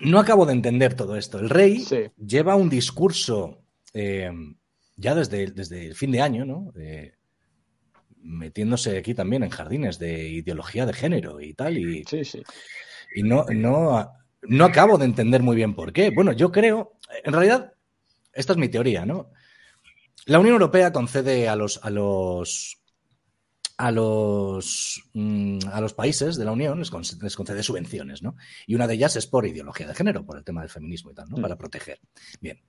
no 0.00 0.18
acabo 0.18 0.46
de 0.46 0.54
entender 0.54 0.94
todo 0.94 1.16
esto. 1.16 1.38
El 1.38 1.50
rey 1.50 1.84
lleva 2.16 2.56
un 2.56 2.68
discurso 2.68 3.62
eh, 3.92 4.30
ya 4.96 5.14
desde, 5.14 5.46
desde 5.48 5.86
el 5.86 5.94
fin 5.94 6.10
de 6.10 6.22
año, 6.22 6.44
¿no? 6.44 6.72
Eh, 6.76 7.14
metiéndose 8.22 8.96
aquí 8.98 9.14
también 9.14 9.42
en 9.42 9.50
jardines 9.50 9.98
de 9.98 10.28
ideología 10.28 10.86
de 10.86 10.92
género 10.92 11.40
y 11.40 11.54
tal. 11.54 11.76
Y, 11.78 12.04
y 13.14 13.22
no, 13.22 13.44
no, 13.52 14.12
no 14.42 14.64
acabo 14.64 14.98
de 14.98 15.04
entender 15.04 15.42
muy 15.42 15.56
bien 15.56 15.74
por 15.74 15.92
qué. 15.92 16.10
Bueno, 16.10 16.32
yo 16.32 16.50
creo, 16.50 16.92
en 17.24 17.32
realidad, 17.32 17.72
esta 18.32 18.52
es 18.52 18.58
mi 18.58 18.68
teoría, 18.68 19.04
¿no? 19.04 19.30
La 20.26 20.38
Unión 20.38 20.54
Europea 20.54 20.92
concede 20.92 21.48
a 21.48 21.56
los, 21.56 21.80
a 21.82 21.90
los, 21.90 22.78
a 23.76 23.90
los, 23.90 25.02
mm, 25.14 25.58
a 25.72 25.80
los 25.80 25.94
países 25.94 26.36
de 26.36 26.44
la 26.44 26.52
Unión, 26.52 26.78
les, 26.78 26.90
con- 26.90 27.02
les 27.20 27.34
concede 27.36 27.62
subvenciones, 27.62 28.22
¿no? 28.22 28.36
Y 28.66 28.74
una 28.76 28.86
de 28.86 28.94
ellas 28.94 29.16
es 29.16 29.26
por 29.26 29.46
ideología 29.46 29.88
de 29.88 29.94
género, 29.94 30.24
por 30.24 30.38
el 30.38 30.44
tema 30.44 30.60
del 30.60 30.70
feminismo 30.70 31.10
y 31.10 31.14
tal, 31.14 31.28
¿no? 31.28 31.36
Para 31.42 31.56
proteger. 31.58 31.98
Bien. 32.40 32.60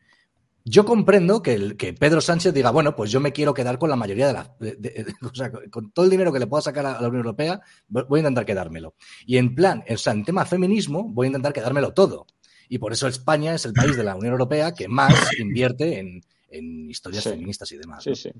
Yo 0.66 0.86
comprendo 0.86 1.42
que, 1.42 1.54
el, 1.54 1.76
que 1.78 1.94
Pedro 1.94 2.22
Sánchez 2.22 2.54
diga, 2.54 2.72
bueno, 2.72 2.96
pues 2.96 3.12
yo 3.12 3.20
me 3.20 3.34
quiero 3.34 3.54
quedar 3.54 3.78
con 3.78 3.90
la 3.90 3.96
mayoría 3.98 4.28
de 4.28 4.34
la. 4.34 4.56
de- 4.60 4.76
de- 4.78 5.14
o 5.30 5.36
sea, 5.36 5.52
con 5.70 5.92
todo 5.92 6.06
el 6.06 6.12
dinero 6.12 6.32
que 6.32 6.40
le 6.40 6.48
pueda 6.48 6.62
sacar 6.62 6.86
a 6.86 6.94
la 7.02 7.08
Unión 7.08 7.18
Europea, 7.26 7.62
voy 7.88 8.20
a 8.20 8.22
intentar 8.22 8.46
quedármelo. 8.46 8.96
Y 9.26 9.38
en 9.38 9.56
plan, 9.56 9.84
o 9.90 9.98
sea, 9.98 10.14
en 10.14 10.24
tema 10.24 10.46
feminismo, 10.46 11.04
voy 11.04 11.26
a 11.26 11.30
intentar 11.30 11.52
quedármelo 11.54 11.94
todo. 11.94 12.28
Y 12.70 12.78
por 12.78 12.94
eso 12.94 13.08
España 13.08 13.54
es 13.56 13.66
el 13.66 13.74
país 13.74 13.98
de 13.98 14.04
la 14.06 14.16
Unión 14.16 14.32
Europea 14.32 14.74
que 14.74 14.88
más 14.88 15.14
invierte 15.40 16.00
en, 16.00 16.22
en 16.50 16.90
historias 16.90 17.24
Sí. 17.26 17.32
feministas 17.32 17.70
y 17.74 17.78
demás. 17.78 18.04
Sí, 18.04 18.12
¿no? 18.12 18.16
sí. 18.16 18.32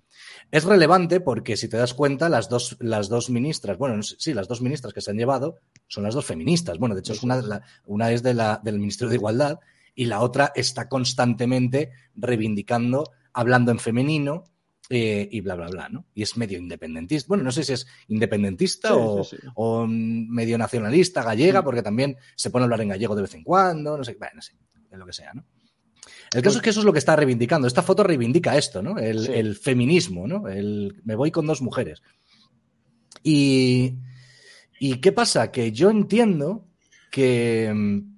Es 0.50 0.64
relevante 0.64 1.20
porque 1.20 1.58
si 1.58 1.68
te 1.68 1.76
das 1.76 1.94
cuenta, 1.94 2.30
las 2.30 2.48
dos, 2.48 2.78
las 2.80 3.10
dos 3.10 3.30
ministras, 3.30 3.78
bueno, 3.78 4.02
sí, 4.02 4.34
las 4.34 4.48
dos 4.48 4.62
ministras 4.62 4.94
que 4.94 5.02
se 5.02 5.12
han 5.12 5.18
llevado 5.18 5.58
son 5.88 6.04
las 6.04 6.14
dos 6.16 6.24
feministas. 6.26 6.78
Bueno, 6.80 6.96
de 6.96 7.02
hecho, 7.02 7.12
es 7.14 7.22
una, 7.22 7.42
la- 7.42 7.62
una 7.86 8.12
es 8.12 8.24
de 8.24 8.34
la, 8.34 8.62
del 8.64 8.80
Ministerio 8.80 9.10
de 9.10 9.16
Igualdad 9.18 9.60
y 9.96 10.06
la 10.06 10.22
otra 10.22 10.52
está 10.56 10.90
constantemente 10.90 11.92
reivindicando, 12.16 13.12
hablando 13.34 13.72
en 13.72 13.80
femenino 13.80 14.46
eh, 14.90 15.28
y 15.32 15.42
bla, 15.42 15.56
bla, 15.56 15.68
bla, 15.68 15.90
¿no? 15.90 16.06
Y 16.14 16.24
es 16.24 16.36
medio 16.38 16.58
independentista. 16.58 17.28
Bueno, 17.28 17.44
no 17.44 17.52
sé 17.52 17.64
si 17.64 17.74
es 17.74 17.88
independentista 18.08 18.90
Sí, 18.90 18.96
o, 18.98 19.24
sí, 19.24 19.38
sí. 19.40 19.48
o 19.56 19.86
mm, 19.88 20.30
medio 20.30 20.58
nacionalista, 20.58 21.24
gallega, 21.24 21.64
porque 21.64 21.82
también 21.82 22.18
se 22.36 22.50
pone 22.50 22.64
a 22.64 22.66
hablar 22.66 22.82
en 22.82 22.90
gallego 22.90 23.16
de 23.16 23.22
vez 23.22 23.34
en 23.34 23.44
cuando, 23.44 23.98
no 23.98 24.04
sé, 24.04 24.16
bueno, 24.20 24.36
no 24.36 24.42
sé, 24.42 24.54
es 24.92 24.98
lo 24.98 25.06
que 25.06 25.14
sea, 25.14 25.34
¿no? 25.34 25.46
El 26.34 26.42
caso 26.42 26.58
es 26.58 26.64
que 26.64 26.72
eso 26.72 26.80
es 26.80 26.86
lo 26.86 26.92
que 26.92 27.00
está 27.00 27.16
reivindicando. 27.16 27.68
Esta 27.68 27.84
foto 27.84 28.04
reivindica 28.04 28.58
esto, 28.58 28.82
¿no? 28.82 28.98
El, 28.98 29.30
el 29.30 29.56
feminismo, 29.56 30.28
¿no? 30.28 30.48
El 30.48 31.00
me 31.06 31.16
voy 31.16 31.30
con 31.30 31.46
dos 31.46 31.62
mujeres. 31.62 32.02
Y, 33.22 33.96
¿y 34.80 34.96
qué 34.96 35.12
pasa? 35.12 35.52
Que 35.52 35.72
yo 35.72 35.92
entiendo 35.92 36.68
que, 37.12 37.72
mm, 37.74 38.13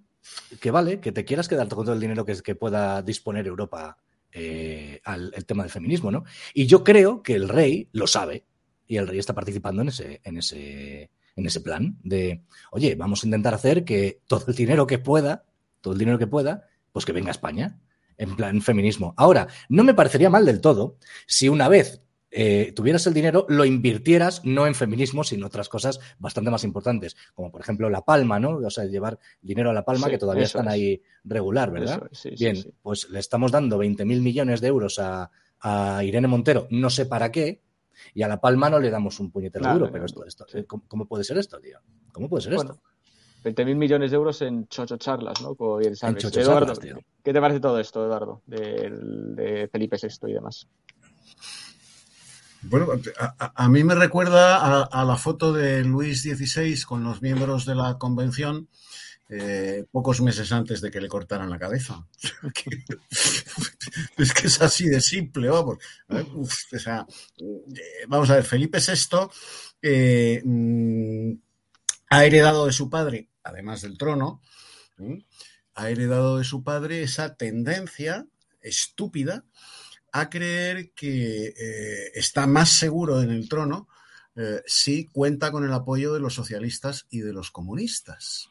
que 0.59 0.71
vale, 0.71 0.99
que 0.99 1.11
te 1.11 1.25
quieras 1.25 1.47
quedar 1.47 1.67
con 1.67 1.85
todo 1.85 1.93
el 1.93 2.01
dinero 2.01 2.25
que, 2.25 2.41
que 2.41 2.55
pueda 2.55 3.01
disponer 3.01 3.47
Europa 3.47 3.97
eh, 4.31 4.99
al 5.05 5.31
el 5.33 5.45
tema 5.45 5.63
del 5.63 5.71
feminismo, 5.71 6.11
¿no? 6.11 6.25
Y 6.53 6.65
yo 6.65 6.83
creo 6.83 7.23
que 7.23 7.35
el 7.35 7.47
rey 7.47 7.87
lo 7.93 8.05
sabe 8.05 8.45
y 8.87 8.97
el 8.97 9.07
rey 9.07 9.19
está 9.19 9.33
participando 9.33 9.81
en 9.81 9.87
ese, 9.87 10.21
en 10.23 10.37
ese, 10.37 11.09
en 11.35 11.45
ese 11.45 11.61
plan 11.61 11.97
de, 12.03 12.43
oye, 12.71 12.95
vamos 12.95 13.23
a 13.23 13.27
intentar 13.27 13.53
hacer 13.53 13.85
que 13.85 14.21
todo 14.27 14.45
el 14.47 14.55
dinero 14.55 14.87
que 14.87 14.99
pueda, 14.99 15.45
todo 15.81 15.93
el 15.93 15.99
dinero 15.99 16.19
que 16.19 16.27
pueda, 16.27 16.67
pues 16.91 17.05
que 17.05 17.11
venga 17.11 17.29
a 17.29 17.31
España, 17.31 17.79
en 18.17 18.35
plan 18.35 18.61
feminismo. 18.61 19.13
Ahora, 19.17 19.47
no 19.69 19.83
me 19.83 19.93
parecería 19.93 20.29
mal 20.29 20.45
del 20.45 20.61
todo 20.61 20.97
si 21.27 21.49
una 21.49 21.67
vez 21.67 22.01
eh, 22.37 22.73
tuvieras 22.75 23.07
el 23.07 23.13
dinero, 23.13 23.45
lo 23.47 23.63
invirtieras 23.63 24.43
no 24.43 24.67
en 24.67 24.75
feminismo, 24.75 25.23
sino 25.23 25.47
otras 25.47 25.69
cosas 25.69 25.99
bastante 26.19 26.51
más 26.51 26.63
importantes, 26.65 27.15
como 27.33 27.49
por 27.49 27.61
ejemplo 27.61 27.89
La 27.89 28.01
Palma, 28.01 28.39
¿no? 28.39 28.57
O 28.57 28.69
sea, 28.69 28.83
llevar 28.85 29.17
dinero 29.41 29.69
a 29.69 29.73
La 29.73 29.85
Palma, 29.85 30.07
Sí, 30.07 30.11
que 30.11 30.17
todavía 30.17 30.43
están 30.43 30.67
es. 30.67 30.73
ahí 30.73 31.01
regular, 31.23 31.71
¿verdad? 31.71 32.09
Es, 32.11 32.19
sí, 32.19 32.29
Bien, 32.37 32.57
sí. 32.57 32.73
pues 32.81 33.09
le 33.09 33.19
estamos 33.19 33.51
dando 33.51 33.77
20.000 33.77 34.21
millones 34.21 34.59
de 34.59 34.67
euros 34.67 34.99
a, 34.99 35.31
a 35.61 36.03
Irene 36.03 36.27
Montero, 36.27 36.67
no 36.71 36.89
sé 36.89 37.05
para 37.05 37.31
qué, 37.31 37.61
y 38.13 38.21
a 38.23 38.27
La 38.27 38.41
Palma 38.41 38.69
no 38.69 38.79
le 38.79 38.89
damos 38.89 39.19
un 39.21 39.31
puñetero 39.31 39.71
duro, 39.73 39.89
pero 39.89 40.05
esto, 40.05 40.25
esto, 40.25 40.45
¿cómo, 40.67 40.83
cómo 40.89 41.05
puede 41.07 41.23
ser 41.23 41.37
esto, 41.37 41.59
tío? 41.61 41.79
¿Cómo 42.11 42.27
puede 42.27 42.43
ser 42.43 42.53
Bueno, 42.55 42.71
esto? 42.71 42.83
20.000 43.63 43.75
millones 43.75 44.11
de 44.11 44.17
euros 44.17 44.41
en 44.41 44.67
chocho 44.67 44.97
charlas, 44.97 45.39
¿no? 45.41 45.55
Sabes. 45.95 46.23
chocho 46.23 46.41
Eduardo, 46.41 46.73
charlas. 46.73 47.03
¿qué 47.23 47.31
te 47.31 47.39
parece 47.39 47.59
todo 47.59 47.79
esto, 47.79 48.03
Eduardo? 48.03 48.41
Del- 48.47 49.35
de 49.35 49.67
Felipe 49.71 49.97
VI 50.01 50.31
y 50.31 50.33
demás. 50.33 50.67
Bueno, 52.67 52.87
a, 53.19 53.63
a- 53.63 53.69
mí 53.69 53.83
me 53.83 53.95
recuerda 53.95 54.85
a, 54.85 55.05
la 55.05 55.15
foto 55.17 55.53
de 55.53 55.83
Luis 55.83 56.21
XVI 56.23 56.81
con 56.83 57.03
los 57.03 57.21
miembros 57.21 57.65
de 57.65 57.75
la 57.75 57.97
convención 57.97 58.67
eh, 59.29 59.85
pocos 59.91 60.21
meses 60.21 60.51
antes 60.51 60.81
de 60.81 60.91
que 60.91 61.01
le 61.01 61.07
cortaran 61.07 61.49
la 61.49 61.57
cabeza. 61.59 62.05
es 64.17 64.33
que 64.33 64.47
es 64.47 64.61
así 64.61 64.87
de 64.87 65.01
simple, 65.01 65.49
vamos. 65.49 65.77
¿eh? 66.09 66.25
Eh, 67.37 68.05
vamos 68.07 68.29
a 68.29 68.35
ver, 68.35 68.43
Felipe 68.43 68.79
VI 68.79 70.41
mm, 70.43 71.33
ha 72.09 72.25
heredado 72.25 72.65
de 72.67 72.71
su 72.73 72.89
padre, 72.89 73.29
además 73.43 73.81
del 73.81 73.97
trono, 73.97 74.41
ha 75.73 75.89
heredado 75.89 76.37
de 76.37 76.43
su 76.43 76.63
padre 76.63 77.03
esa 77.03 77.35
tendencia 77.35 78.25
estúpida 78.61 79.43
a 80.17 80.29
creer 80.29 80.93
que 80.93 81.47
eh, 81.47 82.11
está 82.13 82.47
más 82.47 82.69
seguro 82.69 83.21
en 83.21 83.31
el 83.31 83.49
trono 83.49 83.89
eh, 84.37 84.61
si 84.65 85.07
cuenta 85.07 85.51
con 85.51 85.65
el 85.65 85.73
apoyo 85.73 86.13
de 86.13 86.21
los 86.21 86.33
socialistas 86.33 87.05
y 87.09 87.19
de 87.19 87.33
los 87.33 87.51
comunistas. 87.51 88.47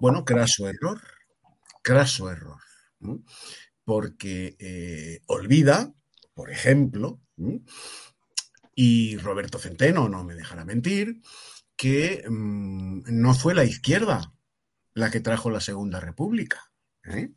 Bueno, 0.00 0.24
craso 0.24 0.68
error, 0.68 1.00
craso 1.82 2.30
error, 2.30 2.60
porque 3.82 4.54
eh, 4.60 5.20
olvida, 5.26 5.92
por 6.32 6.52
ejemplo, 6.52 7.20
y 8.72 9.16
Roberto 9.16 9.58
Centeno 9.58 10.08
no 10.08 10.22
me 10.22 10.36
dejará 10.36 10.64
mentir, 10.64 11.22
que 11.74 12.24
mm, 12.28 13.02
no 13.20 13.34
fue 13.34 13.52
la 13.52 13.64
izquierda 13.64 14.32
la 14.94 15.10
que 15.10 15.18
trajo 15.18 15.50
la 15.50 15.60
Segunda 15.60 15.98
República. 15.98 16.70
¿eh? 17.02 17.32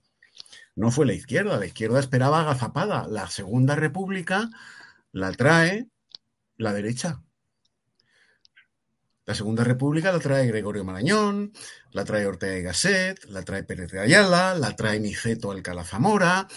No 0.75 0.91
fue 0.91 1.05
la 1.05 1.13
izquierda, 1.13 1.59
la 1.59 1.65
izquierda 1.65 1.99
esperaba 1.99 2.41
agazapada. 2.41 3.07
La 3.07 3.27
Segunda 3.27 3.75
República 3.75 4.49
la 5.11 5.31
trae 5.31 5.87
la 6.57 6.73
derecha. 6.73 7.21
La 9.25 9.35
Segunda 9.35 9.63
República 9.63 10.11
la 10.11 10.19
trae 10.19 10.47
Gregorio 10.47 10.83
Marañón, 10.83 11.53
la 11.91 12.03
trae 12.03 12.25
Ortega 12.25 12.57
y 12.57 12.61
Gasset, 12.61 13.23
la 13.25 13.43
trae 13.43 13.63
Pérez 13.63 13.91
de 13.91 14.01
Ayala, 14.01 14.53
la 14.55 14.75
trae 14.75 14.99
Niceto 14.99 15.51
Alcalá 15.51 15.85
Zamora, 15.85 16.47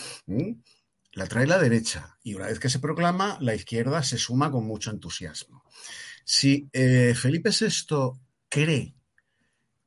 la 1.13 1.27
trae 1.27 1.47
la 1.47 1.59
derecha. 1.59 2.19
Y 2.25 2.35
una 2.35 2.47
vez 2.47 2.59
que 2.59 2.69
se 2.69 2.81
proclama, 2.81 3.39
la 3.41 3.55
izquierda 3.55 4.03
se 4.03 4.19
suma 4.19 4.51
con 4.51 4.67
mucho 4.67 4.91
entusiasmo. 4.91 5.63
Si 6.25 6.69
eh, 6.73 7.15
Felipe 7.15 7.51
VI 7.51 8.19
cree 8.49 8.97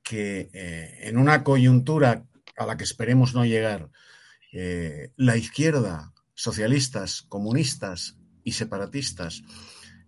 que 0.02 0.50
eh, 0.54 1.00
en 1.02 1.18
una 1.18 1.44
coyuntura 1.44 2.26
a 2.56 2.66
la 2.66 2.78
que 2.78 2.86
esperemos 2.86 3.34
no 3.34 3.44
llegar, 3.44 3.90
eh, 4.52 5.12
la 5.16 5.38
izquierda, 5.38 6.14
socialistas, 6.34 7.24
comunistas 7.24 8.18
y 8.44 8.54
separatistas 8.54 9.44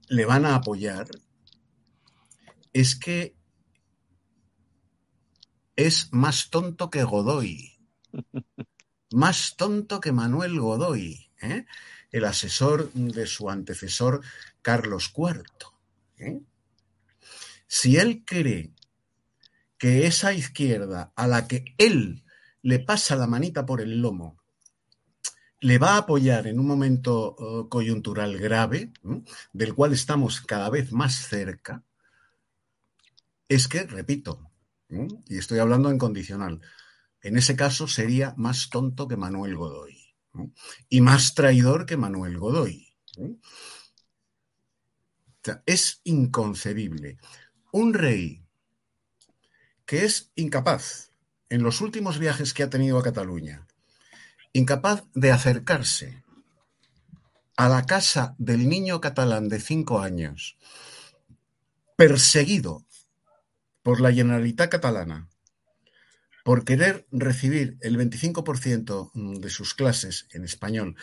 le 0.07 0.25
van 0.25 0.45
a 0.45 0.55
apoyar, 0.55 1.07
es 2.73 2.95
que 2.95 3.35
es 5.75 6.11
más 6.11 6.49
tonto 6.49 6.89
que 6.89 7.03
Godoy, 7.03 7.79
más 9.11 9.55
tonto 9.57 9.99
que 9.99 10.11
Manuel 10.11 10.59
Godoy, 10.59 11.31
¿eh? 11.41 11.65
el 12.11 12.25
asesor 12.25 12.91
de 12.93 13.25
su 13.25 13.49
antecesor 13.49 14.21
Carlos 14.61 15.13
IV. 15.15 15.43
¿eh? 16.17 16.41
Si 17.67 17.97
él 17.97 18.23
cree 18.25 18.73
que 19.77 20.05
esa 20.07 20.33
izquierda 20.33 21.13
a 21.15 21.27
la 21.27 21.47
que 21.47 21.73
él 21.77 22.20
le 22.64 22.80
pasa 22.80 23.16
la 23.16 23.28
manita 23.28 23.66
por 23.66 23.82
el 23.82 24.01
lomo, 24.01 24.38
le 25.59 25.78
va 25.78 25.93
a 25.93 25.97
apoyar 25.97 26.47
en 26.47 26.59
un 26.59 26.68
momento 26.68 27.36
uh, 27.38 27.70
coyuntural 27.70 28.38
grave, 28.38 28.91
del 29.53 29.76
cual 29.76 29.93
estamos 29.93 30.41
cada 30.41 30.70
vez 30.70 30.91
más 30.91 31.28
cerca, 31.28 31.84
es 33.47 33.68
que, 33.68 33.84
repito, 33.84 34.51
y 35.28 35.38
estoy 35.38 35.59
hablando 35.59 35.89
en 35.89 35.97
condicional, 35.97 36.62
en 37.22 37.38
ese 37.38 37.55
caso 37.55 37.88
sería 37.88 38.34
más 38.38 38.70
tonto 38.70 39.07
que 39.07 39.18
Manuel 39.18 39.55
Godoy 39.55 39.97
y 40.89 41.01
más 41.01 41.36
traidor 41.36 41.86
que 41.86 41.97
Manuel 41.97 42.38
Godoy. 42.38 42.88
es 45.66 46.01
inconcebible. 46.03 47.18
Un 47.72 47.93
rey 47.93 48.43
que 49.86 50.05
es 50.05 50.32
incapaz 50.36 51.11
en 51.52 51.64
los 51.64 51.82
últimos 51.82 52.18
viajes 52.18 52.54
que 52.54 52.64
ha 52.64 52.70
tenido 52.70 52.97
a 52.97 53.04
Cataluña, 53.04 53.68
incapaz 54.54 55.04
de 55.14 55.32
acercarse 55.32 56.24
a 57.58 57.68
la 57.68 57.86
casa 57.86 58.36
del 58.38 58.70
niño 58.70 59.02
catalán 59.02 59.49
de 59.49 59.60
cinco 59.60 59.99
años, 59.99 60.58
perseguido 61.97 62.86
por 63.84 63.99
la 63.99 64.14
Generalitat 64.14 64.72
catalana 64.72 65.28
por 66.45 66.64
querer 66.64 67.06
recibir 67.12 67.78
el 67.82 67.97
25% 67.97 69.12
de 69.14 69.49
sus 69.49 69.74
clases 69.74 70.28
en 70.32 70.45
español, 70.45 70.95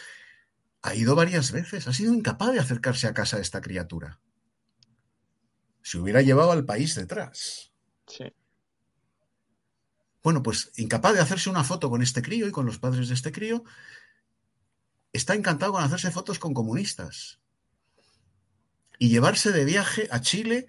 ha 0.80 0.94
ido 0.94 1.14
varias 1.14 1.52
veces, 1.52 1.86
ha 1.86 1.92
sido 1.92 2.14
incapaz 2.14 2.54
de 2.54 2.60
acercarse 2.60 3.06
a 3.06 3.14
casa 3.14 3.36
de 3.36 3.42
esta 3.42 3.60
criatura. 3.60 4.18
Se 5.82 5.98
hubiera 5.98 6.22
llevado 6.22 6.52
al 6.52 6.64
país 6.64 6.94
detrás. 6.94 7.70
Sí. 8.06 8.32
Bueno, 10.28 10.42
pues 10.42 10.72
incapaz 10.76 11.14
de 11.14 11.20
hacerse 11.20 11.48
una 11.48 11.64
foto 11.64 11.88
con 11.88 12.02
este 12.02 12.20
crío 12.20 12.46
y 12.46 12.50
con 12.50 12.66
los 12.66 12.78
padres 12.78 13.08
de 13.08 13.14
este 13.14 13.32
crío, 13.32 13.64
está 15.10 15.34
encantado 15.34 15.72
con 15.72 15.82
hacerse 15.82 16.10
fotos 16.10 16.38
con 16.38 16.52
comunistas 16.52 17.38
y 18.98 19.08
llevarse 19.08 19.52
de 19.52 19.64
viaje 19.64 20.06
a 20.10 20.20
Chile 20.20 20.66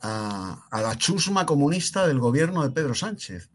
a, 0.00 0.66
a, 0.72 0.82
la 0.82 0.98
chusma 0.98 1.46
comunista 1.46 2.04
del 2.08 2.18
gobierno 2.18 2.64
de 2.64 2.72
Pedro 2.72 2.96
Sánchez, 2.96 3.48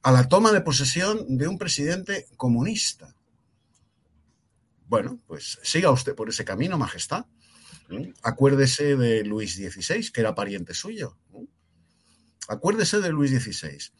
a 0.00 0.12
la 0.12 0.26
toma 0.30 0.50
de 0.50 0.62
posesión 0.62 1.36
de 1.36 1.46
un 1.46 1.58
presidente 1.58 2.26
comunista. 2.38 3.14
Bueno, 4.86 5.20
pues 5.26 5.58
siga 5.62 5.90
usted 5.90 6.14
por 6.14 6.30
ese 6.30 6.46
camino, 6.46 6.78
Majestad. 6.78 7.26
Acuérdese 8.22 8.96
de 8.96 9.24
Luis 9.24 9.56
XVI, 9.56 10.10
que 10.10 10.22
era 10.22 10.34
pariente 10.34 10.72
suyo. 10.72 11.18
Acuérdese 12.48 13.02
de 13.02 13.10
Luis 13.10 13.30
XVI. 13.30 13.92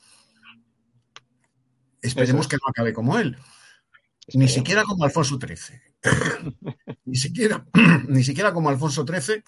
Esperemos 2.02 2.48
que 2.48 2.56
no 2.56 2.68
acabe 2.68 2.92
como 2.92 3.18
él. 3.18 3.36
Ni 4.34 4.48
siquiera 4.48 4.84
como 4.84 5.04
Alfonso 5.04 5.38
XIII. 5.38 5.80
ni, 7.04 7.16
siquiera, 7.16 7.66
ni 8.08 8.24
siquiera 8.24 8.52
como 8.52 8.68
Alfonso 8.68 9.04
XIII, 9.06 9.42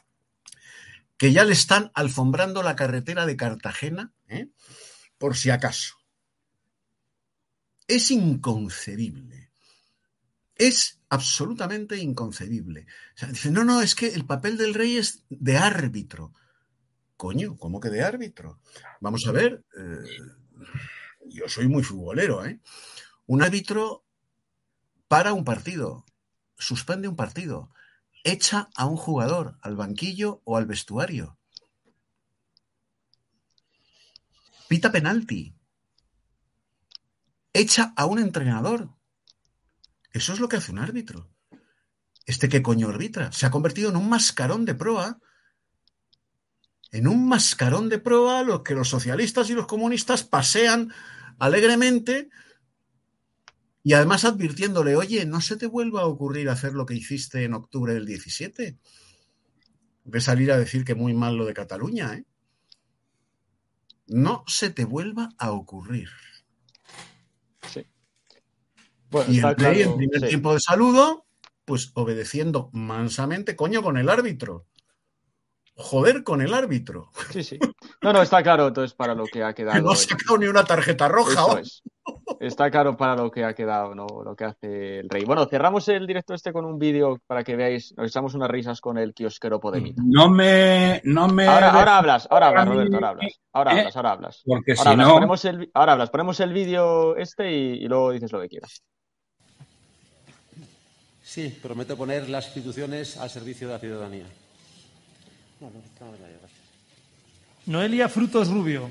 que 1.17 1.33
ya 1.33 1.45
le 1.45 1.53
están 1.53 1.91
alfombrando 1.95 2.63
la 2.63 2.77
carretera 2.77 3.27
de 3.27 3.37
Cartagena, 3.37 4.13
¿eh? 4.29 4.49
por 5.19 5.37
si 5.37 5.51
acaso. 5.51 5.97
Es 7.87 8.11
inconcebible. 8.11 9.51
Es 10.57 11.01
absolutamente 11.09 11.99
inconcebible. 11.99 12.87
O 13.15 13.19
sea, 13.19 13.29
dice, 13.29 13.51
no, 13.51 13.65
no, 13.65 13.83
es 13.83 13.95
que 13.95 14.09
el 14.09 14.25
papel 14.25 14.57
del 14.57 14.75
rey 14.75 14.97
es 14.97 15.25
de 15.29 15.57
árbitro. 15.57 16.33
Coño, 17.17 17.57
¿cómo 17.57 17.81
que 17.81 17.91
de 17.91 18.03
árbitro? 18.03 18.61
Vamos 19.01 19.27
a 19.27 19.33
ver. 19.33 19.65
Eh, 19.79 20.05
yo 21.29 21.49
soy 21.49 21.69
muy 21.69 21.83
futbolero, 21.83 22.45
¿eh? 22.45 22.61
Un 23.27 23.43
árbitro 23.43 24.05
para 25.09 25.33
un 25.33 25.45
partido, 25.45 26.05
suspende 26.59 27.09
un 27.09 27.17
partido, 27.17 27.71
echa 28.25 28.71
a 28.77 28.87
un 28.87 28.97
jugador 28.97 29.59
al 29.63 29.77
banquillo 29.77 30.43
o 30.45 30.57
al 30.57 30.67
vestuario. 30.67 31.39
Pita 34.69 34.91
penalti. 34.91 35.55
Echa 37.53 37.93
a 37.97 38.07
un 38.07 38.19
entrenador. 38.19 38.95
Eso 40.13 40.33
es 40.33 40.41
lo 40.41 40.49
que 40.49 40.57
hace 40.57 40.73
un 40.73 40.79
árbitro. 40.79 41.31
Este 42.25 42.49
que 42.49 42.63
coño 42.63 42.89
arbitra. 42.89 43.33
Se 43.33 43.45
ha 43.45 43.51
convertido 43.51 43.91
en 43.91 43.97
un 43.97 44.09
mascarón 44.09 44.65
de 44.65 44.75
proa. 44.75 45.21
En 46.91 47.07
un 47.07 47.29
mascarón 47.29 47.89
de 47.89 47.99
proa 47.99 48.43
lo 48.43 48.63
que 48.63 48.75
los 48.75 48.89
socialistas 48.89 49.51
y 49.51 49.55
los 49.55 49.67
comunistas 49.67 50.25
pasean 50.25 50.93
alegremente 51.39 52.29
y 53.85 53.95
además 53.95 54.25
advirtiéndole, 54.25 54.97
oye, 54.97 55.27
no 55.27 55.41
se 55.41 55.57
te 55.57 55.67
vuelva 55.67 56.03
a 56.03 56.07
ocurrir 56.07 56.49
hacer 56.49 56.73
lo 56.73 56.87
que 56.87 56.95
hiciste 56.95 57.45
en 57.45 57.55
octubre 57.55 57.95
del 57.95 58.07
17. 58.07 58.79
De 60.05 60.21
salir 60.21 60.53
a 60.53 60.59
decir 60.59 60.85
que 60.85 60.95
muy 60.95 61.15
mal 61.15 61.37
lo 61.37 61.45
de 61.45 61.55
Cataluña, 61.55 62.15
¿eh? 62.15 62.25
No 64.07 64.45
se 64.47 64.71
te 64.71 64.85
vuelva 64.85 65.31
a 65.39 65.53
ocurrir. 65.53 66.09
Sí. 67.73 67.87
Bueno, 69.11 69.33
y 69.33 69.39
el 69.39 69.55
play, 69.57 69.77
claro, 69.77 69.91
en 69.93 69.97
primer 69.97 70.21
sí. 70.21 70.29
tiempo 70.29 70.55
de 70.55 70.61
saludo, 70.61 71.27
pues 71.65 71.93
obedeciendo 71.95 72.69
mansamente, 72.73 73.57
coño, 73.57 73.83
con 73.83 73.97
el 73.97 74.09
árbitro. 74.09 74.67
Joder 75.83 76.23
con 76.25 76.41
el 76.43 76.55
árbitro. 76.55 77.11
Sí, 77.31 77.43
sí. 77.43 77.59
No, 78.03 78.13
no, 78.13 78.23
está 78.23 78.43
claro, 78.43 78.69
entonces 78.69 78.95
para 78.95 79.15
lo 79.15 79.25
que 79.25 79.43
ha 79.43 79.53
Que 79.53 79.63
quedado. 79.65 79.83
no 79.83 79.91
ha 79.93 79.97
sacado 79.97 80.39
ni 80.39 80.47
una 80.47 80.65
tarjeta 80.65 81.09
roja. 81.09 81.33
Eso 81.33 81.47
¿o? 81.47 81.59
es. 81.59 81.83
está 82.41 82.71
claro 82.71 82.97
para 82.97 83.17
lo 83.17 83.31
que 83.31 83.45
ha 83.45 83.55
quedado, 83.55 83.95
¿no? 83.95 84.07
Lo 84.25 84.35
que 84.37 84.45
hace 84.45 85.01
el 85.01 85.09
rey. 85.11 85.25
Bueno, 85.25 85.47
cerramos 85.47 85.89
el 85.89 86.07
directo 86.07 86.35
este 86.35 86.53
con 86.53 86.65
un 86.65 86.79
vídeo 86.79 87.21
para 87.27 87.43
que 87.45 87.57
veáis, 87.57 87.95
nos 87.97 88.09
echamos 88.09 88.35
unas 88.35 88.49
risas 88.51 88.81
con 88.81 88.97
el 88.99 89.13
kiosquero 89.13 89.61
Podemita. 89.61 90.03
No 90.05 90.29
me, 90.31 91.01
no 91.05 91.29
me. 91.29 91.47
Ahora, 91.47 91.71
ahora 91.73 91.99
hablas, 91.99 92.29
ahora 92.31 92.49
hablas, 92.49 92.69
Roberto, 92.69 92.95
ahora 92.97 93.09
hablas. 93.11 93.41
Ahora 93.53 93.73
¿Eh? 93.75 93.79
hablas, 93.81 93.97
ahora 93.97 94.11
hablas. 94.13 94.43
Porque 94.47 94.73
Ahora 94.73 94.83
si 94.83 94.89
hablas, 94.89 95.07
no. 95.09 95.15
ponemos 95.15 95.45
el, 95.45 95.71
ahora 95.75 95.93
hablas, 95.93 96.11
ponemos 96.11 96.41
el 96.41 96.53
vídeo 96.53 97.17
este 97.17 97.53
y, 97.53 97.85
y 97.85 97.89
luego 97.89 98.13
dices 98.13 98.31
lo 98.33 98.41
que 98.41 98.49
quieras. 98.49 98.83
Sí, 101.23 101.49
prometo 101.63 101.97
poner 101.97 102.29
las 102.29 102.47
instituciones 102.47 103.17
al 103.17 103.31
servicio 103.31 103.67
de 103.69 103.75
la 103.75 103.79
ciudadanía. 103.81 104.27
Noelia 107.67 108.09
Frutos 108.09 108.51
Rubio. 108.51 108.89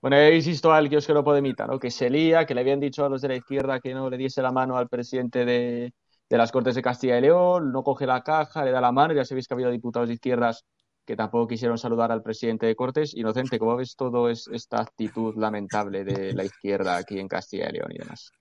Bueno, 0.00 0.16
habéis 0.16 0.46
visto 0.46 0.72
al 0.72 0.88
kiosquero 0.88 1.22
Podemita, 1.22 1.66
¿no? 1.66 1.78
Que 1.78 1.90
se 1.90 2.10
lía, 2.10 2.44
que 2.44 2.54
le 2.54 2.60
habían 2.60 2.80
dicho 2.80 3.04
a 3.04 3.08
los 3.08 3.22
de 3.22 3.28
la 3.28 3.36
izquierda 3.36 3.80
que 3.80 3.94
no 3.94 4.10
le 4.10 4.16
diese 4.16 4.42
la 4.42 4.50
mano 4.50 4.76
al 4.76 4.88
presidente 4.88 5.44
de, 5.44 5.92
de 6.28 6.38
las 6.38 6.50
Cortes 6.50 6.74
de 6.74 6.82
Castilla 6.82 7.18
y 7.18 7.20
León, 7.20 7.72
no 7.72 7.82
coge 7.84 8.06
la 8.06 8.22
caja, 8.22 8.64
le 8.64 8.72
da 8.72 8.80
la 8.80 8.90
mano, 8.90 9.14
ya 9.14 9.24
sabéis 9.24 9.46
que 9.46 9.54
ha 9.54 9.56
habido 9.56 9.70
diputados 9.70 10.08
de 10.08 10.14
izquierdas 10.14 10.64
que 11.04 11.16
tampoco 11.16 11.48
quisieron 11.48 11.78
saludar 11.78 12.12
al 12.12 12.22
presidente 12.22 12.66
de 12.66 12.74
Cortes. 12.76 13.14
Inocente, 13.14 13.58
¿cómo 13.58 13.76
ves 13.76 13.96
todo 13.96 14.28
es, 14.28 14.48
esta 14.48 14.80
actitud 14.80 15.36
lamentable 15.36 16.04
de 16.04 16.32
la 16.32 16.44
izquierda 16.44 16.96
aquí 16.96 17.18
en 17.18 17.28
Castilla 17.28 17.68
y 17.68 17.72
León 17.72 17.92
y 17.92 17.98
demás? 17.98 18.32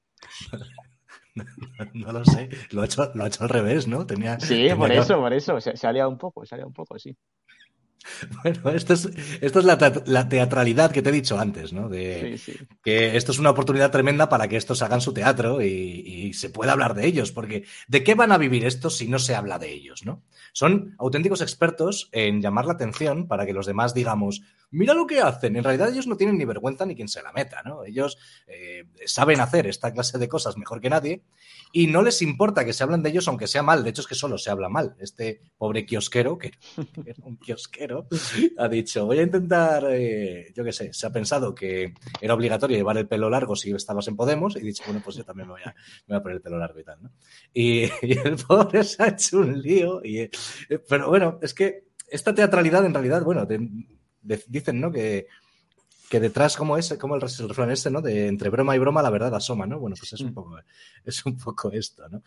No 1.93 2.11
lo 2.11 2.25
sé, 2.25 2.49
lo 2.71 2.81
ha 2.81 2.85
hecho, 2.85 3.11
lo 3.13 3.23
ha 3.23 3.27
hecho 3.27 3.43
al 3.43 3.49
revés, 3.49 3.87
¿no? 3.87 4.05
Tenía, 4.05 4.37
Sí, 4.37 4.47
tenía 4.47 4.75
por 4.77 4.91
que- 4.91 4.97
eso, 4.99 5.15
por 5.19 5.33
eso, 5.33 5.61
se, 5.61 5.75
se 5.77 5.87
ha 5.87 5.91
liado 5.91 6.09
un 6.09 6.17
poco, 6.17 6.45
se 6.45 6.55
ha 6.55 6.57
liado 6.57 6.67
un 6.69 6.73
poco, 6.73 6.97
sí. 6.99 7.15
Bueno, 8.43 8.69
esto 8.71 8.93
es, 8.93 9.09
esto 9.41 9.59
es 9.59 9.65
la, 9.65 9.77
te- 9.77 10.03
la 10.09 10.27
teatralidad 10.27 10.91
que 10.91 11.01
te 11.01 11.09
he 11.09 11.13
dicho 11.13 11.39
antes, 11.39 11.71
¿no? 11.73 11.87
De, 11.89 12.31
Sí, 12.37 12.37
sí. 12.37 12.53
que 12.83 13.15
esto 13.15 13.31
es 13.31 13.39
una 13.39 13.51
oportunidad 13.51 13.91
tremenda 13.91 14.27
para 14.29 14.47
que 14.47 14.57
estos 14.57 14.81
hagan 14.81 15.01
su 15.01 15.13
teatro 15.13 15.61
y, 15.61 15.67
y 15.67 16.33
se 16.33 16.49
pueda 16.49 16.71
hablar 16.73 16.95
de 16.95 17.05
ellos, 17.07 17.31
porque 17.31 17.65
¿de 17.87 18.03
qué 18.03 18.15
van 18.15 18.31
a 18.31 18.37
vivir 18.37 18.65
estos 18.65 18.97
si 18.97 19.07
no 19.07 19.19
se 19.19 19.35
habla 19.35 19.59
de 19.59 19.71
ellos, 19.71 20.03
no? 20.05 20.23
Son 20.53 20.95
auténticos 20.97 21.41
expertos 21.41 22.09
en 22.11 22.41
llamar 22.41 22.65
la 22.65 22.73
atención 22.73 23.27
para 23.27 23.45
que 23.45 23.53
los 23.53 23.65
demás 23.65 23.93
digamos, 23.93 24.41
mira 24.71 24.93
lo 24.93 25.05
que 25.05 25.19
hacen. 25.19 25.55
En 25.55 25.63
realidad 25.63 25.89
ellos 25.89 26.07
no 26.07 26.17
tienen 26.17 26.37
ni 26.37 26.45
vergüenza 26.45 26.85
ni 26.85 26.95
quien 26.95 27.07
se 27.07 27.21
la 27.21 27.31
meta, 27.31 27.61
¿no? 27.63 27.83
Ellos 27.83 28.17
eh, 28.47 28.85
saben 29.05 29.39
hacer 29.39 29.67
esta 29.67 29.93
clase 29.93 30.17
de 30.17 30.27
cosas 30.27 30.57
mejor 30.57 30.81
que 30.81 30.89
nadie 30.89 31.23
y 31.73 31.87
no 31.87 32.01
les 32.01 32.21
importa 32.21 32.65
que 32.65 32.73
se 32.73 32.83
hablen 32.83 33.03
de 33.03 33.09
ellos 33.09 33.27
aunque 33.27 33.47
sea 33.47 33.63
mal. 33.63 33.83
De 33.83 33.89
hecho 33.89 34.01
es 34.01 34.07
que 34.07 34.15
solo 34.15 34.37
se 34.37 34.49
habla 34.49 34.69
mal. 34.69 34.95
Este 34.99 35.41
pobre 35.57 35.85
kiosquero, 35.85 36.37
que 36.37 36.51
era 37.05 37.23
un 37.23 37.37
kiosquero, 37.37 38.07
ha 38.57 38.67
dicho, 38.67 39.05
voy 39.05 39.19
a 39.19 39.23
intentar, 39.23 39.85
eh, 39.89 40.51
yo 40.55 40.63
qué 40.63 40.71
sé, 40.71 40.93
se 40.93 41.07
ha 41.07 41.11
pensado 41.11 41.53
que 41.53 41.93
era 42.19 42.33
obligatorio 42.33 42.77
llevar 42.77 42.97
el 42.97 43.07
pelo 43.07 43.29
largo 43.29 43.55
si 43.55 43.71
estabas 43.71 44.07
en 44.07 44.15
Podemos 44.15 44.55
y 44.55 44.61
dicho, 44.61 44.83
bueno, 44.85 45.01
pues 45.03 45.15
yo 45.15 45.23
también 45.23 45.47
me 45.47 45.53
voy 45.53 45.61
a, 45.63 46.21
poner 46.21 46.37
el 46.37 46.41
pelo 46.41 46.57
largo 46.57 46.79
y 46.79 46.83
tal, 46.83 47.01
¿no? 47.01 47.11
Y, 47.53 47.83
y 48.01 48.17
el 48.23 48.35
pobre 48.35 48.83
se 48.83 49.03
ha 49.03 49.07
hecho 49.07 49.39
un 49.39 49.61
lío. 49.61 50.01
Y, 50.03 50.29
pero 50.87 51.09
bueno, 51.09 51.39
es 51.41 51.53
que 51.53 51.85
esta 52.09 52.33
teatralidad 52.35 52.85
en 52.85 52.93
realidad, 52.93 53.23
bueno, 53.23 53.45
de- 53.45 53.69
de- 54.21 54.43
dicen, 54.47 54.79
¿no? 54.81 54.91
Que, 54.91 55.27
que 56.09 56.19
detrás, 56.19 56.57
como 56.57 56.77
es, 56.77 56.93
como 56.99 57.15
el, 57.15 57.23
el 57.23 57.47
refrán 57.49 57.71
este, 57.71 57.89
¿no? 57.89 58.01
De 58.01 58.27
entre 58.27 58.49
broma 58.49 58.75
y 58.75 58.79
broma 58.79 59.01
la 59.01 59.09
verdad 59.09 59.33
asoma, 59.33 59.65
¿no? 59.65 59.79
Bueno, 59.79 59.95
pues 59.97 60.11
es 60.13 60.19
un 60.21 60.33
poco, 60.33 60.57
es 61.05 61.25
un 61.25 61.37
poco 61.37 61.71
esto, 61.71 62.07
¿no? 62.09 62.21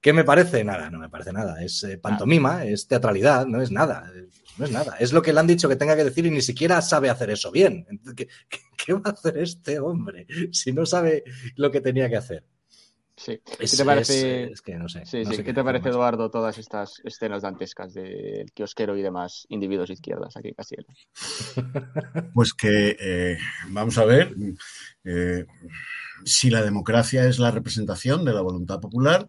¿Qué 0.00 0.12
me 0.12 0.24
parece? 0.24 0.64
Nada, 0.64 0.88
no 0.90 0.98
me 0.98 1.08
parece 1.10 1.32
nada. 1.32 1.62
Es 1.62 1.82
eh, 1.84 1.98
pantomima, 1.98 2.64
es 2.64 2.86
teatralidad, 2.86 3.46
no 3.46 3.60
es 3.60 3.70
nada. 3.70 4.10
eh, 4.14 4.28
No 4.56 4.64
es 4.64 4.70
nada. 4.72 4.96
Es 4.98 5.12
lo 5.12 5.20
que 5.22 5.32
le 5.32 5.40
han 5.40 5.46
dicho 5.46 5.68
que 5.68 5.76
tenga 5.76 5.94
que 5.96 6.04
decir 6.04 6.24
y 6.26 6.30
ni 6.30 6.40
siquiera 6.40 6.80
sabe 6.80 7.10
hacer 7.10 7.30
eso 7.30 7.50
bien. 7.50 7.84
Entonces, 7.90 8.14
¿Qué, 8.14 8.28
qué- 8.48 8.60
qué 8.76 8.92
va 8.94 9.02
a 9.04 9.10
hacer 9.10 9.36
este 9.38 9.78
hombre 9.80 10.26
si 10.52 10.72
no 10.72 10.86
sabe 10.86 11.24
lo 11.56 11.70
que 11.70 11.80
tenía 11.80 12.08
que 12.08 12.16
hacer? 12.16 12.44
Sí. 13.18 13.40
¿Qué 13.58 13.64
Es- 13.64 13.76
te 13.76 13.84
parece, 13.84 14.44
es- 14.44 14.50
es 14.52 14.62
que 14.62 14.76
no 14.76 14.88
sé, 14.88 15.04
Sí, 15.04 15.18
no 15.24 15.30
sí. 15.30 15.36
sé 15.36 15.42
¿Qué 15.42 15.46
qué 15.50 15.54
te 15.54 15.64
parece. 15.64 15.88
Eduardo, 15.88 16.30
todas 16.30 16.56
estas 16.56 17.00
escenas 17.04 17.42
dantescas 17.42 17.92
del 17.92 18.52
kiosquero 18.54 18.96
y 18.96 19.02
demás 19.02 19.44
individuos 19.48 19.90
izquierdas 19.90 20.36
aquí 20.36 20.48
en 20.48 20.84
León? 20.86 20.96
Pues 22.34 22.54
que, 22.54 22.96
eh, 23.00 23.36
vamos 23.70 23.98
a 23.98 24.04
ver, 24.04 24.34
eh, 25.04 25.46
si 26.24 26.48
la 26.50 26.62
democracia 26.62 27.24
es 27.26 27.38
la 27.40 27.50
representación 27.50 28.24
de 28.24 28.32
la 28.32 28.40
voluntad 28.40 28.78
popular, 28.80 29.28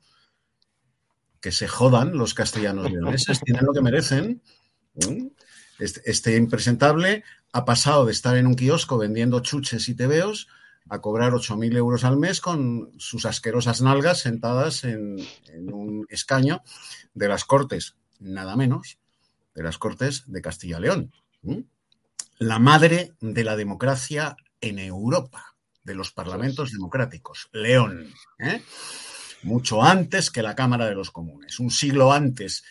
que 1.41 1.51
se 1.51 1.67
jodan 1.67 2.17
los 2.17 2.33
castellanos 2.33 2.91
leoneses, 2.91 3.39
tienen 3.43 3.65
lo 3.65 3.73
que 3.73 3.81
merecen. 3.81 4.41
Este, 5.79 6.01
este 6.11 6.35
impresentable 6.35 7.23
ha 7.53 7.65
pasado 7.65 8.05
de 8.05 8.11
estar 8.11 8.35
en 8.37 8.45
un 8.47 8.55
kiosco 8.55 8.97
vendiendo 8.97 9.39
chuches 9.39 9.87
y 9.89 9.95
tebeos 9.95 10.47
a 10.89 10.99
cobrar 10.99 11.33
8.000 11.33 11.77
euros 11.77 12.03
al 12.03 12.17
mes 12.17 12.41
con 12.41 12.91
sus 12.97 13.25
asquerosas 13.25 13.81
nalgas 13.81 14.19
sentadas 14.19 14.83
en, 14.83 15.17
en 15.47 15.73
un 15.73 16.05
escaño 16.09 16.63
de 17.13 17.27
las 17.27 17.45
Cortes, 17.45 17.95
nada 18.19 18.55
menos, 18.55 18.97
de 19.53 19.63
las 19.63 19.77
Cortes 19.77 20.23
de 20.27 20.41
Castilla 20.41 20.79
y 20.79 20.81
León. 20.81 21.13
¿Mm? 21.43 21.59
La 22.39 22.59
madre 22.59 23.13
de 23.19 23.43
la 23.43 23.55
democracia 23.55 24.35
en 24.61 24.79
Europa, 24.79 25.55
de 25.83 25.95
los 25.95 26.11
parlamentos 26.11 26.71
democráticos, 26.71 27.49
León. 27.51 28.13
¿eh? 28.39 28.61
Mucho 29.43 29.83
antes 29.83 30.31
que 30.31 30.41
la 30.41 30.55
Cámara 30.55 30.87
de 30.87 30.95
los 30.95 31.11
Comunes, 31.11 31.59
un 31.59 31.71
siglo 31.71 32.11
antes 32.11 32.63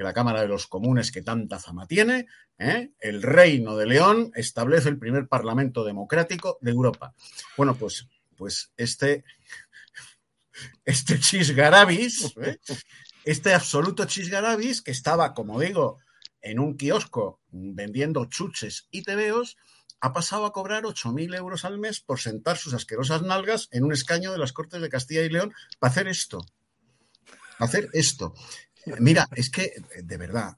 que 0.00 0.04
la 0.04 0.14
Cámara 0.14 0.40
de 0.40 0.48
los 0.48 0.66
Comunes 0.66 1.12
que 1.12 1.20
tanta 1.20 1.58
fama 1.58 1.86
tiene, 1.86 2.26
¿eh? 2.56 2.92
el 3.00 3.20
Reino 3.20 3.76
de 3.76 3.84
León 3.84 4.32
establece 4.34 4.88
el 4.88 4.98
primer 4.98 5.28
parlamento 5.28 5.84
democrático 5.84 6.56
de 6.62 6.70
Europa. 6.70 7.12
Bueno, 7.54 7.74
pues, 7.74 8.08
pues 8.34 8.72
este, 8.78 9.24
este 10.86 11.20
chisgarabis, 11.20 12.34
¿eh? 12.38 12.58
este 13.26 13.52
absoluto 13.52 14.06
chisgarabis 14.06 14.80
que 14.80 14.90
estaba, 14.90 15.34
como 15.34 15.60
digo, 15.60 15.98
en 16.40 16.60
un 16.60 16.78
kiosco 16.78 17.42
vendiendo 17.50 18.24
chuches 18.24 18.88
y 18.90 19.02
tebeos, 19.02 19.58
ha 20.00 20.14
pasado 20.14 20.46
a 20.46 20.54
cobrar 20.54 20.84
8.000 20.84 21.36
euros 21.36 21.66
al 21.66 21.78
mes 21.78 22.00
por 22.00 22.20
sentar 22.20 22.56
sus 22.56 22.72
asquerosas 22.72 23.20
nalgas 23.20 23.68
en 23.70 23.84
un 23.84 23.92
escaño 23.92 24.32
de 24.32 24.38
las 24.38 24.54
Cortes 24.54 24.80
de 24.80 24.88
Castilla 24.88 25.20
y 25.20 25.28
León 25.28 25.52
para 25.78 25.90
hacer 25.90 26.08
esto. 26.08 26.40
Hacer 27.58 27.90
esto. 27.92 28.32
Mira, 28.98 29.28
es 29.34 29.50
que, 29.50 29.74
de 30.02 30.16
verdad, 30.16 30.56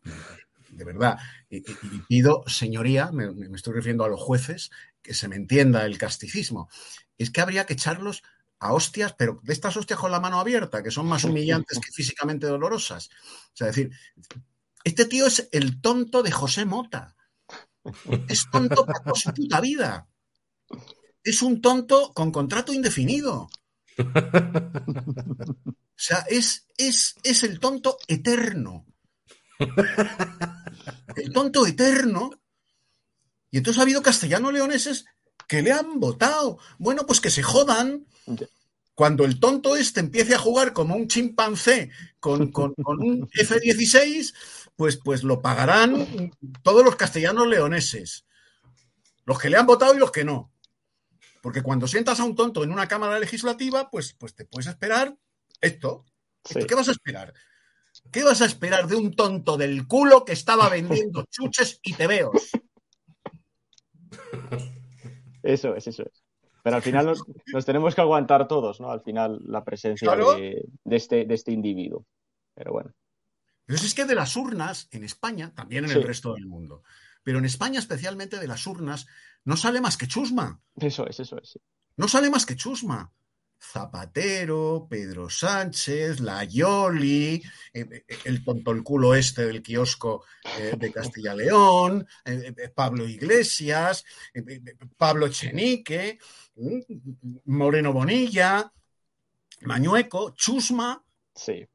de 0.73 0.85
verdad, 0.85 1.19
y, 1.51 1.61
pido, 2.09 2.45
señoría, 2.47 3.11
me, 3.13 3.31
estoy 3.55 3.75
refiriendo 3.75 4.05
a 4.05 4.09
los 4.09 4.21
jueces, 4.21 4.71
que 5.03 5.15
se 5.15 5.29
me 5.29 5.37
entienda 5.37 5.85
el 5.85 5.99
casticismo, 5.99 6.69
es 7.19 7.31
que 7.31 7.41
habría 7.41 7.67
que 7.67 7.75
echarlos 7.75 8.23
a 8.59 8.73
hostias, 8.73 9.15
pero 9.15 9.41
de 9.43 9.53
estas 9.53 9.77
hostias 9.77 9.99
con 9.99 10.13
la 10.13 10.21
mano 10.21 10.39
abierta, 10.41 10.83
que 10.83 10.91
son 10.91 11.07
más 11.07 11.25
humillantes 11.25 11.79
que 11.79 11.91
físicamente 11.93 12.47
dolorosas. 12.47 13.09
O 13.09 13.57
sea, 13.57 13.67
decir, 13.67 13.91
este 14.85 15.05
tío 15.07 15.27
es 15.27 15.49
el 15.53 15.81
tonto 15.81 16.23
de 16.23 16.31
José 16.31 16.65
Mota. 16.65 17.17
Es 18.29 18.49
tonto 18.51 18.87
para 18.87 19.01
toda 19.01 19.17
su 19.17 19.35
puta 19.35 19.61
vida. 19.61 20.09
Es 21.25 21.43
un 21.43 21.61
tonto 21.61 22.13
con 22.15 22.31
contrato 22.31 22.73
indefinido. 22.73 23.49
O 25.93 26.05
sea, 26.05 26.25
es, 26.29 26.67
es, 26.77 27.15
es 27.23 27.43
el 27.45 27.61
tonto 27.61 27.99
eterno. 28.09 28.87
El 31.17 31.33
tonto 31.33 31.67
eterno. 31.67 32.31
Y 33.51 33.59
entonces 33.59 33.79
ha 33.79 33.83
habido 33.83 34.03
castellano-leoneses 34.03 35.05
que 35.47 35.63
le 35.63 35.73
han 35.73 36.01
votado. 36.01 36.59
Bueno, 36.79 37.07
pues 37.07 37.21
que 37.21 37.31
se 37.31 37.43
jodan. 37.43 38.07
Cuando 38.95 39.25
el 39.25 39.41
tonto 39.41 39.77
este 39.77 40.01
empiece 40.01 40.35
a 40.35 40.39
jugar 40.39 40.73
como 40.73 40.95
un 40.97 41.09
chimpancé 41.09 41.91
con, 42.21 42.51
con- 42.53 42.75
con 42.75 43.01
un 43.03 43.29
F-16, 43.33 44.35
pues, 44.77 44.97
pues 44.99 45.23
lo 45.23 45.41
pagarán 45.41 46.31
todos 46.63 46.85
los 46.85 46.97
castellanos 46.97 47.47
leoneses. 47.47 48.25
Los 49.25 49.39
que 49.39 49.51
le 49.51 49.57
han 49.57 49.67
votado 49.67 49.95
y 49.95 49.99
los 49.99 50.11
que 50.13 50.25
no. 50.25 50.53
Porque 51.43 51.63
cuando 51.63 51.87
sientas 51.87 52.21
a 52.21 52.25
un 52.25 52.35
tonto 52.37 52.65
en 52.65 52.71
una 52.73 52.89
Cámara 52.89 53.19
Legislativa, 53.19 53.91
pues, 53.91 54.13
pues 54.15 54.35
te 54.35 54.45
puedes 54.45 54.67
esperar 54.69 55.17
esto. 55.63 56.05
¿Esto 56.45 56.67
¿Qué 56.67 56.75
vas 56.75 56.89
a 56.89 56.93
esperar? 56.93 57.33
¿Qué 58.11 58.25
vas 58.25 58.43
a 58.43 58.47
esperar 58.47 58.87
de 58.87 58.97
un 58.97 59.15
tonto 59.15 59.57
del 59.57 59.87
culo 59.87 60.25
que 60.25 60.33
estaba 60.33 60.69
vendiendo 60.69 61.25
chuches 61.31 61.79
y 61.83 61.95
tebeos? 61.95 62.51
Eso 65.43 65.75
es, 65.75 65.87
eso 65.87 66.03
es. 66.03 66.23
Pero 66.63 66.77
al 66.77 66.83
final 66.83 67.07
nos, 67.07 67.23
nos 67.53 67.65
tenemos 67.65 67.95
que 67.95 68.01
aguantar 68.01 68.47
todos, 68.47 68.81
¿no? 68.81 68.91
Al 68.91 69.03
final 69.03 69.41
la 69.45 69.65
presencia 69.65 70.07
Claro. 70.07 70.35
de, 70.35 70.65
de 70.85 70.97
este, 70.97 71.25
de 71.25 71.35
este 71.35 71.51
individuo. 71.53 72.07
Pero 72.55 72.73
bueno. 72.73 72.93
Pero 73.67 73.79
es 73.81 73.95
que 73.95 74.05
de 74.05 74.15
las 74.15 74.37
urnas, 74.37 74.89
en 74.93 75.03
España, 75.05 75.53
también 75.55 75.85
en 75.85 75.91
Sí. 75.91 75.97
el 75.99 76.05
resto 76.05 76.35
del 76.35 76.47
mundo, 76.47 76.83
pero 77.25 77.39
en 77.39 77.45
España 77.47 77.79
especialmente 77.79 78.39
de 78.39 78.47
las 78.47 78.67
urnas, 78.67 79.07
no 79.45 79.57
sale 79.57 79.81
más 79.81 79.97
que 79.97 80.07
chusma. 80.07 80.61
Eso 80.77 81.07
es, 81.07 81.19
eso 81.21 81.39
es. 81.41 81.51
sí. 81.51 81.61
No 81.97 82.07
sale 82.09 82.31
más 82.31 82.47
que 82.47 82.57
chusma. 82.57 83.13
Zapatero, 83.63 84.87
Pedro 84.91 85.31
Sánchez, 85.31 86.21
la 86.21 86.43
Yoli, 86.45 87.43
eh, 87.73 88.05
el 88.25 88.45
tonto 88.45 88.73
el 88.73 88.83
culo 88.83 89.15
este 89.15 89.47
del 89.47 89.63
kiosco 89.63 90.25
eh, 90.59 90.75
de 90.77 90.93
Castilla 90.93 91.35
León, 91.35 92.07
eh, 92.25 92.71
Pablo 92.75 93.07
Iglesias, 93.07 94.05
Pablo 94.97 95.29
Chenique, 95.29 96.19
mm, 96.57 96.81
Moreno 97.45 97.93
Bonilla, 97.93 98.73
Mañueco, 99.61 100.35
Chusma. 100.35 101.03
Sí. 101.35 101.67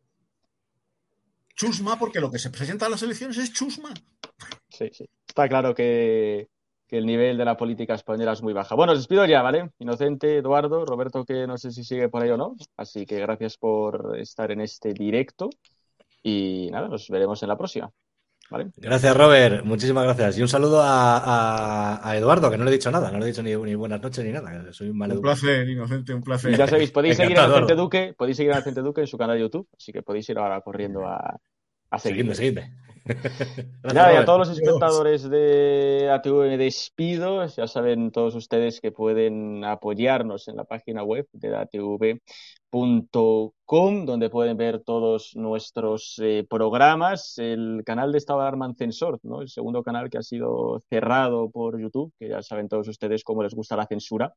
Chusma, 1.55 1.97
porque 1.97 2.19
lo 2.19 2.29
que 2.29 2.37
se 2.37 2.49
presenta 2.49 2.85
a 2.85 2.89
las 2.89 3.01
elecciones 3.01 3.37
es 3.37 3.51
chusma. 3.53 3.93
Sí, 4.69 4.89
sí. 4.93 5.09
Está 5.27 5.47
claro 5.47 5.73
que, 5.73 6.49
que 6.87 6.97
el 6.97 7.05
nivel 7.05 7.37
de 7.37 7.45
la 7.45 7.57
política 7.57 7.95
española 7.95 8.31
es 8.33 8.41
muy 8.41 8.53
baja. 8.53 8.75
Bueno, 8.75 8.93
os 8.93 8.99
despido 8.99 9.25
ya, 9.25 9.41
¿vale? 9.41 9.71
Inocente, 9.79 10.37
Eduardo, 10.37 10.85
Roberto, 10.85 11.25
que 11.25 11.45
no 11.45 11.57
sé 11.57 11.71
si 11.71 11.83
sigue 11.83 12.09
por 12.09 12.23
ahí 12.23 12.29
o 12.29 12.37
no. 12.37 12.55
Así 12.77 13.05
que 13.05 13.19
gracias 13.19 13.57
por 13.57 14.17
estar 14.17 14.51
en 14.51 14.61
este 14.61 14.93
directo. 14.93 15.49
Y 16.23 16.69
nada, 16.71 16.87
nos 16.87 17.09
veremos 17.09 17.41
en 17.43 17.49
la 17.49 17.57
próxima. 17.57 17.91
¿Vale? 18.49 18.71
Gracias, 18.77 19.17
Robert. 19.17 19.65
Muchísimas 19.65 20.05
gracias. 20.05 20.37
Y 20.37 20.41
un 20.41 20.47
saludo 20.47 20.81
a, 20.81 21.17
a, 21.17 22.09
a 22.09 22.17
Eduardo, 22.17 22.49
que 22.49 22.57
no 22.57 22.63
le 22.63 22.69
he 22.69 22.73
dicho 22.75 22.89
nada. 22.89 23.11
No 23.11 23.19
le 23.19 23.25
he 23.25 23.27
dicho 23.27 23.43
ni, 23.43 23.53
ni 23.53 23.75
buenas 23.75 24.01
noches 24.01 24.23
ni 24.23 24.31
nada. 24.31 24.71
Soy 24.71 24.89
un 24.89 24.97
mal 24.97 25.11
Un 25.11 25.21
placer, 25.21 25.67
Inocente, 25.67 26.13
un 26.13 26.23
placer. 26.23 26.53
Y 26.53 26.55
ya 26.55 26.65
sabéis, 26.67 26.91
podéis 26.91 27.17
seguir 27.17 27.37
a. 27.39 27.47
Duque, 27.47 28.13
podéis 28.17 28.37
seguir 28.37 28.53
a 28.53 28.55
Inocente 28.55 28.81
Duque 28.81 29.01
en 29.01 29.07
su 29.07 29.17
canal 29.17 29.35
de 29.35 29.41
YouTube, 29.41 29.67
así 29.75 29.91
que 29.91 30.01
podéis 30.01 30.29
ir 30.29 30.37
ahora 30.37 30.61
corriendo 30.61 31.05
a, 31.05 31.37
a 31.89 31.99
Seguidme, 31.99 32.35
seguirle. 32.35 32.61
seguidme. 32.61 32.86
Nada, 33.83 34.13
y 34.13 34.17
a 34.17 34.25
todos 34.25 34.39
los 34.39 34.49
espectadores 34.57 35.29
de 35.29 36.09
ATV 36.11 36.49
me 36.49 36.57
despido. 36.57 37.45
Ya 37.47 37.67
saben 37.67 38.11
todos 38.11 38.35
ustedes 38.35 38.81
que 38.81 38.91
pueden 38.91 39.63
apoyarnos 39.63 40.47
en 40.47 40.57
la 40.57 40.63
página 40.63 41.03
web 41.03 41.27
de 41.33 41.55
atv.com, 41.55 42.45
donde 44.05 44.29
pueden 44.29 44.57
ver 44.57 44.83
todos 44.83 45.35
nuestros 45.35 46.19
eh, 46.21 46.45
programas. 46.49 47.37
El 47.37 47.83
canal 47.85 48.11
de 48.11 48.17
Estado 48.17 48.39
de 48.39 48.47
Alarma 48.47 48.65
en 48.65 48.75
Censor, 48.75 49.19
¿no? 49.23 49.41
el 49.41 49.49
segundo 49.49 49.83
canal 49.83 50.09
que 50.09 50.17
ha 50.17 50.23
sido 50.23 50.81
cerrado 50.89 51.49
por 51.49 51.79
YouTube, 51.79 52.13
que 52.19 52.29
ya 52.29 52.41
saben 52.41 52.67
todos 52.67 52.87
ustedes 52.87 53.23
cómo 53.23 53.43
les 53.43 53.53
gusta 53.53 53.75
la 53.75 53.87
censura 53.87 54.33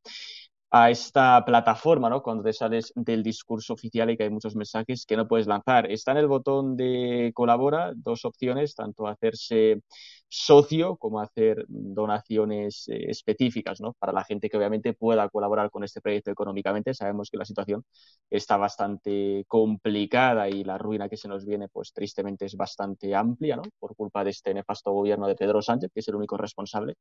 a 0.73 0.91
esta 0.91 1.45
plataforma, 1.45 2.09
¿no? 2.09 2.23
Cuando 2.23 2.45
te 2.45 2.53
sales 2.53 2.93
del 2.95 3.23
discurso 3.25 3.73
oficial 3.75 4.11
y 4.11 4.17
que 4.17 4.23
hay 4.25 4.31
muchos 4.31 4.55
mensajes 4.55 5.05
que 5.05 5.17
no 5.17 5.27
puedes 5.27 5.49
lanzar. 5.49 5.91
Está 5.91 6.13
en 6.13 6.19
el 6.19 6.29
botón 6.29 6.77
de 6.77 7.33
colabora, 7.35 7.93
dos 7.97 8.25
opciones, 8.25 8.77
tanto 8.77 9.09
hacerse 9.09 9.83
socio 10.29 10.97
como 10.97 11.21
hacer 11.21 11.65
donaciones 11.69 12.89
eh, 12.89 13.11
específicas, 13.11 13.81
¿no? 13.81 13.95
Para 13.95 14.13
la 14.13 14.23
gente 14.25 14.49
que 14.49 14.57
obviamente 14.57 14.93
pueda 14.95 15.29
colaborar 15.29 15.71
con 15.71 15.83
este 15.83 16.01
proyecto 16.01 16.31
económicamente. 16.31 16.95
Sabemos 16.95 17.31
que 17.31 17.39
la 17.39 17.45
situación 17.45 17.85
está 18.31 18.57
bastante 18.57 19.45
complicada 19.49 20.49
y 20.49 20.63
la 20.63 20.79
ruina 20.79 21.09
que 21.09 21.17
se 21.17 21.27
nos 21.29 21.45
viene, 21.45 21.69
pues 21.69 21.93
tristemente 21.93 22.47
es 22.47 22.55
bastante 22.57 23.13
amplia, 23.15 23.57
¿no? 23.57 23.63
Por 23.81 23.97
culpa 23.97 24.23
de 24.23 24.31
este 24.31 24.55
nefasto 24.55 24.93
gobierno 24.93 25.27
de 25.27 25.35
Pedro 25.35 25.63
Sánchez, 25.63 25.91
que 25.93 26.01
es 26.01 26.09
el 26.09 26.15
único 26.15 26.37
responsable 26.37 26.95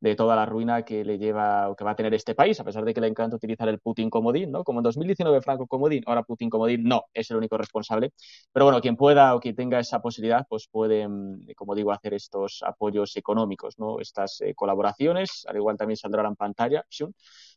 de 0.00 0.14
toda 0.14 0.36
la 0.36 0.46
ruina 0.46 0.82
que 0.84 1.04
le 1.04 1.18
lleva 1.18 1.70
o 1.70 1.76
que 1.76 1.84
va 1.84 1.92
a 1.92 1.96
tener 1.96 2.12
este 2.14 2.34
país, 2.34 2.58
a 2.60 2.64
pesar 2.64 2.84
de 2.84 2.92
que 2.92 3.00
le 3.00 3.06
encanta 3.08 3.36
utilizar 3.36 3.68
el 3.68 3.78
Putin 3.78 4.10
comodín, 4.10 4.50
¿no? 4.50 4.64
Como 4.64 4.80
en 4.80 4.84
2019 4.84 5.40
Franco 5.40 5.66
comodín, 5.66 6.02
ahora 6.06 6.22
Putin 6.22 6.50
comodín, 6.50 6.84
no, 6.84 7.04
es 7.14 7.30
el 7.30 7.38
único 7.38 7.56
responsable. 7.56 8.12
Pero 8.52 8.66
bueno, 8.66 8.80
quien 8.80 8.96
pueda 8.96 9.34
o 9.34 9.40
quien 9.40 9.56
tenga 9.56 9.78
esa 9.80 10.00
posibilidad, 10.00 10.46
pues 10.48 10.68
puede, 10.70 11.08
mm, 11.08 11.54
como 11.56 11.74
digo, 11.74 11.92
hacer 11.92 12.14
estos 12.14 12.62
apoyos 12.62 13.16
económicos, 13.16 13.78
¿no? 13.78 14.00
Estas 14.00 14.40
eh, 14.42 14.54
colaboraciones, 14.54 15.44
al 15.48 15.56
igual 15.56 15.76
también 15.76 15.96
saldrá 15.96 16.26
en 16.26 16.36
pantalla, 16.36 16.84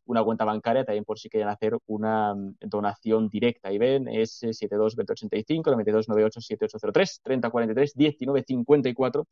una 0.10 0.24
cuenta 0.24 0.44
bancaria 0.44 0.84
también 0.84 1.06
por 1.06 1.20
si 1.20 1.30
quieren 1.30 1.50
hacer 1.50 1.78
una 1.86 2.34
mm, 2.34 2.56
donación 2.62 3.30
directa. 3.30 3.72
Y 3.72 3.78
ven, 3.78 4.08
es 4.08 4.40
722085, 4.40 5.72
92987803, 5.72 7.22
3043, 7.24 7.96
1954 7.96 9.28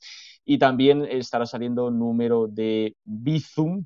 y 0.45 0.59
también 0.59 1.05
estará 1.05 1.45
saliendo 1.45 1.89
número 1.89 2.47
de 2.47 2.95
Bizum 3.03 3.85